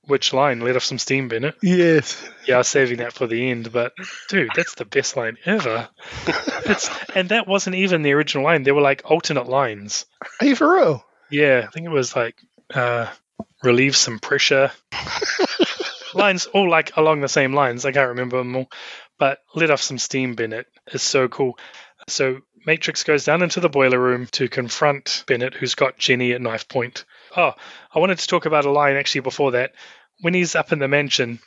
Which 0.05 0.33
line? 0.33 0.59
Let 0.59 0.75
off 0.75 0.83
some 0.83 0.99
steam, 0.99 1.29
Bennett. 1.29 1.55
Yes. 1.61 2.21
Yeah, 2.45 2.55
I 2.55 2.57
was 2.59 2.67
saving 2.67 2.97
that 2.97 3.13
for 3.13 3.25
the 3.25 3.49
end, 3.49 3.71
but 3.71 3.93
dude, 4.27 4.49
that's 4.53 4.75
the 4.75 4.85
best 4.85 5.15
line 5.15 5.37
ever. 5.45 5.89
It's 6.65 6.89
and 7.13 7.27
that 7.29 7.45
wasn't 7.45 7.75
even 7.75 8.03
the 8.03 8.13
original 8.13 8.45
line. 8.45 8.63
There 8.63 8.73
were 8.73 8.79
like 8.79 9.01
alternate 9.03 9.47
lines. 9.49 10.05
Are 10.39 10.45
you 10.45 10.55
for 10.55 10.73
real? 10.73 11.03
Yeah, 11.29 11.65
I 11.67 11.71
think 11.71 11.85
it 11.85 11.89
was 11.89 12.15
like 12.15 12.35
uh, 12.73 13.07
relieve 13.63 13.97
some 13.97 14.19
pressure. 14.19 14.71
lines 16.13 16.45
all 16.45 16.69
like 16.69 16.95
along 16.95 17.19
the 17.19 17.27
same 17.27 17.53
lines. 17.53 17.83
I 17.85 17.91
can't 17.91 18.09
remember 18.09 18.37
them 18.37 18.55
all, 18.55 18.71
but 19.19 19.39
let 19.55 19.71
off 19.71 19.81
some 19.81 19.97
steam. 19.97 20.35
Bennett 20.35 20.67
is 20.93 21.01
so 21.01 21.27
cool. 21.27 21.57
So 22.07 22.39
Matrix 22.65 23.03
goes 23.03 23.25
down 23.25 23.41
into 23.43 23.59
the 23.59 23.69
boiler 23.69 23.99
room 23.99 24.27
to 24.33 24.47
confront 24.47 25.23
Bennett, 25.27 25.53
who's 25.53 25.75
got 25.75 25.97
Jenny 25.97 26.31
at 26.31 26.41
knife 26.41 26.67
point. 26.67 27.05
Oh, 27.35 27.53
I 27.93 27.99
wanted 27.99 28.19
to 28.19 28.27
talk 28.27 28.45
about 28.45 28.65
a 28.65 28.71
line 28.71 28.95
actually 28.95 29.21
before 29.21 29.51
that. 29.51 29.73
When 30.21 30.33
he's 30.33 30.55
up 30.55 30.71
in 30.71 30.79
the 30.79 30.87
mansion 30.87 31.39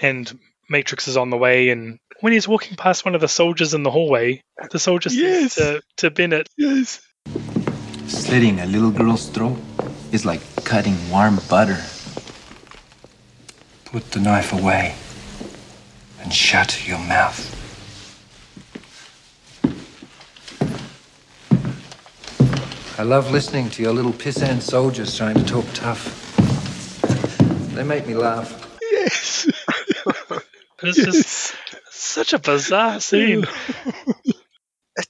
and 0.00 0.38
Matrix 0.68 1.08
is 1.08 1.16
on 1.16 1.30
the 1.30 1.36
way, 1.36 1.70
and 1.70 1.98
when 2.20 2.32
he's 2.32 2.46
walking 2.48 2.76
past 2.76 3.04
one 3.04 3.14
of 3.14 3.20
the 3.20 3.28
soldiers 3.28 3.72
in 3.74 3.82
the 3.82 3.90
hallway, 3.90 4.42
the 4.70 4.78
soldier 4.78 5.10
Yes. 5.12 5.54
says 5.54 5.54
to, 5.54 5.82
to 5.98 6.10
Bennett, 6.10 6.48
Yes. 6.56 7.00
Slitting 8.06 8.60
a 8.60 8.66
little 8.66 8.90
girl's 8.90 9.28
throat 9.28 9.58
is 10.12 10.24
like 10.26 10.40
cutting 10.64 10.96
warm 11.10 11.38
butter. 11.48 11.80
Put 13.86 14.10
the 14.10 14.20
knife 14.20 14.52
away 14.52 14.94
and 16.20 16.32
shut 16.32 16.86
your 16.86 16.98
mouth. 16.98 17.58
I 22.98 23.04
love 23.04 23.30
listening 23.30 23.70
to 23.70 23.82
your 23.82 23.92
little 23.92 24.12
pissant 24.12 24.60
soldiers 24.60 25.16
trying 25.16 25.34
to 25.36 25.44
talk 25.44 25.64
tough. 25.72 26.36
They 27.74 27.84
make 27.84 28.06
me 28.06 28.14
laugh. 28.14 28.78
Yes. 28.90 29.48
It's 30.84 30.98
just 30.98 31.54
such 31.92 32.32
a 32.32 32.38
bizarre 32.38 33.00
scene. 33.00 33.44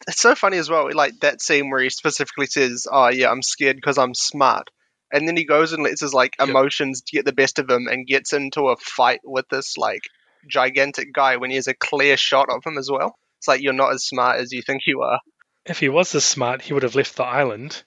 It's 0.06 0.20
so 0.20 0.36
funny 0.36 0.58
as 0.58 0.70
well, 0.70 0.88
like 0.94 1.18
that 1.22 1.40
scene 1.42 1.68
where 1.70 1.82
he 1.82 1.90
specifically 1.90 2.46
says, 2.46 2.86
"Oh 2.90 3.08
yeah, 3.08 3.30
I'm 3.30 3.42
scared 3.42 3.76
because 3.76 3.98
I'm 3.98 4.14
smart," 4.14 4.68
and 5.12 5.26
then 5.26 5.36
he 5.36 5.44
goes 5.44 5.72
and 5.72 5.82
lets 5.82 6.02
his 6.02 6.14
like 6.14 6.34
emotions 6.40 7.02
get 7.02 7.24
the 7.24 7.32
best 7.32 7.58
of 7.58 7.68
him 7.68 7.88
and 7.90 8.06
gets 8.06 8.32
into 8.32 8.68
a 8.68 8.76
fight 8.76 9.20
with 9.24 9.48
this 9.48 9.76
like 9.76 10.02
gigantic 10.48 11.12
guy 11.12 11.36
when 11.36 11.50
he 11.50 11.56
has 11.56 11.66
a 11.66 11.74
clear 11.74 12.16
shot 12.16 12.46
of 12.48 12.62
him 12.64 12.78
as 12.78 12.88
well. 12.92 13.16
It's 13.38 13.48
like 13.48 13.60
you're 13.60 13.72
not 13.72 13.92
as 13.92 14.04
smart 14.04 14.38
as 14.38 14.52
you 14.52 14.62
think 14.62 14.82
you 14.86 15.02
are. 15.02 15.18
If 15.66 15.78
he 15.78 15.88
was 15.88 16.12
this 16.12 16.24
smart, 16.24 16.62
he 16.62 16.72
would 16.72 16.82
have 16.82 16.94
left 16.94 17.16
the 17.16 17.24
island 17.24 17.82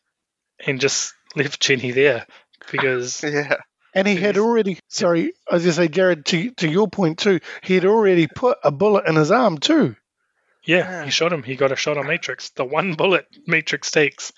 and 0.66 0.80
just 0.80 1.14
left 1.36 1.60
Jenny 1.62 1.92
there 1.92 2.26
because 2.72 3.22
Yeah. 3.24 3.58
And 3.94 4.08
he 4.08 4.16
had 4.18 4.38
already, 4.38 4.80
sorry, 4.90 5.32
I 5.50 5.54
was 5.56 5.64
going 5.64 5.72
to 5.74 5.82
say, 5.84 5.88
Jarrod, 5.88 6.26
to, 6.26 6.52
to 6.56 6.68
your 6.68 6.90
point 6.90 7.18
too, 7.20 7.40
he 7.62 7.76
had 7.76 7.86
already 7.86 8.28
put 8.28 8.58
a 8.62 8.70
bullet 8.70 9.06
in 9.08 9.16
his 9.16 9.32
arm 9.32 9.58
too. 9.58 9.96
yeah, 10.66 11.06
he 11.06 11.12
shot 11.12 11.32
him. 11.32 11.44
He 11.44 11.56
got 11.56 11.72
a 11.72 11.78
shot 11.78 11.98
on 11.98 12.08
Matrix. 12.08 12.50
The 12.50 12.66
one 12.66 12.96
bullet 12.96 13.26
Matrix 13.48 13.92
takes 13.92 14.34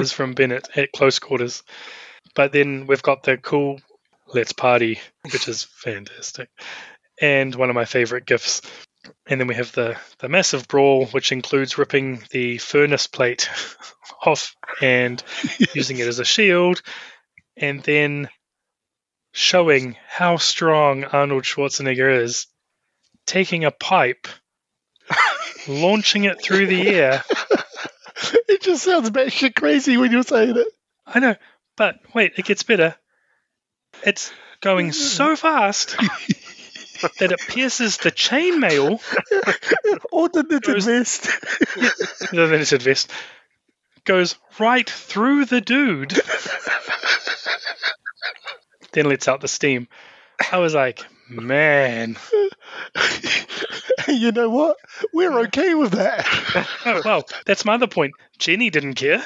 is 0.00 0.10
from 0.12 0.32
Bennett 0.34 0.68
at 0.76 0.90
close 0.90 1.20
quarters. 1.20 1.62
But 2.34 2.52
then 2.52 2.86
we've 2.88 3.02
got 3.02 3.22
the 3.22 3.36
cool 3.36 3.80
"Let's 4.26 4.52
Party," 4.52 4.98
which 5.30 5.46
is 5.48 5.62
fantastic, 5.64 6.48
and 7.20 7.54
one 7.54 7.70
of 7.70 7.74
my 7.76 7.84
favorite 7.84 8.26
gifs. 8.26 8.62
And 9.26 9.40
then 9.40 9.46
we 9.46 9.54
have 9.54 9.72
the 9.72 9.96
the 10.18 10.28
massive 10.28 10.68
brawl, 10.68 11.06
which 11.06 11.32
includes 11.32 11.78
ripping 11.78 12.22
the 12.30 12.58
furnace 12.58 13.06
plate 13.06 13.48
off 14.24 14.54
and 14.80 15.22
using 15.74 15.98
it 15.98 16.08
as 16.08 16.18
a 16.18 16.24
shield, 16.24 16.82
and 17.56 17.82
then 17.82 18.28
showing 19.32 19.96
how 20.08 20.36
strong 20.36 21.04
Arnold 21.04 21.44
Schwarzenegger 21.44 22.22
is, 22.22 22.46
taking 23.26 23.64
a 23.64 23.70
pipe, 23.70 24.26
launching 25.68 26.24
it 26.24 26.40
through 26.42 26.66
the 26.66 26.88
air. 26.88 27.22
It 28.48 28.62
just 28.62 28.82
sounds 28.82 29.10
batshit 29.10 29.54
crazy 29.54 29.96
when 29.96 30.10
you're 30.10 30.22
saying 30.22 30.56
it. 30.56 30.66
I 31.06 31.20
know, 31.20 31.36
but 31.76 31.96
wait, 32.14 32.32
it 32.36 32.44
gets 32.44 32.64
better. 32.64 32.96
It's 34.04 34.32
going 34.60 34.92
so 34.92 35.36
fast 35.36 35.96
that 37.18 37.32
it 37.32 37.40
pierces 37.40 37.96
the 37.98 38.10
chainmail. 38.10 39.00
Alternative 40.12 40.84
vest. 40.84 41.24
the 42.30 42.46
limited 42.46 42.82
vest 42.82 43.10
goes 44.04 44.36
right 44.58 44.88
through 44.88 45.44
the 45.44 45.60
dude. 45.60 46.18
then 48.92 49.06
lets 49.06 49.28
out 49.28 49.40
the 49.40 49.48
steam. 49.48 49.88
I 50.50 50.58
was 50.58 50.74
like, 50.74 51.04
man. 51.28 52.16
you 54.08 54.32
know 54.32 54.48
what? 54.48 54.76
We're 55.12 55.40
okay 55.40 55.74
with 55.74 55.92
that. 55.92 56.26
Oh, 56.86 57.02
well, 57.04 57.24
that's 57.44 57.64
my 57.64 57.74
other 57.74 57.86
point. 57.86 58.14
Jenny 58.38 58.70
didn't 58.70 58.94
care. 58.94 59.22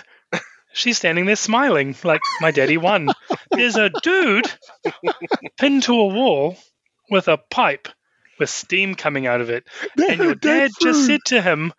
She's 0.73 0.99
standing 0.99 1.27
there 1.27 1.37
smiling 1.37 1.95
like 2.03 2.21
my 2.41 2.51
daddy 2.51 2.79
won. 2.79 3.11
There's 3.51 3.77
a 3.77 3.91
dude 4.03 4.51
pinned 5.59 5.83
to 5.85 5.93
a 5.93 6.07
wall 6.07 6.57
with 7.13 7.29
a 7.29 7.37
pipe 7.37 7.87
with 8.39 8.51
steam 8.51 8.97
coming 8.97 9.29
out 9.29 9.41
of 9.41 9.51
it. 9.51 9.65
And 9.97 10.19
your 10.19 10.35
dad 10.35 10.73
just 10.81 11.07
said 11.07 11.21
to 11.27 11.41
him, 11.41 11.73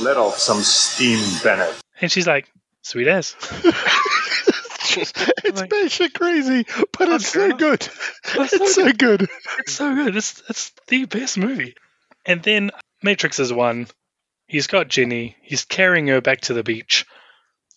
Let 0.00 0.16
off 0.16 0.38
some 0.38 0.62
steam, 0.62 1.20
Bennett. 1.44 1.72
and 2.00 2.10
she's 2.10 2.26
like, 2.26 2.50
sweet 2.82 3.06
as. 3.06 3.36
it's 4.96 5.12
batshit 5.62 6.14
crazy, 6.14 6.66
but 6.96 7.08
it's 7.08 7.28
so 7.28 7.52
good. 7.52 7.86
It's 8.34 8.74
so 8.74 8.92
good. 8.92 9.28
It's 9.60 9.72
so 9.72 9.94
good. 9.94 10.16
It's, 10.16 10.42
it's 10.48 10.72
the 10.88 11.04
best 11.04 11.38
movie. 11.38 11.74
And 12.26 12.42
then 12.42 12.70
Matrix 13.02 13.38
is 13.38 13.52
one. 13.52 13.86
He's 14.46 14.66
got 14.66 14.88
Jenny. 14.88 15.36
He's 15.42 15.64
carrying 15.64 16.06
her 16.08 16.20
back 16.20 16.42
to 16.42 16.54
the 16.54 16.62
beach. 16.62 17.06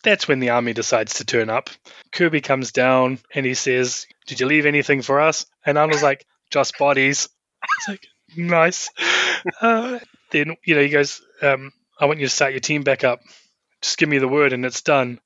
That's 0.04 0.28
when 0.28 0.40
the 0.40 0.52
army 0.52 0.74
decides 0.74 1.16
to 1.16 1.26
turn 1.26 1.50
up. 1.50 1.70
Kirby 2.12 2.42
comes 2.42 2.72
down 2.72 3.20
and 3.34 3.46
he 3.46 3.54
says, 3.56 4.06
Did 4.26 4.40
you 4.40 4.48
leave 4.48 4.66
anything 4.66 5.02
for 5.02 5.20
us? 5.20 5.46
And 5.66 5.78
Arnold's 5.78 6.04
like, 6.04 6.26
Just 6.52 6.78
bodies. 6.78 7.30
It's 7.64 7.88
like, 7.88 8.08
nice. 8.36 8.90
Uh, 9.62 10.00
then, 10.32 10.56
you 10.66 10.76
know, 10.76 10.82
he 10.82 10.90
goes, 10.90 11.22
um, 11.42 11.72
I 12.00 12.06
want 12.06 12.20
you 12.20 12.26
to 12.26 12.34
start 12.34 12.54
your 12.54 12.60
team 12.60 12.84
back 12.84 13.04
up. 13.04 13.20
Just 13.82 13.98
give 13.98 14.10
me 14.10 14.18
the 14.18 14.28
word 14.28 14.54
and 14.54 14.66
it's 14.66 14.82
done. 14.82 15.20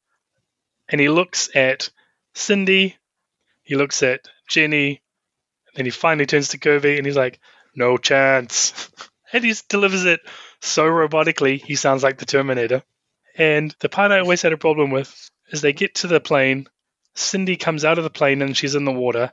And 0.90 1.00
he 1.00 1.10
looks 1.10 1.50
at 1.56 1.90
Cindy. 2.34 2.98
He 3.64 3.76
looks 3.76 4.04
at 4.04 4.28
Jenny. 4.50 5.02
Then 5.76 5.86
he 5.86 5.92
finally 5.92 6.26
turns 6.26 6.50
to 6.50 6.58
Kirby 6.58 6.98
and 6.98 7.06
he's 7.06 7.16
like, 7.16 7.40
No 7.76 7.98
chance. 7.98 8.90
And 9.34 9.46
he 9.46 9.54
delivers 9.70 10.04
it 10.04 10.20
so 10.60 10.84
robotically, 10.84 11.64
he 11.64 11.76
sounds 11.76 12.04
like 12.04 12.18
the 12.18 12.26
Terminator. 12.26 12.84
And 13.38 13.74
the 13.80 13.88
part 13.88 14.12
I 14.12 14.20
always 14.20 14.42
had 14.42 14.52
a 14.52 14.58
problem 14.58 14.92
with 14.92 15.32
is 15.50 15.62
they 15.62 15.72
get 15.74 15.96
to 15.96 16.08
the 16.08 16.20
plane, 16.20 16.68
Cindy 17.16 17.58
comes 17.58 17.86
out 17.86 17.98
of 17.98 18.04
the 18.04 18.10
plane 18.10 18.42
and 18.42 18.56
she's 18.56 18.76
in 18.76 18.86
the 18.86 18.92
water, 18.92 19.32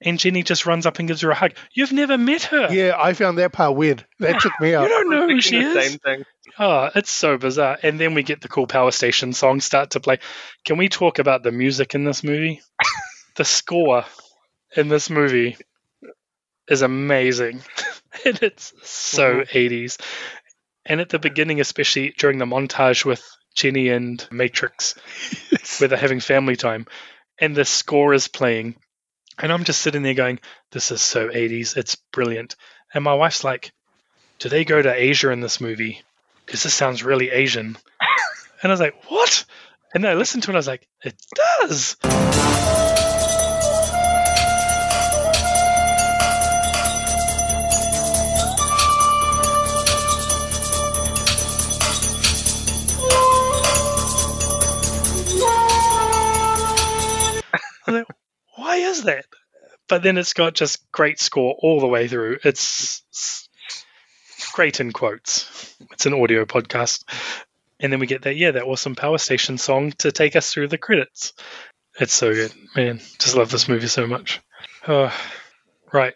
and 0.00 0.18
Jenny 0.18 0.42
just 0.42 0.66
runs 0.66 0.86
up 0.86 0.98
and 0.98 1.08
gives 1.08 1.22
her 1.22 1.30
a 1.30 1.34
hug. 1.34 1.52
You've 1.72 1.92
never 1.92 2.16
met 2.16 2.44
her. 2.44 2.68
Yeah, 2.72 2.94
I 2.96 3.14
found 3.14 3.38
that 3.38 3.52
part 3.52 3.76
weird. 3.76 4.06
That 4.20 4.40
took 4.40 4.52
me 4.60 4.74
out. 4.74 4.84
You 4.84 4.88
don't 4.88 5.10
know 5.10 5.26
who 5.28 5.40
she 5.40 5.60
the 5.60 5.66
is. 5.66 5.90
Same 5.90 5.98
thing. 5.98 6.24
Oh, 6.58 6.90
it's 6.94 7.10
so 7.10 7.36
bizarre. 7.36 7.78
And 7.82 7.98
then 7.98 8.14
we 8.14 8.22
get 8.22 8.40
the 8.40 8.48
cool 8.48 8.66
Power 8.66 8.90
Station 8.90 9.32
song 9.32 9.60
start 9.60 9.90
to 9.90 10.00
play. 10.00 10.18
Can 10.64 10.78
we 10.78 10.88
talk 10.88 11.18
about 11.18 11.42
the 11.42 11.52
music 11.52 11.94
in 11.94 12.04
this 12.04 12.22
movie? 12.22 12.60
the 13.36 13.44
score 13.44 14.04
in 14.76 14.88
this 14.88 15.10
movie 15.10 15.56
is 16.68 16.82
amazing. 16.82 17.62
and 18.24 18.42
it's 18.42 18.72
so 18.82 19.40
mm-hmm. 19.40 19.56
80s. 19.56 20.00
And 20.86 21.00
at 21.00 21.08
the 21.08 21.18
beginning, 21.18 21.60
especially 21.60 22.14
during 22.16 22.38
the 22.38 22.46
montage 22.46 23.04
with 23.04 23.22
Jenny 23.54 23.88
and 23.88 24.26
Matrix, 24.30 24.94
where 25.78 25.88
they're 25.88 25.98
having 25.98 26.20
family 26.20 26.56
time, 26.56 26.86
and 27.38 27.54
the 27.54 27.64
score 27.64 28.14
is 28.14 28.28
playing. 28.28 28.76
And 29.40 29.52
I'm 29.52 29.64
just 29.64 29.80
sitting 29.82 30.02
there 30.02 30.14
going, 30.14 30.40
This 30.72 30.90
is 30.90 31.00
so 31.00 31.28
80s. 31.28 31.76
It's 31.76 31.96
brilliant. 32.12 32.56
And 32.92 33.04
my 33.04 33.14
wife's 33.14 33.44
like, 33.44 33.72
Do 34.38 34.48
they 34.48 34.64
go 34.64 34.80
to 34.80 34.92
Asia 34.92 35.30
in 35.30 35.40
this 35.40 35.60
movie? 35.60 36.02
Because 36.46 36.62
this 36.62 36.74
sounds 36.74 37.02
really 37.02 37.30
Asian. 37.30 37.76
And 38.60 38.72
I 38.72 38.72
was 38.72 38.80
like, 38.80 39.04
What? 39.08 39.44
And 39.94 40.02
then 40.02 40.10
I 40.10 40.14
listened 40.14 40.42
to 40.42 40.48
it, 40.48 40.50
and 40.50 40.56
I 40.56 40.58
was 40.58 40.66
like, 40.66 40.88
It 41.04 41.14
does. 41.60 41.96
Is 58.88 59.04
that? 59.04 59.24
But 59.88 60.02
then 60.02 60.18
it's 60.18 60.32
got 60.34 60.54
just 60.54 60.90
great 60.92 61.18
score 61.20 61.56
all 61.60 61.80
the 61.80 61.86
way 61.86 62.08
through. 62.08 62.38
It's 62.44 63.02
s- 63.14 63.48
great 64.52 64.80
in 64.80 64.92
quotes. 64.92 65.74
It's 65.92 66.06
an 66.06 66.14
audio 66.14 66.44
podcast. 66.44 67.04
And 67.80 67.92
then 67.92 68.00
we 68.00 68.06
get 68.06 68.22
that, 68.22 68.36
yeah, 68.36 68.50
that 68.52 68.64
awesome 68.64 68.96
Power 68.96 69.18
Station 69.18 69.56
song 69.56 69.92
to 69.98 70.12
take 70.12 70.36
us 70.36 70.52
through 70.52 70.68
the 70.68 70.78
credits. 70.78 71.32
It's 72.00 72.12
so 72.12 72.32
good. 72.34 72.52
Man, 72.76 72.98
just 73.18 73.34
love 73.36 73.50
this 73.50 73.68
movie 73.68 73.86
so 73.86 74.06
much. 74.06 74.40
Oh, 74.86 75.12
right. 75.92 76.14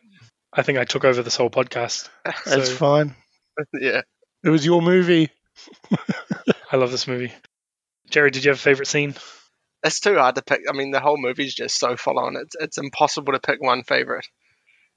I 0.53 0.62
think 0.62 0.79
I 0.79 0.85
took 0.85 1.05
over 1.05 1.23
this 1.23 1.37
whole 1.37 1.51
podcast. 1.51 2.09
That's 2.25 2.68
So, 2.70 2.77
fine. 2.77 3.14
yeah. 3.73 4.03
It 4.45 4.51
was 4.51 4.66
your 4.66 4.83
movie. 4.83 5.31
I 6.70 6.77
love 6.77 6.91
this 6.91 7.07
movie. 7.07 7.33
Jerry, 8.11 8.31
did 8.31 8.45
you 8.45 8.51
have 8.51 8.59
a 8.59 8.62
favorite 8.62 8.89
scene? 8.89 9.14
It's 9.85 10.01
too 10.01 10.16
hard 10.16 10.37
to 10.37 10.43
pick. 10.43 10.61
I 10.68 10.72
mean, 10.72 10.91
the 10.91 11.01
whole 11.01 11.16
movie's 11.18 11.55
just 11.55 11.78
so 11.78 11.97
full 11.97 12.18
on. 12.18 12.37
It's 12.37 12.55
it's 12.59 12.78
impossible 12.78 13.33
to 13.33 13.41
pick 13.41 13.61
one 13.61 13.83
favorite. 13.83 14.26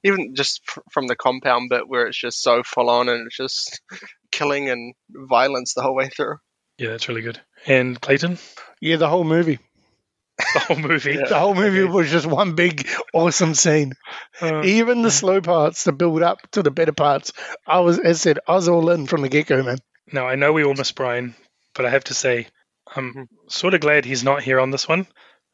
Even 0.04 0.36
just 0.36 0.62
fr- 0.66 0.82
from 0.92 1.08
the 1.08 1.16
compound 1.16 1.70
bit 1.70 1.88
where 1.88 2.06
it's 2.06 2.18
just 2.18 2.42
so 2.42 2.62
full 2.64 2.90
on 2.90 3.10
and 3.10 3.26
it's 3.26 3.38
just 3.38 3.82
killing 4.32 4.70
and 4.70 4.94
violence 5.10 5.74
the 5.74 5.82
whole 5.82 5.96
way 5.96 6.10
through. 6.10 6.38
Yeah, 6.78 6.90
that's 6.90 7.08
really 7.08 7.22
good. 7.22 7.40
And 7.66 8.00
Clayton? 8.00 8.38
Yeah, 8.82 8.98
the 8.98 9.10
whole 9.10 9.24
movie. 9.24 9.60
The 10.54 10.60
whole 10.60 10.78
movie. 10.78 11.18
The 11.30 11.40
whole 11.40 11.56
movie 11.56 11.86
was 11.86 12.12
just 12.12 12.26
one 12.26 12.56
big 12.56 12.88
awesome 13.14 13.54
scene. 13.56 13.94
Uh, 14.42 14.64
Even 14.64 15.02
the 15.02 15.10
slow 15.12 15.40
parts 15.40 15.86
to 15.86 15.94
build 15.94 16.22
up 16.22 16.40
to 16.52 16.62
the 16.62 16.72
better 16.72 16.92
parts. 16.92 17.32
I 17.66 17.80
was, 17.80 18.00
as 18.00 18.18
I 18.18 18.20
said, 18.20 18.40
I 18.46 18.54
was 18.56 18.68
all 18.68 18.90
in 18.90 19.08
from 19.08 19.22
the 19.22 19.30
get 19.30 19.48
go, 19.48 19.64
man. 19.64 19.78
Now, 20.12 20.28
I 20.28 20.36
know 20.36 20.52
we 20.52 20.66
all 20.66 20.74
miss 20.74 20.92
Brian, 20.92 21.36
but 21.74 21.86
I 21.86 21.90
have 21.90 22.04
to 22.06 22.14
say, 22.14 22.48
I'm 22.94 23.28
sort 23.48 23.74
of 23.74 23.82
glad 23.82 24.06
he's 24.06 24.24
not 24.24 24.44
here 24.44 24.60
on 24.60 24.72
this 24.72 24.88
one 24.88 25.08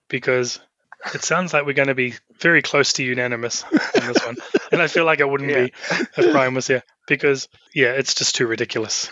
because 0.10 0.60
it 1.14 1.24
sounds 1.24 1.54
like 1.54 1.66
we're 1.66 1.74
going 1.74 1.88
to 1.88 1.96
be 1.96 2.14
very 2.40 2.62
close 2.62 2.94
to 2.94 3.04
unanimous 3.04 3.64
on 3.64 4.08
this 4.08 4.24
one. 4.26 4.38
And 4.72 4.82
I 4.82 4.88
feel 4.88 5.06
like 5.06 5.22
I 5.22 5.26
wouldn't 5.26 5.50
be 5.50 5.74
if 6.18 6.32
Brian 6.32 6.54
was 6.54 6.68
here 6.68 6.84
because, 7.08 7.48
yeah, 7.74 7.92
it's 7.92 8.14
just 8.14 8.36
too 8.36 8.48
ridiculous. 8.48 9.10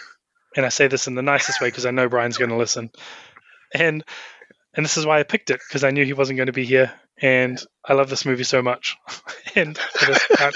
And 0.55 0.65
I 0.65 0.69
say 0.69 0.87
this 0.87 1.07
in 1.07 1.15
the 1.15 1.21
nicest 1.21 1.61
way 1.61 1.67
because 1.67 1.85
I 1.85 1.91
know 1.91 2.09
Brian's 2.09 2.37
going 2.37 2.51
to 2.51 2.57
listen. 2.57 2.91
And 3.73 4.03
and 4.75 4.85
this 4.85 4.97
is 4.97 5.05
why 5.05 5.19
I 5.19 5.23
picked 5.23 5.49
it 5.49 5.59
because 5.67 5.83
I 5.83 5.91
knew 5.91 6.05
he 6.05 6.13
wasn't 6.13 6.37
going 6.37 6.47
to 6.47 6.53
be 6.53 6.65
here. 6.65 6.91
And 7.21 7.61
I 7.83 7.93
love 7.93 8.09
this 8.09 8.25
movie 8.25 8.43
so 8.43 8.61
much. 8.61 8.97
and 9.55 9.77
I 10.01 10.51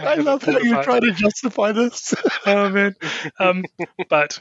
I 0.00 0.14
love 0.16 0.42
how 0.42 0.58
you 0.58 0.82
try 0.82 1.00
to 1.00 1.12
justify 1.12 1.72
this. 1.72 2.14
oh 2.46 2.68
man. 2.68 2.94
Um, 3.38 3.64
but 4.08 4.38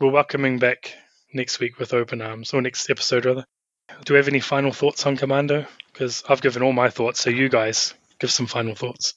we're 0.00 0.10
welcoming 0.10 0.58
back 0.58 0.94
next 1.32 1.60
week 1.60 1.78
with 1.78 1.94
open 1.94 2.22
arms, 2.22 2.52
or 2.54 2.62
next 2.62 2.90
episode 2.90 3.24
rather. 3.24 3.44
Do 4.04 4.14
we 4.14 4.18
have 4.18 4.28
any 4.28 4.40
final 4.40 4.72
thoughts 4.72 5.06
on 5.06 5.16
Commando? 5.16 5.66
Because 5.92 6.24
I've 6.28 6.40
given 6.40 6.62
all 6.62 6.72
my 6.72 6.90
thoughts, 6.90 7.20
so 7.20 7.30
you 7.30 7.48
guys 7.48 7.94
give 8.18 8.30
some 8.30 8.46
final 8.46 8.74
thoughts. 8.74 9.14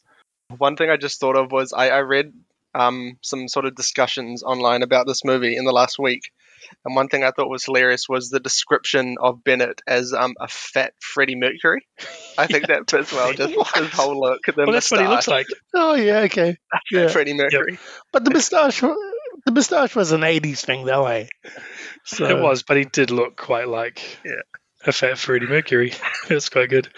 One 0.57 0.75
thing 0.75 0.89
I 0.89 0.97
just 0.97 1.19
thought 1.19 1.35
of 1.35 1.51
was 1.51 1.73
I, 1.73 1.89
I 1.89 1.99
read 1.99 2.33
um, 2.75 3.17
some 3.21 3.47
sort 3.47 3.65
of 3.65 3.75
discussions 3.75 4.43
online 4.43 4.83
about 4.83 5.07
this 5.07 5.23
movie 5.23 5.55
in 5.55 5.65
the 5.65 5.71
last 5.71 5.97
week. 5.97 6.31
And 6.83 6.95
one 6.95 7.07
thing 7.07 7.23
I 7.23 7.31
thought 7.31 7.49
was 7.49 7.63
hilarious 7.63 8.09
was 8.09 8.29
the 8.29 8.39
description 8.39 9.17
of 9.19 9.43
Bennett 9.43 9.81
as 9.87 10.13
um, 10.13 10.33
a 10.39 10.47
fat 10.47 10.93
Freddie 10.99 11.35
Mercury. 11.35 11.85
I 12.37 12.47
think 12.47 12.67
that 12.67 12.89
fits 12.89 13.13
well, 13.13 13.33
just 13.33 13.55
with 13.57 13.71
his 13.75 13.91
whole 13.91 14.19
look. 14.19 14.41
The 14.45 14.53
Well, 14.57 14.71
that's 14.71 14.91
what 14.91 15.01
he 15.01 15.07
looks 15.07 15.27
like. 15.27 15.47
Oh 15.73 15.95
yeah, 15.95 16.19
okay. 16.21 16.57
Yeah. 16.91 17.07
Freddie 17.07 17.33
Mercury. 17.33 17.79
But 18.11 18.25
the 18.25 18.31
moustache, 18.31 18.81
the 19.45 19.51
moustache 19.51 19.95
was 19.95 20.11
an 20.11 20.21
'80s 20.21 20.63
thing, 20.65 20.85
though, 20.85 21.05
eh? 21.07 21.27
So 22.03 22.25
It 22.25 22.39
was, 22.41 22.63
but 22.63 22.77
he 22.77 22.85
did 22.85 23.11
look 23.11 23.35
quite 23.37 23.67
like 23.67 24.01
Yeah. 24.23 24.41
a 24.85 24.91
fat 24.91 25.17
Freddie 25.17 25.47
Mercury. 25.47 25.93
was 26.29 26.49
quite 26.49 26.69
good. 26.69 26.89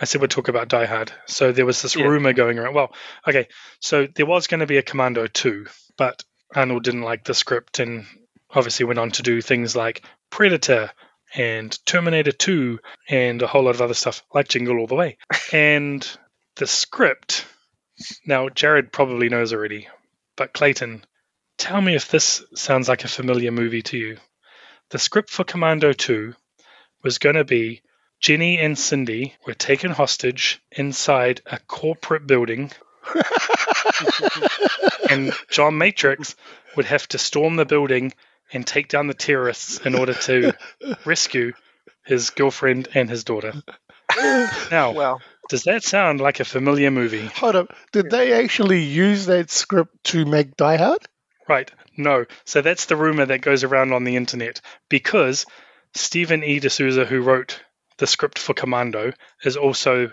I 0.00 0.06
said 0.06 0.20
we'd 0.20 0.30
talk 0.30 0.48
about 0.48 0.68
Die 0.68 0.86
Hard. 0.86 1.12
So 1.26 1.52
there 1.52 1.66
was 1.66 1.80
this 1.82 1.94
Yeah. 1.96 2.06
rumor 2.06 2.32
going 2.32 2.58
around. 2.58 2.74
Well, 2.74 2.94
okay, 3.28 3.48
so 3.80 4.06
there 4.06 4.26
was 4.26 4.46
going 4.48 4.60
to 4.60 4.66
be 4.66 4.76
a 4.78 4.82
Commando 4.82 5.26
2, 5.26 5.66
but 5.96 6.24
Arnold 6.54 6.82
didn't 6.84 7.02
like 7.02 7.24
the 7.24 7.34
script 7.34 7.78
and 7.78 8.06
obviously 8.50 8.84
went 8.86 8.98
on 8.98 9.10
to 9.12 9.22
do 9.22 9.40
things 9.40 9.76
like 9.76 10.02
Predator 10.30 10.90
and 11.34 11.76
Terminator 11.86 12.32
2 12.32 12.78
and 13.08 13.40
a 13.42 13.46
whole 13.46 13.64
lot 13.64 13.74
of 13.74 13.82
other 13.82 13.94
stuff 13.94 14.22
like 14.32 14.48
Jingle 14.48 14.78
All 14.78 14.86
the 14.86 14.94
Way. 14.94 15.18
And 15.52 16.06
the 16.56 16.66
script, 16.66 17.46
now 18.26 18.48
Jarrod 18.48 18.90
probably 18.92 19.28
knows 19.28 19.52
already, 19.52 19.88
but 20.36 20.52
Clayton, 20.52 21.04
tell 21.58 21.80
me 21.80 21.94
if 21.94 22.10
this 22.10 22.44
sounds 22.54 22.88
like 22.88 23.04
a 23.04 23.08
familiar 23.08 23.50
movie 23.50 23.82
to 23.82 23.96
you. 23.96 24.18
The 24.90 24.98
script 24.98 25.30
for 25.30 25.44
Commando 25.44 25.92
2 25.92 26.34
was 27.02 27.18
going 27.18 27.36
to 27.36 27.44
be 27.44 27.82
Jenny 28.20 28.58
and 28.58 28.78
Cindy 28.78 29.34
were 29.46 29.54
taken 29.54 29.90
hostage 29.90 30.62
inside 30.72 31.40
a 31.46 31.58
corporate 31.58 32.26
building, 32.26 32.70
and 35.10 35.32
John 35.50 35.76
Matrix 35.78 36.34
would 36.76 36.86
have 36.86 37.06
to 37.08 37.18
storm 37.18 37.56
the 37.56 37.66
building 37.66 38.12
and 38.52 38.66
take 38.66 38.88
down 38.88 39.06
the 39.08 39.14
terrorists 39.14 39.78
in 39.80 39.94
order 39.94 40.14
to 40.14 40.52
rescue 41.04 41.52
his 42.04 42.30
girlfriend 42.30 42.88
and 42.94 43.10
his 43.10 43.24
daughter. 43.24 43.52
Now, 44.70 44.92
Wow. 44.92 45.18
does 45.48 45.64
that 45.64 45.82
sound 45.82 46.20
like 46.20 46.40
a 46.40 46.44
familiar 46.44 46.90
movie? 46.90 47.26
Hold 47.36 47.56
up. 47.56 47.76
Did 47.92 48.10
they 48.10 48.32
actually 48.32 48.82
use 48.82 49.26
that 49.26 49.50
script 49.50 49.92
to 50.04 50.24
make 50.24 50.56
Die 50.56 50.76
Hard? 50.76 50.98
Right. 51.48 51.70
No. 51.96 52.24
So 52.44 52.62
that's 52.62 52.86
the 52.86 52.96
rumor 52.96 53.26
that 53.26 53.40
goes 53.40 53.64
around 53.64 53.92
on 53.92 54.04
the 54.04 54.16
internet 54.16 54.60
because 54.88 55.46
Stephen 55.94 56.42
E. 56.42 56.58
D'Souza, 56.58 57.04
who 57.04 57.20
wrote 57.20 57.60
the 57.98 58.06
script 58.06 58.38
for 58.38 58.54
Commando, 58.54 59.12
is 59.44 59.56
also 59.56 60.10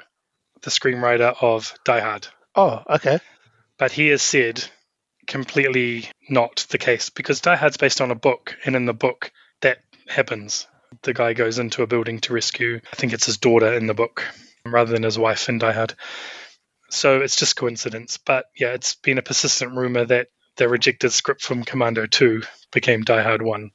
the 0.61 0.69
screenwriter 0.69 1.36
of 1.41 1.73
Die 1.86 1.99
Hard. 1.99 2.27
Oh, 2.55 2.84
okay. 2.89 3.19
But 3.77 3.91
he 3.91 4.09
has 4.09 4.21
said 4.21 4.63
completely 5.25 6.09
not 6.29 6.67
the 6.69 6.77
case 6.77 7.09
because 7.09 7.41
Die 7.41 7.55
Hard's 7.55 7.77
based 7.77 8.01
on 8.01 8.11
a 8.11 8.15
book, 8.15 8.55
and 8.65 8.75
in 8.75 8.86
the 8.86 8.93
book, 8.93 9.32
that 9.61 9.79
happens. 10.07 10.67
The 11.03 11.13
guy 11.13 11.34
goes 11.34 11.57
into 11.57 11.84
a 11.84 11.88
building 11.88 12.19
to 12.21 12.34
rescue, 12.34 12.82
I 12.91 12.95
think 12.95 13.13
it's 13.13 13.25
his 13.25 13.38
daughter 13.38 13.73
in 13.73 13.88
the 13.88 13.93
book, 13.93 14.27
rather 14.65 14.91
than 14.91 15.03
his 15.03 15.17
wife 15.17 15.49
in 15.49 15.57
Die 15.57 15.71
Hard. 15.71 15.95
So 16.89 17.21
it's 17.21 17.38
just 17.38 17.55
coincidence. 17.55 18.17
But 18.17 18.45
yeah, 18.55 18.73
it's 18.73 18.95
been 18.95 19.17
a 19.17 19.23
persistent 19.23 19.75
rumor 19.75 20.05
that 20.05 20.27
the 20.62 20.70
rejected 20.70 21.12
script 21.12 21.41
from 21.41 21.64
Commando 21.64 22.05
2 22.05 22.43
became 22.72 23.01
Die 23.01 23.24
Hard 23.24 23.41
1. 23.41 23.72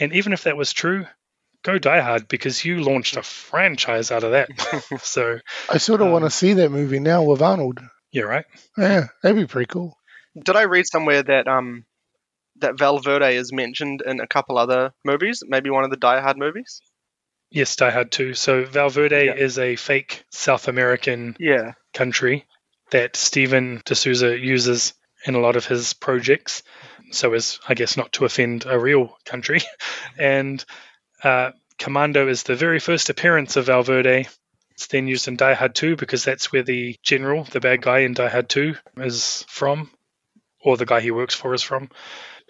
And 0.00 0.12
even 0.14 0.32
if 0.32 0.44
that 0.44 0.56
was 0.56 0.72
true, 0.72 1.04
go 1.62 1.76
Die 1.76 2.00
Hard 2.00 2.28
because 2.28 2.64
you 2.64 2.80
launched 2.82 3.18
a 3.18 3.22
franchise 3.22 4.10
out 4.10 4.24
of 4.24 4.30
that. 4.30 4.48
so, 5.02 5.38
I 5.68 5.76
sort 5.76 6.00
of 6.00 6.10
want 6.10 6.24
to 6.24 6.30
see 6.30 6.54
that 6.54 6.70
movie 6.70 6.98
now 6.98 7.24
with 7.24 7.42
Arnold. 7.42 7.80
yeah, 8.10 8.22
right. 8.22 8.46
Yeah, 8.78 9.08
that'd 9.22 9.36
be 9.36 9.46
pretty 9.46 9.66
cool. 9.66 9.98
Did 10.42 10.56
I 10.56 10.62
read 10.64 10.86
somewhere 10.86 11.22
that 11.22 11.46
um 11.46 11.84
that 12.60 12.78
Val 12.78 13.00
Verde 13.00 13.36
is 13.36 13.52
mentioned 13.52 14.00
in 14.06 14.20
a 14.20 14.26
couple 14.26 14.56
other 14.56 14.92
movies? 15.04 15.42
Maybe 15.46 15.68
one 15.68 15.84
of 15.84 15.90
the 15.90 15.96
Die 15.98 16.20
Hard 16.22 16.38
movies. 16.38 16.80
Yes, 17.50 17.76
Die 17.76 17.90
Hard 17.90 18.10
2. 18.12 18.32
So 18.32 18.64
Val 18.64 18.88
Verde 18.88 19.26
Yeah. 19.26 19.34
is 19.34 19.58
a 19.58 19.76
fake 19.76 20.24
South 20.32 20.68
American 20.68 21.36
Yeah. 21.38 21.72
country 21.92 22.46
that 22.92 23.14
Steven 23.14 23.82
de 23.84 23.94
Souza 23.94 24.38
uses 24.38 24.94
in 25.24 25.34
a 25.34 25.40
lot 25.40 25.56
of 25.56 25.66
his 25.66 25.92
projects. 25.92 26.62
So 27.10 27.34
as 27.34 27.58
I 27.68 27.74
guess 27.74 27.96
not 27.96 28.12
to 28.12 28.24
offend 28.24 28.66
a 28.66 28.78
real 28.78 29.16
country. 29.24 29.60
and 30.18 30.64
uh, 31.22 31.52
Commando 31.78 32.28
is 32.28 32.42
the 32.42 32.56
very 32.56 32.80
first 32.80 33.10
appearance 33.10 33.56
of 33.56 33.66
Val 33.66 33.82
Verde. 33.82 34.28
It's 34.72 34.86
then 34.86 35.08
used 35.08 35.26
in 35.26 35.36
Die 35.36 35.54
Hard 35.54 35.74
2 35.74 35.96
because 35.96 36.24
that's 36.24 36.52
where 36.52 36.62
the 36.62 36.96
general, 37.02 37.44
the 37.44 37.60
bad 37.60 37.82
guy 37.82 38.00
in 38.00 38.14
Die 38.14 38.28
Hard 38.28 38.48
2, 38.48 38.74
is 38.98 39.44
from, 39.48 39.90
or 40.60 40.76
the 40.76 40.86
guy 40.86 41.00
he 41.00 41.10
works 41.10 41.34
for 41.34 41.54
is 41.54 41.62
from. 41.62 41.90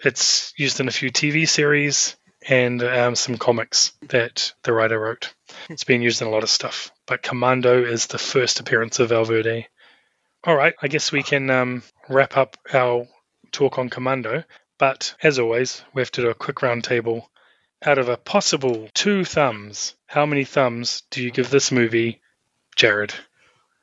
It's 0.03 0.53
used 0.57 0.79
in 0.79 0.87
a 0.87 0.91
few 0.91 1.11
TV 1.11 1.47
series 1.47 2.15
and 2.47 2.81
um, 2.83 3.15
some 3.15 3.37
comics 3.37 3.93
that 4.09 4.53
the 4.63 4.73
writer 4.73 4.99
wrote. 4.99 5.33
It's 5.69 5.83
been 5.83 6.01
used 6.01 6.21
in 6.21 6.27
a 6.27 6.31
lot 6.31 6.43
of 6.43 6.49
stuff, 6.49 6.91
but 7.05 7.21
Commando 7.21 7.83
is 7.83 8.07
the 8.07 8.17
first 8.17 8.59
appearance 8.59 8.99
of 8.99 9.09
Val 9.09 9.25
Verde. 9.25 9.67
All 10.45 10.55
right, 10.55 10.73
I 10.81 10.87
guess 10.87 11.11
we 11.11 11.21
can 11.21 11.49
um, 11.49 11.83
wrap 12.07 12.37
up 12.37 12.57
our 12.73 13.07
talk 13.51 13.77
on 13.77 13.89
Commando. 13.89 14.43
But 14.77 15.15
as 15.21 15.37
always, 15.37 15.83
we 15.93 16.01
have 16.01 16.11
to 16.11 16.21
do 16.21 16.29
a 16.29 16.33
quick 16.33 16.57
roundtable. 16.57 17.23
Out 17.85 17.97
of 17.97 18.09
a 18.09 18.17
possible 18.17 18.89
two 18.93 19.25
thumbs, 19.25 19.95
how 20.07 20.25
many 20.25 20.45
thumbs 20.45 21.03
do 21.11 21.21
you 21.21 21.31
give 21.31 21.49
this 21.49 21.71
movie, 21.71 22.21
Jarrod? 22.77 23.13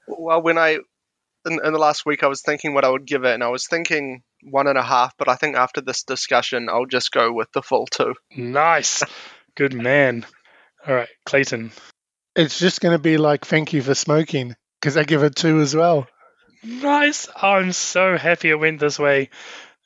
Well, 0.06 0.42
when 0.42 0.58
I 0.58 0.78
in, 1.46 1.60
in 1.64 1.72
the 1.72 1.78
last 1.78 2.04
week, 2.04 2.22
I 2.22 2.26
was 2.26 2.42
thinking 2.42 2.74
what 2.74 2.84
I 2.84 2.90
would 2.90 3.06
give 3.06 3.24
it, 3.24 3.34
and 3.34 3.44
I 3.44 3.48
was 3.48 3.66
thinking 3.66 4.22
one 4.42 4.66
and 4.66 4.78
a 4.78 4.82
half. 4.82 5.14
But 5.16 5.28
I 5.28 5.36
think 5.36 5.56
after 5.56 5.80
this 5.80 6.02
discussion, 6.02 6.68
I'll 6.70 6.86
just 6.86 7.12
go 7.12 7.32
with 7.32 7.50
the 7.52 7.62
full 7.62 7.86
two. 7.86 8.14
Nice. 8.34 9.02
Good 9.54 9.74
man. 9.74 10.26
All 10.86 10.94
right, 10.94 11.08
Clayton. 11.24 11.72
It's 12.34 12.58
just 12.58 12.80
going 12.80 12.92
to 12.92 12.98
be 12.98 13.16
like 13.16 13.44
thank 13.46 13.72
you 13.72 13.82
for 13.82 13.94
smoking 13.94 14.56
because 14.80 14.96
I 14.96 15.04
give 15.04 15.22
it 15.22 15.36
two 15.36 15.60
as 15.60 15.74
well. 15.74 16.06
Nice. 16.62 17.28
I'm 17.34 17.72
so 17.72 18.16
happy 18.16 18.50
it 18.50 18.58
went 18.58 18.80
this 18.80 18.98
way. 18.98 19.30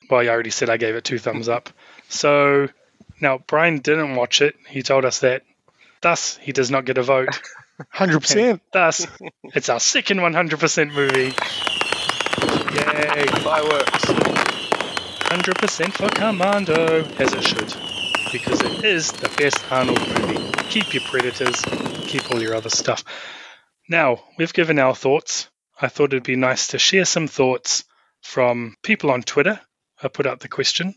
Well, 0.09 0.21
I 0.21 0.27
already 0.27 0.49
said 0.49 0.69
I 0.69 0.77
gave 0.77 0.95
it 0.95 1.03
two 1.03 1.19
thumbs 1.19 1.47
up. 1.47 1.69
So 2.09 2.67
now 3.19 3.39
Brian 3.47 3.79
didn't 3.79 4.15
watch 4.15 4.41
it. 4.41 4.55
He 4.67 4.81
told 4.83 5.05
us 5.05 5.19
that. 5.19 5.43
Thus, 6.01 6.37
he 6.37 6.51
does 6.51 6.71
not 6.71 6.85
get 6.85 6.97
a 6.97 7.03
vote. 7.03 7.29
Hundred 7.89 8.21
percent. 8.21 8.61
Thus, 8.71 9.07
it's 9.43 9.69
our 9.69 9.79
second 9.79 10.19
100% 10.19 10.93
movie. 10.93 11.33
Yay. 12.75 13.25
Fireworks. 13.41 14.05
100% 15.31 15.93
for 15.93 16.09
Commando, 16.09 17.05
as 17.19 17.33
it 17.33 17.43
should. 17.43 17.73
Because 18.31 18.61
it 18.61 18.83
is 18.83 19.11
the 19.11 19.29
best 19.37 19.59
Arnold 19.71 19.99
movie. 19.99 20.51
Keep 20.69 20.93
your 20.93 21.03
Predators, 21.03 21.61
keep 22.03 22.29
all 22.31 22.41
your 22.41 22.55
other 22.55 22.69
stuff. 22.69 23.03
Now, 23.87 24.23
we've 24.37 24.53
given 24.53 24.77
our 24.79 24.95
thoughts. 24.95 25.49
I 25.81 25.87
thought 25.87 26.13
it'd 26.13 26.23
be 26.23 26.35
nice 26.35 26.67
to 26.67 26.79
share 26.79 27.05
some 27.05 27.27
thoughts 27.27 27.83
from 28.21 28.75
people 28.83 29.09
on 29.09 29.23
Twitter. 29.23 29.59
I 30.01 30.09
put 30.09 30.27
out 30.27 30.39
the 30.39 30.47
question. 30.47 30.93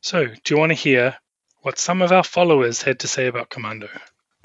So, 0.00 0.26
do 0.26 0.54
you 0.54 0.58
want 0.58 0.70
to 0.70 0.74
hear 0.74 1.16
what 1.62 1.80
some 1.80 2.02
of 2.02 2.12
our 2.12 2.22
followers 2.22 2.82
had 2.82 3.00
to 3.00 3.08
say 3.08 3.26
about 3.26 3.50
Commando? 3.50 3.88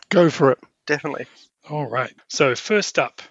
Go 0.09 0.31
for 0.31 0.53
it. 0.53 0.59
Definitely. 0.87 1.27
All 1.69 1.87
right. 1.87 2.11
So, 2.27 2.55
first 2.55 2.97
up, 2.97 3.21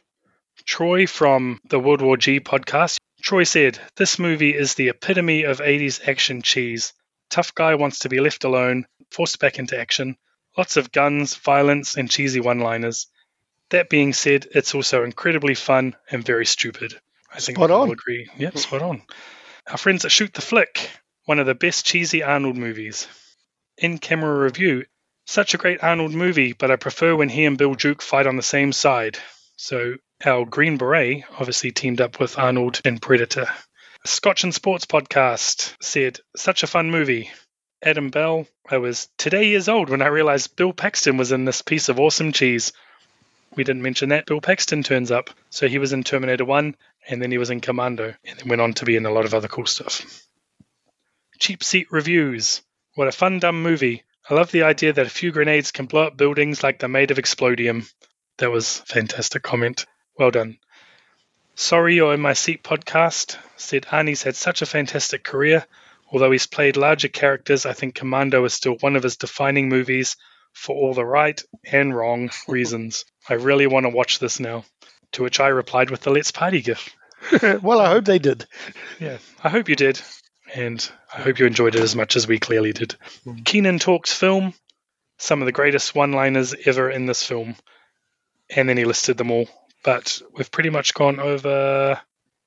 Troy 0.64 1.08
from 1.08 1.60
the 1.68 1.80
World 1.80 2.00
War 2.00 2.16
G 2.16 2.38
podcast. 2.38 2.98
Troy 3.20 3.42
said, 3.42 3.80
This 3.96 4.18
movie 4.18 4.54
is 4.54 4.74
the 4.74 4.88
epitome 4.88 5.42
of 5.42 5.58
80s 5.58 6.06
action 6.06 6.42
cheese. 6.42 6.92
Tough 7.28 7.52
guy 7.56 7.74
wants 7.74 8.00
to 8.00 8.08
be 8.08 8.20
left 8.20 8.44
alone, 8.44 8.86
forced 9.10 9.40
back 9.40 9.58
into 9.58 9.78
action. 9.78 10.16
Lots 10.56 10.76
of 10.76 10.92
guns, 10.92 11.34
violence, 11.34 11.96
and 11.96 12.08
cheesy 12.08 12.38
one 12.38 12.60
liners. 12.60 13.08
That 13.70 13.88
being 13.88 14.12
said, 14.12 14.46
it's 14.52 14.74
also 14.74 15.04
incredibly 15.04 15.54
fun 15.54 15.96
and 16.10 16.24
very 16.24 16.46
stupid. 16.46 16.94
I 17.32 17.38
think 17.38 17.56
Spot 17.56 17.70
we 17.70 17.74
all 17.74 17.92
agree. 17.92 18.28
Yep, 18.36 18.58
spot 18.58 18.82
on. 18.82 19.02
Our 19.68 19.78
friends 19.78 20.04
at 20.04 20.12
Shoot 20.12 20.34
the 20.34 20.40
Flick, 20.40 20.90
one 21.24 21.38
of 21.38 21.46
the 21.46 21.54
best 21.54 21.86
cheesy 21.86 22.22
Arnold 22.22 22.56
movies. 22.56 23.06
In 23.78 23.98
camera 23.98 24.36
review, 24.36 24.84
such 25.26 25.54
a 25.54 25.58
great 25.58 25.82
Arnold 25.82 26.12
movie, 26.12 26.52
but 26.52 26.72
I 26.72 26.76
prefer 26.76 27.14
when 27.14 27.28
he 27.28 27.44
and 27.44 27.56
Bill 27.56 27.74
Duke 27.74 28.02
fight 28.02 28.26
on 28.26 28.36
the 28.36 28.42
same 28.42 28.72
side. 28.72 29.18
So 29.56 29.94
our 30.24 30.44
Green 30.44 30.76
Beret 30.76 31.24
obviously 31.38 31.70
teamed 31.70 32.00
up 32.00 32.18
with 32.18 32.38
Arnold 32.38 32.80
in 32.84 32.98
Predator. 32.98 33.48
Scotch 34.04 34.42
and 34.42 34.54
Sports 34.54 34.86
podcast 34.86 35.76
said, 35.80 36.18
such 36.34 36.62
a 36.64 36.66
fun 36.66 36.90
movie. 36.90 37.30
Adam 37.82 38.10
Bell, 38.10 38.46
I 38.68 38.78
was 38.78 39.08
today 39.18 39.48
years 39.48 39.68
old 39.68 39.88
when 39.88 40.02
I 40.02 40.08
realized 40.08 40.56
Bill 40.56 40.72
Paxton 40.72 41.16
was 41.16 41.30
in 41.32 41.44
this 41.44 41.62
piece 41.62 41.88
of 41.88 42.00
awesome 42.00 42.32
cheese. 42.32 42.72
We 43.57 43.64
didn't 43.64 43.82
mention 43.82 44.11
that. 44.11 44.26
Bill 44.26 44.40
Paxton 44.40 44.82
turns 44.82 45.11
up. 45.11 45.30
So 45.51 45.66
he 45.66 45.78
was 45.78 45.92
in 45.92 46.05
Terminator 46.05 46.44
1, 46.44 46.76
and 47.09 47.20
then 47.20 47.30
he 47.30 47.38
was 47.38 47.51
in 47.51 47.61
Commando, 47.61 48.14
and 48.24 48.38
then 48.38 48.48
went 48.48 48.61
on 48.61 48.74
to 48.74 48.84
be 48.84 48.96
in 48.96 49.07
a 49.07 49.11
lot 49.11 49.24
of 49.24 49.34
other 49.34 49.48
cool 49.48 49.66
stuff. 49.66 50.24
Cheap 51.38 51.64
Seat 51.64 51.88
Reviews. 51.90 52.62
What 52.94 53.09
a 53.09 53.12
fun, 53.12 53.38
dumb 53.38 53.62
movie. 53.62 54.05
I 54.28 54.34
love 54.34 54.53
the 54.53 54.62
idea 54.64 54.92
that 54.92 55.07
a 55.07 55.11
few 55.11 55.32
grenades 55.32 55.72
can 55.72 55.86
blow 55.86 56.05
up 56.05 56.16
buildings 56.16 56.62
like 56.62 56.78
they're 56.78 56.88
made 56.88 57.11
of 57.11 57.16
explodium. 57.16 57.90
That 58.38 58.51
was 58.51 58.78
fantastic 58.78 59.42
comment. 59.42 59.86
Well 60.18 60.30
done. 60.30 60.59
Sorry 61.55 61.96
You're 61.96 62.14
in 62.14 62.20
My 62.20 62.34
Seat 62.34 62.62
podcast 62.62 63.36
said 63.57 63.86
Arnie's 63.86 64.22
had 64.22 64.36
such 64.36 64.62
a 64.62 64.66
fantastic 64.66 65.24
career. 65.24 65.66
Although 66.12 66.30
he's 66.30 66.46
played 66.46 66.76
larger 66.76 67.09
characters, 67.09 67.66
I 67.66 67.72
think 67.72 67.94
Commando 67.94 68.44
is 68.44 68.55
still 68.55 68.76
one 68.80 68.96
of 68.96 69.03
his 69.03 69.16
defining 69.16 69.68
movies 69.68 70.16
for 70.53 70.74
all 70.76 70.94
the 70.94 71.05
right 71.05 71.40
and 71.70 71.94
wrong 71.94 72.30
reasons. 72.48 73.05
I 73.28 73.34
really 73.34 73.66
want 73.66 73.84
to 73.84 73.90
watch 73.90 74.18
this 74.18 74.40
now. 74.40 74.64
To 75.12 75.22
which 75.24 75.40
I 75.40 75.48
replied 75.48 75.90
with 75.90 76.03
the 76.03 76.11
Let's 76.11 76.30
Party 76.30 76.61
gif. 76.62 76.88
well, 77.62 77.80
I 77.80 77.88
hope 77.88 78.05
they 78.05 78.18
did. 78.20 78.46
Yeah, 79.01 79.18
I 79.42 79.48
hope 79.48 79.68
you 79.68 79.76
did. 79.76 80.01
And 80.55 80.88
I 81.12 81.20
hope 81.20 81.38
you 81.38 81.46
enjoyed 81.46 81.74
it 81.74 81.80
as 81.82 81.94
much 81.96 82.16
as 82.16 82.26
we 82.28 82.38
clearly 82.38 82.72
did. 82.72 82.94
Keenan 83.44 83.78
Talks 83.78 84.12
film, 84.12 84.55
some 85.18 85.42
of 85.42 85.46
the 85.46 85.53
greatest 85.53 85.94
one 85.94 86.12
liners 86.12 86.55
ever 86.64 86.90
in 86.90 87.07
this 87.07 87.24
film. 87.24 87.57
And 88.55 88.68
then 88.68 88.76
he 88.76 88.84
listed 88.84 89.16
them 89.16 89.30
all. 89.30 89.48
But 89.84 90.20
we've 90.36 90.51
pretty 90.51 90.70
much 90.70 90.94
gone 90.94 91.20
over 91.20 92.01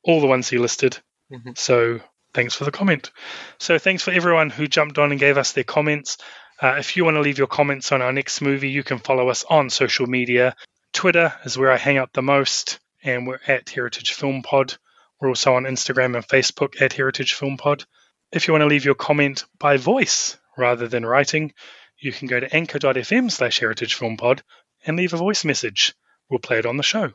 all 0.04 0.22
the 0.22 0.28
ones 0.28 0.50
he 0.50 0.58
listed. 0.58 0.98
Mhm. 1.32 1.58
So 1.58 2.00
thanks 2.34 2.56
for 2.56 2.66
the 2.66 2.72
comment. 2.72 3.12
So 3.60 3.78
thanks 3.80 4.04
for 4.04 4.12
everyone 4.12 4.50
who 4.50 4.68
jumped 4.68 4.98
on 4.98 5.12
and 5.12 5.20
gave 5.20 5.38
us 5.38 5.52
their 5.54 5.64
comments. 5.64 6.18
Uh, 6.64 6.78
if 6.80 6.96
you 6.96 7.04
want 7.04 7.16
to 7.16 7.22
leave 7.22 7.38
your 7.38 7.48
comments 7.48 7.92
on 7.92 8.02
our 8.02 8.14
next 8.14 8.40
movie, 8.40 8.70
you 8.70 8.84
can 8.84 8.98
follow 8.98 9.28
us 9.28 9.44
on 9.44 9.70
social 9.70 10.08
media. 10.08 10.56
Twitter 10.94 11.34
is 11.44 11.58
where 11.58 11.70
I 11.70 11.76
hang 11.76 11.98
out 11.98 12.14
the 12.14 12.22
most, 12.22 12.80
and 13.04 13.28
we're 13.28 13.42
at 13.46 13.68
Heritage 13.68 14.14
Film 14.14 14.44
Pod. 14.44 14.78
We're 15.20 15.28
also 15.28 15.56
on 15.56 15.66
Instagram 15.66 16.16
and 16.16 16.26
Facebook 16.26 16.82
at 16.82 16.94
Heritage 16.94 17.34
Film 17.34 17.58
Pod. 17.58 17.84
If 18.32 18.48
you 18.48 18.54
want 18.54 18.62
to 18.62 18.68
leave 18.68 18.86
your 18.86 18.96
comment 18.96 19.44
by 19.60 19.76
voice 19.76 20.38
rather 20.58 20.88
than 20.88 21.06
writing, 21.06 21.54
you 22.00 22.14
can 22.14 22.30
go 22.30 22.40
to 22.40 22.56
anchor.fm 22.56 23.30
slash 23.30 23.60
heritage 23.60 23.96
film 23.96 24.16
pod 24.16 24.42
and 24.86 24.96
leave 24.96 25.14
a 25.14 25.18
voice 25.18 25.44
message. 25.44 25.94
We'll 26.30 26.40
play 26.40 26.60
it 26.60 26.66
on 26.66 26.78
the 26.78 26.84
show. 26.84 27.12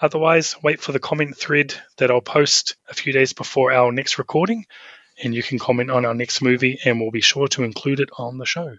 Otherwise, 0.00 0.54
wait 0.62 0.80
for 0.80 0.92
the 0.92 1.00
comment 1.00 1.36
thread 1.36 1.74
that 1.96 2.12
I'll 2.12 2.20
post 2.20 2.76
a 2.88 2.94
few 2.94 3.12
days 3.12 3.32
before 3.32 3.72
our 3.72 3.90
next 3.90 4.18
recording, 4.18 4.66
and 5.22 5.34
you 5.34 5.42
can 5.42 5.58
comment 5.58 5.90
on 5.90 6.04
our 6.04 6.14
next 6.14 6.42
movie, 6.42 6.78
and 6.84 7.00
we'll 7.00 7.10
be 7.10 7.20
sure 7.20 7.48
to 7.48 7.64
include 7.64 8.00
it 8.00 8.10
on 8.16 8.38
the 8.38 8.46
show. 8.46 8.76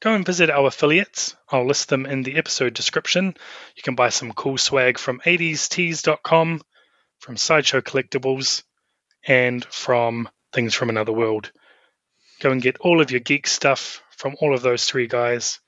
Go 0.00 0.14
and 0.14 0.26
visit 0.26 0.50
our 0.50 0.66
affiliates. 0.66 1.34
I'll 1.48 1.66
list 1.66 1.88
them 1.88 2.04
in 2.04 2.22
the 2.22 2.36
episode 2.36 2.74
description. 2.74 3.34
You 3.76 3.82
can 3.82 3.94
buy 3.94 4.10
some 4.10 4.32
cool 4.32 4.58
swag 4.58 4.98
from 4.98 5.20
80stees.com, 5.20 6.60
from 7.18 7.36
Sideshow 7.36 7.80
Collectibles, 7.80 8.64
and 9.26 9.64
from 9.64 10.28
Things 10.52 10.74
from 10.74 10.90
Another 10.90 11.12
World. 11.12 11.50
Go 12.40 12.50
and 12.50 12.60
get 12.60 12.78
all 12.80 13.00
of 13.00 13.10
your 13.10 13.20
geek 13.20 13.46
stuff 13.46 14.02
from 14.10 14.36
all 14.40 14.54
of 14.54 14.62
those 14.62 14.84
three 14.84 15.06
guys. 15.06 15.60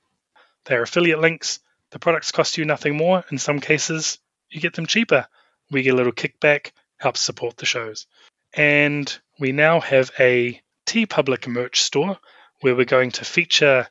They're 0.65 0.83
affiliate 0.83 1.19
links. 1.19 1.59
The 1.91 1.99
products 1.99 2.31
cost 2.31 2.57
you 2.57 2.65
nothing 2.65 2.95
more. 2.95 3.23
In 3.31 3.37
some 3.37 3.59
cases, 3.59 4.19
you 4.49 4.61
get 4.61 4.73
them 4.73 4.85
cheaper. 4.85 5.27
We 5.71 5.81
get 5.81 5.93
a 5.93 5.97
little 5.97 6.11
kickback, 6.11 6.71
helps 6.97 7.21
support 7.21 7.57
the 7.57 7.65
shows. 7.65 8.05
And 8.53 9.17
we 9.39 9.51
now 9.51 9.79
have 9.79 10.11
a 10.19 10.61
TeePublic 10.85 11.47
merch 11.47 11.81
store 11.81 12.17
where 12.61 12.75
we're 12.75 12.85
going 12.85 13.11
to 13.11 13.25
feature 13.25 13.87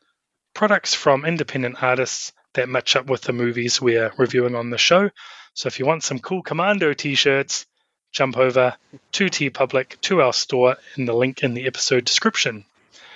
products 0.55 0.95
from 0.95 1.25
independent 1.25 1.83
artists 1.83 2.33
that 2.55 2.69
match 2.69 2.97
up 2.97 3.07
with 3.07 3.23
the 3.23 3.33
movies 3.33 3.81
we're 3.81 4.13
reviewing 4.17 4.55
on 4.55 4.71
the 4.71 4.79
show. 4.79 5.11
So 5.55 5.69
if 5.69 5.79
you 5.79 5.87
want 5.87 6.03
some 6.03 6.19
cool 6.19 6.43
Commando 6.43 6.95
t 6.95 7.15
shirts, 7.15 7.67
jump 8.13 8.37
over 8.37 8.75
to 9.13 9.27
TeePublic 9.27 10.01
to 10.03 10.23
our 10.23 10.33
store 10.33 10.77
in 10.97 11.05
the 11.05 11.15
link 11.15 11.43
in 11.43 11.55
the 11.55 11.67
episode 11.67 12.05
description. 12.05 12.65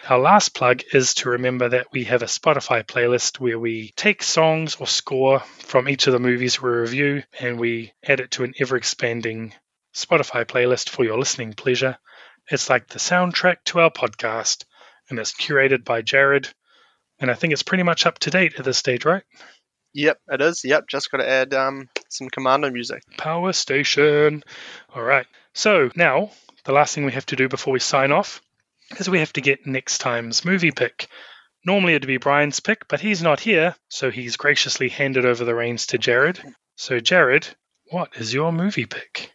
Our 0.08 0.18
last 0.18 0.54
plug 0.54 0.82
is 0.92 1.14
to 1.14 1.30
remember 1.30 1.70
that 1.70 1.92
we 1.92 2.04
have 2.04 2.22
a 2.22 2.26
Spotify 2.26 2.84
playlist 2.84 3.40
where 3.40 3.58
we 3.58 3.92
take 3.96 4.22
songs 4.22 4.76
or 4.76 4.86
score 4.86 5.40
from 5.40 5.88
each 5.88 6.06
of 6.06 6.12
the 6.12 6.18
movies 6.18 6.60
we 6.60 6.70
review 6.70 7.22
and 7.38 7.58
we 7.58 7.92
add 8.02 8.20
it 8.20 8.32
to 8.32 8.44
an 8.44 8.54
ever 8.58 8.76
expanding 8.76 9.54
Spotify 9.94 10.44
playlist 10.44 10.88
for 10.88 11.04
your 11.04 11.18
listening 11.18 11.52
pleasure. 11.52 11.98
It's 12.49 12.70
like 12.70 12.88
the 12.88 12.99
soundtrack 12.99 13.57
to 13.66 13.80
our 13.80 13.91
podcast 13.91 14.64
and 15.09 15.18
it's 15.18 15.32
curated 15.32 15.84
by 15.84 16.03
Jarrod. 16.03 16.53
And 17.18 17.30
I 17.30 17.34
think 17.34 17.53
it's 17.53 17.62
pretty 17.62 17.82
much 17.82 18.07
up 18.07 18.18
to 18.20 18.30
date 18.30 18.55
at 18.59 18.64
this 18.64 18.78
stage, 18.78 19.05
right? 19.05 19.22
Yep, 19.93 20.18
it 20.28 20.41
is. 20.41 20.64
Yep, 20.64 20.88
just 20.88 21.11
got 21.11 21.18
to 21.18 21.28
add 21.28 21.53
um, 21.53 21.88
some 22.09 22.30
Commando 22.30 22.70
music. 22.70 23.03
Power 23.18 23.53
Station. 23.53 24.43
All 24.95 25.03
right. 25.03 25.26
So 25.53 25.91
now, 25.97 26.30
the 26.64 26.72
last 26.72 26.95
thing 26.95 27.05
we 27.05 27.12
have 27.12 27.26
to 27.26 27.36
do 27.36 27.49
before 27.49 27.72
we 27.72 27.80
sign 27.80 28.12
off 28.12 28.41
is 28.99 29.11
we 29.11 29.18
have 29.18 29.32
to 29.34 29.41
get 29.41 29.66
next 29.66 29.99
time's 29.99 30.45
movie 30.45 30.70
pick. 30.70 31.09
Normally 31.64 31.95
it'd 31.95 32.07
be 32.07 32.16
Brian's 32.16 32.61
pick, 32.61 32.88
but 32.88 33.01
he's 33.01 33.22
not 33.22 33.41
here, 33.41 33.74
so 33.88 34.11
he's 34.11 34.36
graciously 34.36 34.88
handed 34.88 35.26
over 35.26 35.45
the 35.45 35.55
reins 35.55 35.86
to 35.88 35.99
Jarrod. 35.99 36.41
So, 36.76 37.01
Jarrod, 37.01 37.47
what 37.91 38.11
is 38.16 38.32
your 38.32 38.53
movie 38.53 38.86
pick? 38.86 39.32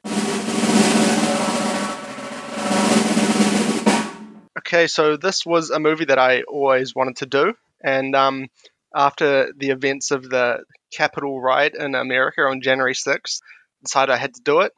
Okay, 4.67 4.87
so 4.87 5.15
this 5.15 5.45
was 5.45 5.69
a 5.69 5.79
movie 5.79 6.05
that 6.05 6.17
I 6.17 6.41
always 6.41 6.95
wanted 6.95 7.17
to 7.17 7.27
do, 7.27 7.53
and 7.83 8.15
um, 8.15 8.47
after 8.95 9.53
the 9.55 9.69
events 9.69 10.09
of 10.09 10.23
the 10.23 10.63
Capitol 10.91 11.39
riot 11.39 11.75
in 11.77 11.93
America 11.93 12.41
on 12.41 12.61
January 12.61 12.95
6th, 12.95 13.41
decided 13.83 14.11
I 14.11 14.17
had 14.17 14.33
to 14.33 14.41
do 14.41 14.61
it. 14.61 14.71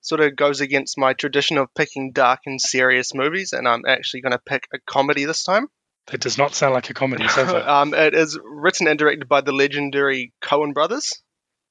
Sort 0.00 0.20
of 0.20 0.36
goes 0.36 0.60
against 0.60 0.96
my 0.96 1.12
tradition 1.14 1.58
of 1.58 1.74
picking 1.74 2.12
dark 2.12 2.40
and 2.46 2.60
serious 2.60 3.12
movies, 3.12 3.52
and 3.52 3.66
I'm 3.66 3.82
actually 3.84 4.20
going 4.20 4.32
to 4.32 4.42
pick 4.46 4.68
a 4.72 4.78
comedy 4.86 5.24
this 5.24 5.42
time. 5.42 5.66
That 6.06 6.20
does 6.20 6.38
not 6.38 6.54
sound 6.54 6.74
like 6.74 6.90
a 6.90 6.94
comedy 6.94 7.26
so 7.26 7.46
far. 7.46 7.68
um, 7.68 7.94
it 7.94 8.14
is 8.14 8.38
written 8.42 8.86
and 8.86 8.98
directed 8.98 9.28
by 9.28 9.40
the 9.40 9.52
legendary 9.52 10.32
Coen 10.40 10.72
brothers. 10.72 11.20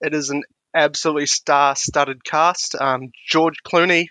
It 0.02 0.14
is 0.14 0.30
an 0.30 0.44
absolutely 0.76 1.26
star-studded 1.26 2.24
cast: 2.26 2.76
um, 2.76 3.12
George 3.28 3.64
Clooney, 3.66 4.08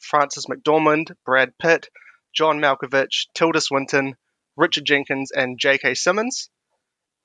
Frances 0.00 0.46
McDormand, 0.46 1.12
Brad 1.24 1.56
Pitt, 1.58 1.88
John 2.34 2.60
Malkovich, 2.60 3.26
Tilda 3.34 3.60
Swinton, 3.60 4.16
Richard 4.56 4.84
Jenkins, 4.84 5.30
and 5.32 5.58
J.K. 5.58 5.94
Simmons. 5.94 6.50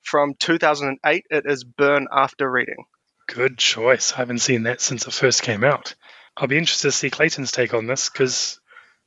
From 0.02 0.34
2008, 0.38 1.26
it 1.30 1.44
is 1.46 1.64
Burn 1.64 2.06
After 2.12 2.50
Reading. 2.50 2.84
Good 3.26 3.58
choice. 3.58 4.12
I 4.12 4.16
haven't 4.16 4.38
seen 4.38 4.62
that 4.62 4.80
since 4.80 5.06
it 5.06 5.12
first 5.12 5.42
came 5.42 5.64
out. 5.64 5.94
I'll 6.36 6.48
be 6.48 6.56
interested 6.56 6.88
to 6.88 6.92
see 6.92 7.10
Clayton's 7.10 7.52
take 7.52 7.74
on 7.74 7.86
this 7.86 8.08
because 8.08 8.60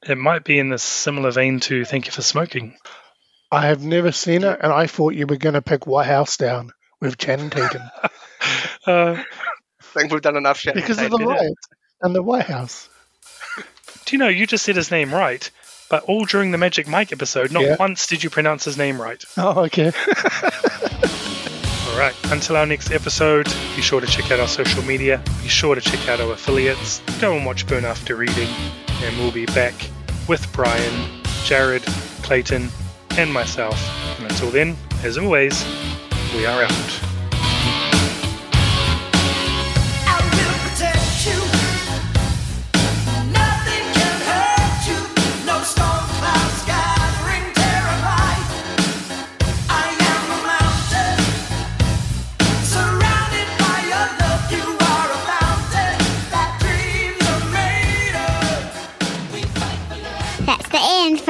it 0.07 0.17
might 0.17 0.43
be 0.43 0.59
in 0.59 0.69
the 0.69 0.77
similar 0.77 1.31
vein 1.31 1.59
to 1.61 1.85
Thank 1.85 2.05
You 2.05 2.11
for 2.11 2.21
Smoking. 2.21 2.77
I 3.51 3.67
have 3.67 3.83
never 3.83 4.11
seen 4.11 4.43
it, 4.43 4.59
and 4.61 4.71
I 4.71 4.87
thought 4.87 5.15
you 5.15 5.27
were 5.27 5.37
going 5.37 5.55
to 5.55 5.61
pick 5.61 5.87
White 5.87 6.07
House 6.07 6.37
Down 6.37 6.71
with 6.99 7.17
Channing 7.17 7.49
Tatum. 7.49 7.81
uh, 8.87 9.15
I 9.17 9.23
think 9.79 10.11
we've 10.11 10.21
done 10.21 10.37
enough 10.37 10.59
Channing 10.59 10.81
because 10.81 11.01
of 11.01 11.11
the 11.11 11.17
riot 11.17 11.53
and 12.01 12.15
the 12.15 12.23
White 12.23 12.45
House. 12.45 12.89
Do 14.05 14.15
you 14.15 14.19
know, 14.19 14.27
you 14.27 14.47
just 14.47 14.63
said 14.63 14.75
his 14.75 14.91
name 14.91 15.13
right, 15.13 15.49
but 15.91 16.03
all 16.05 16.25
during 16.25 16.49
the 16.51 16.57
Magic 16.57 16.87
Mike 16.87 17.11
episode, 17.11 17.51
not 17.51 17.61
Yeah. 17.63 17.75
once 17.77 18.07
did 18.07 18.23
you 18.23 18.29
pronounce 18.31 18.63
his 18.65 18.77
name 18.77 18.99
right. 18.99 19.23
Oh, 19.37 19.59
okay. 19.65 19.91
All 21.91 21.97
right, 21.99 22.15
until 22.31 22.55
our 22.55 22.65
next 22.65 22.91
episode, 22.91 23.45
be 23.75 23.81
sure 23.81 23.99
to 23.99 24.07
check 24.07 24.31
out 24.31 24.39
our 24.39 24.47
social 24.47 24.81
media, 24.83 25.21
be 25.43 25.49
sure 25.49 25.75
to 25.75 25.81
check 25.81 26.07
out 26.07 26.21
our 26.21 26.31
affiliates, 26.31 27.01
go 27.19 27.35
and 27.35 27.45
watch 27.45 27.67
Burn 27.67 27.83
After 27.85 28.15
Reading, 28.15 28.47
and 29.03 29.17
we'll 29.17 29.31
be 29.33 29.45
back 29.47 29.73
with 30.27 30.51
Brian, 30.53 31.21
Jarrod, 31.43 31.83
Clayton, 32.23 32.69
and 33.17 33.31
myself. 33.33 33.77
And 34.19 34.31
until 34.31 34.49
then, 34.51 34.77
as 35.03 35.17
always, 35.17 35.65
we 36.33 36.45
are 36.45 36.63
out. 36.63 37.10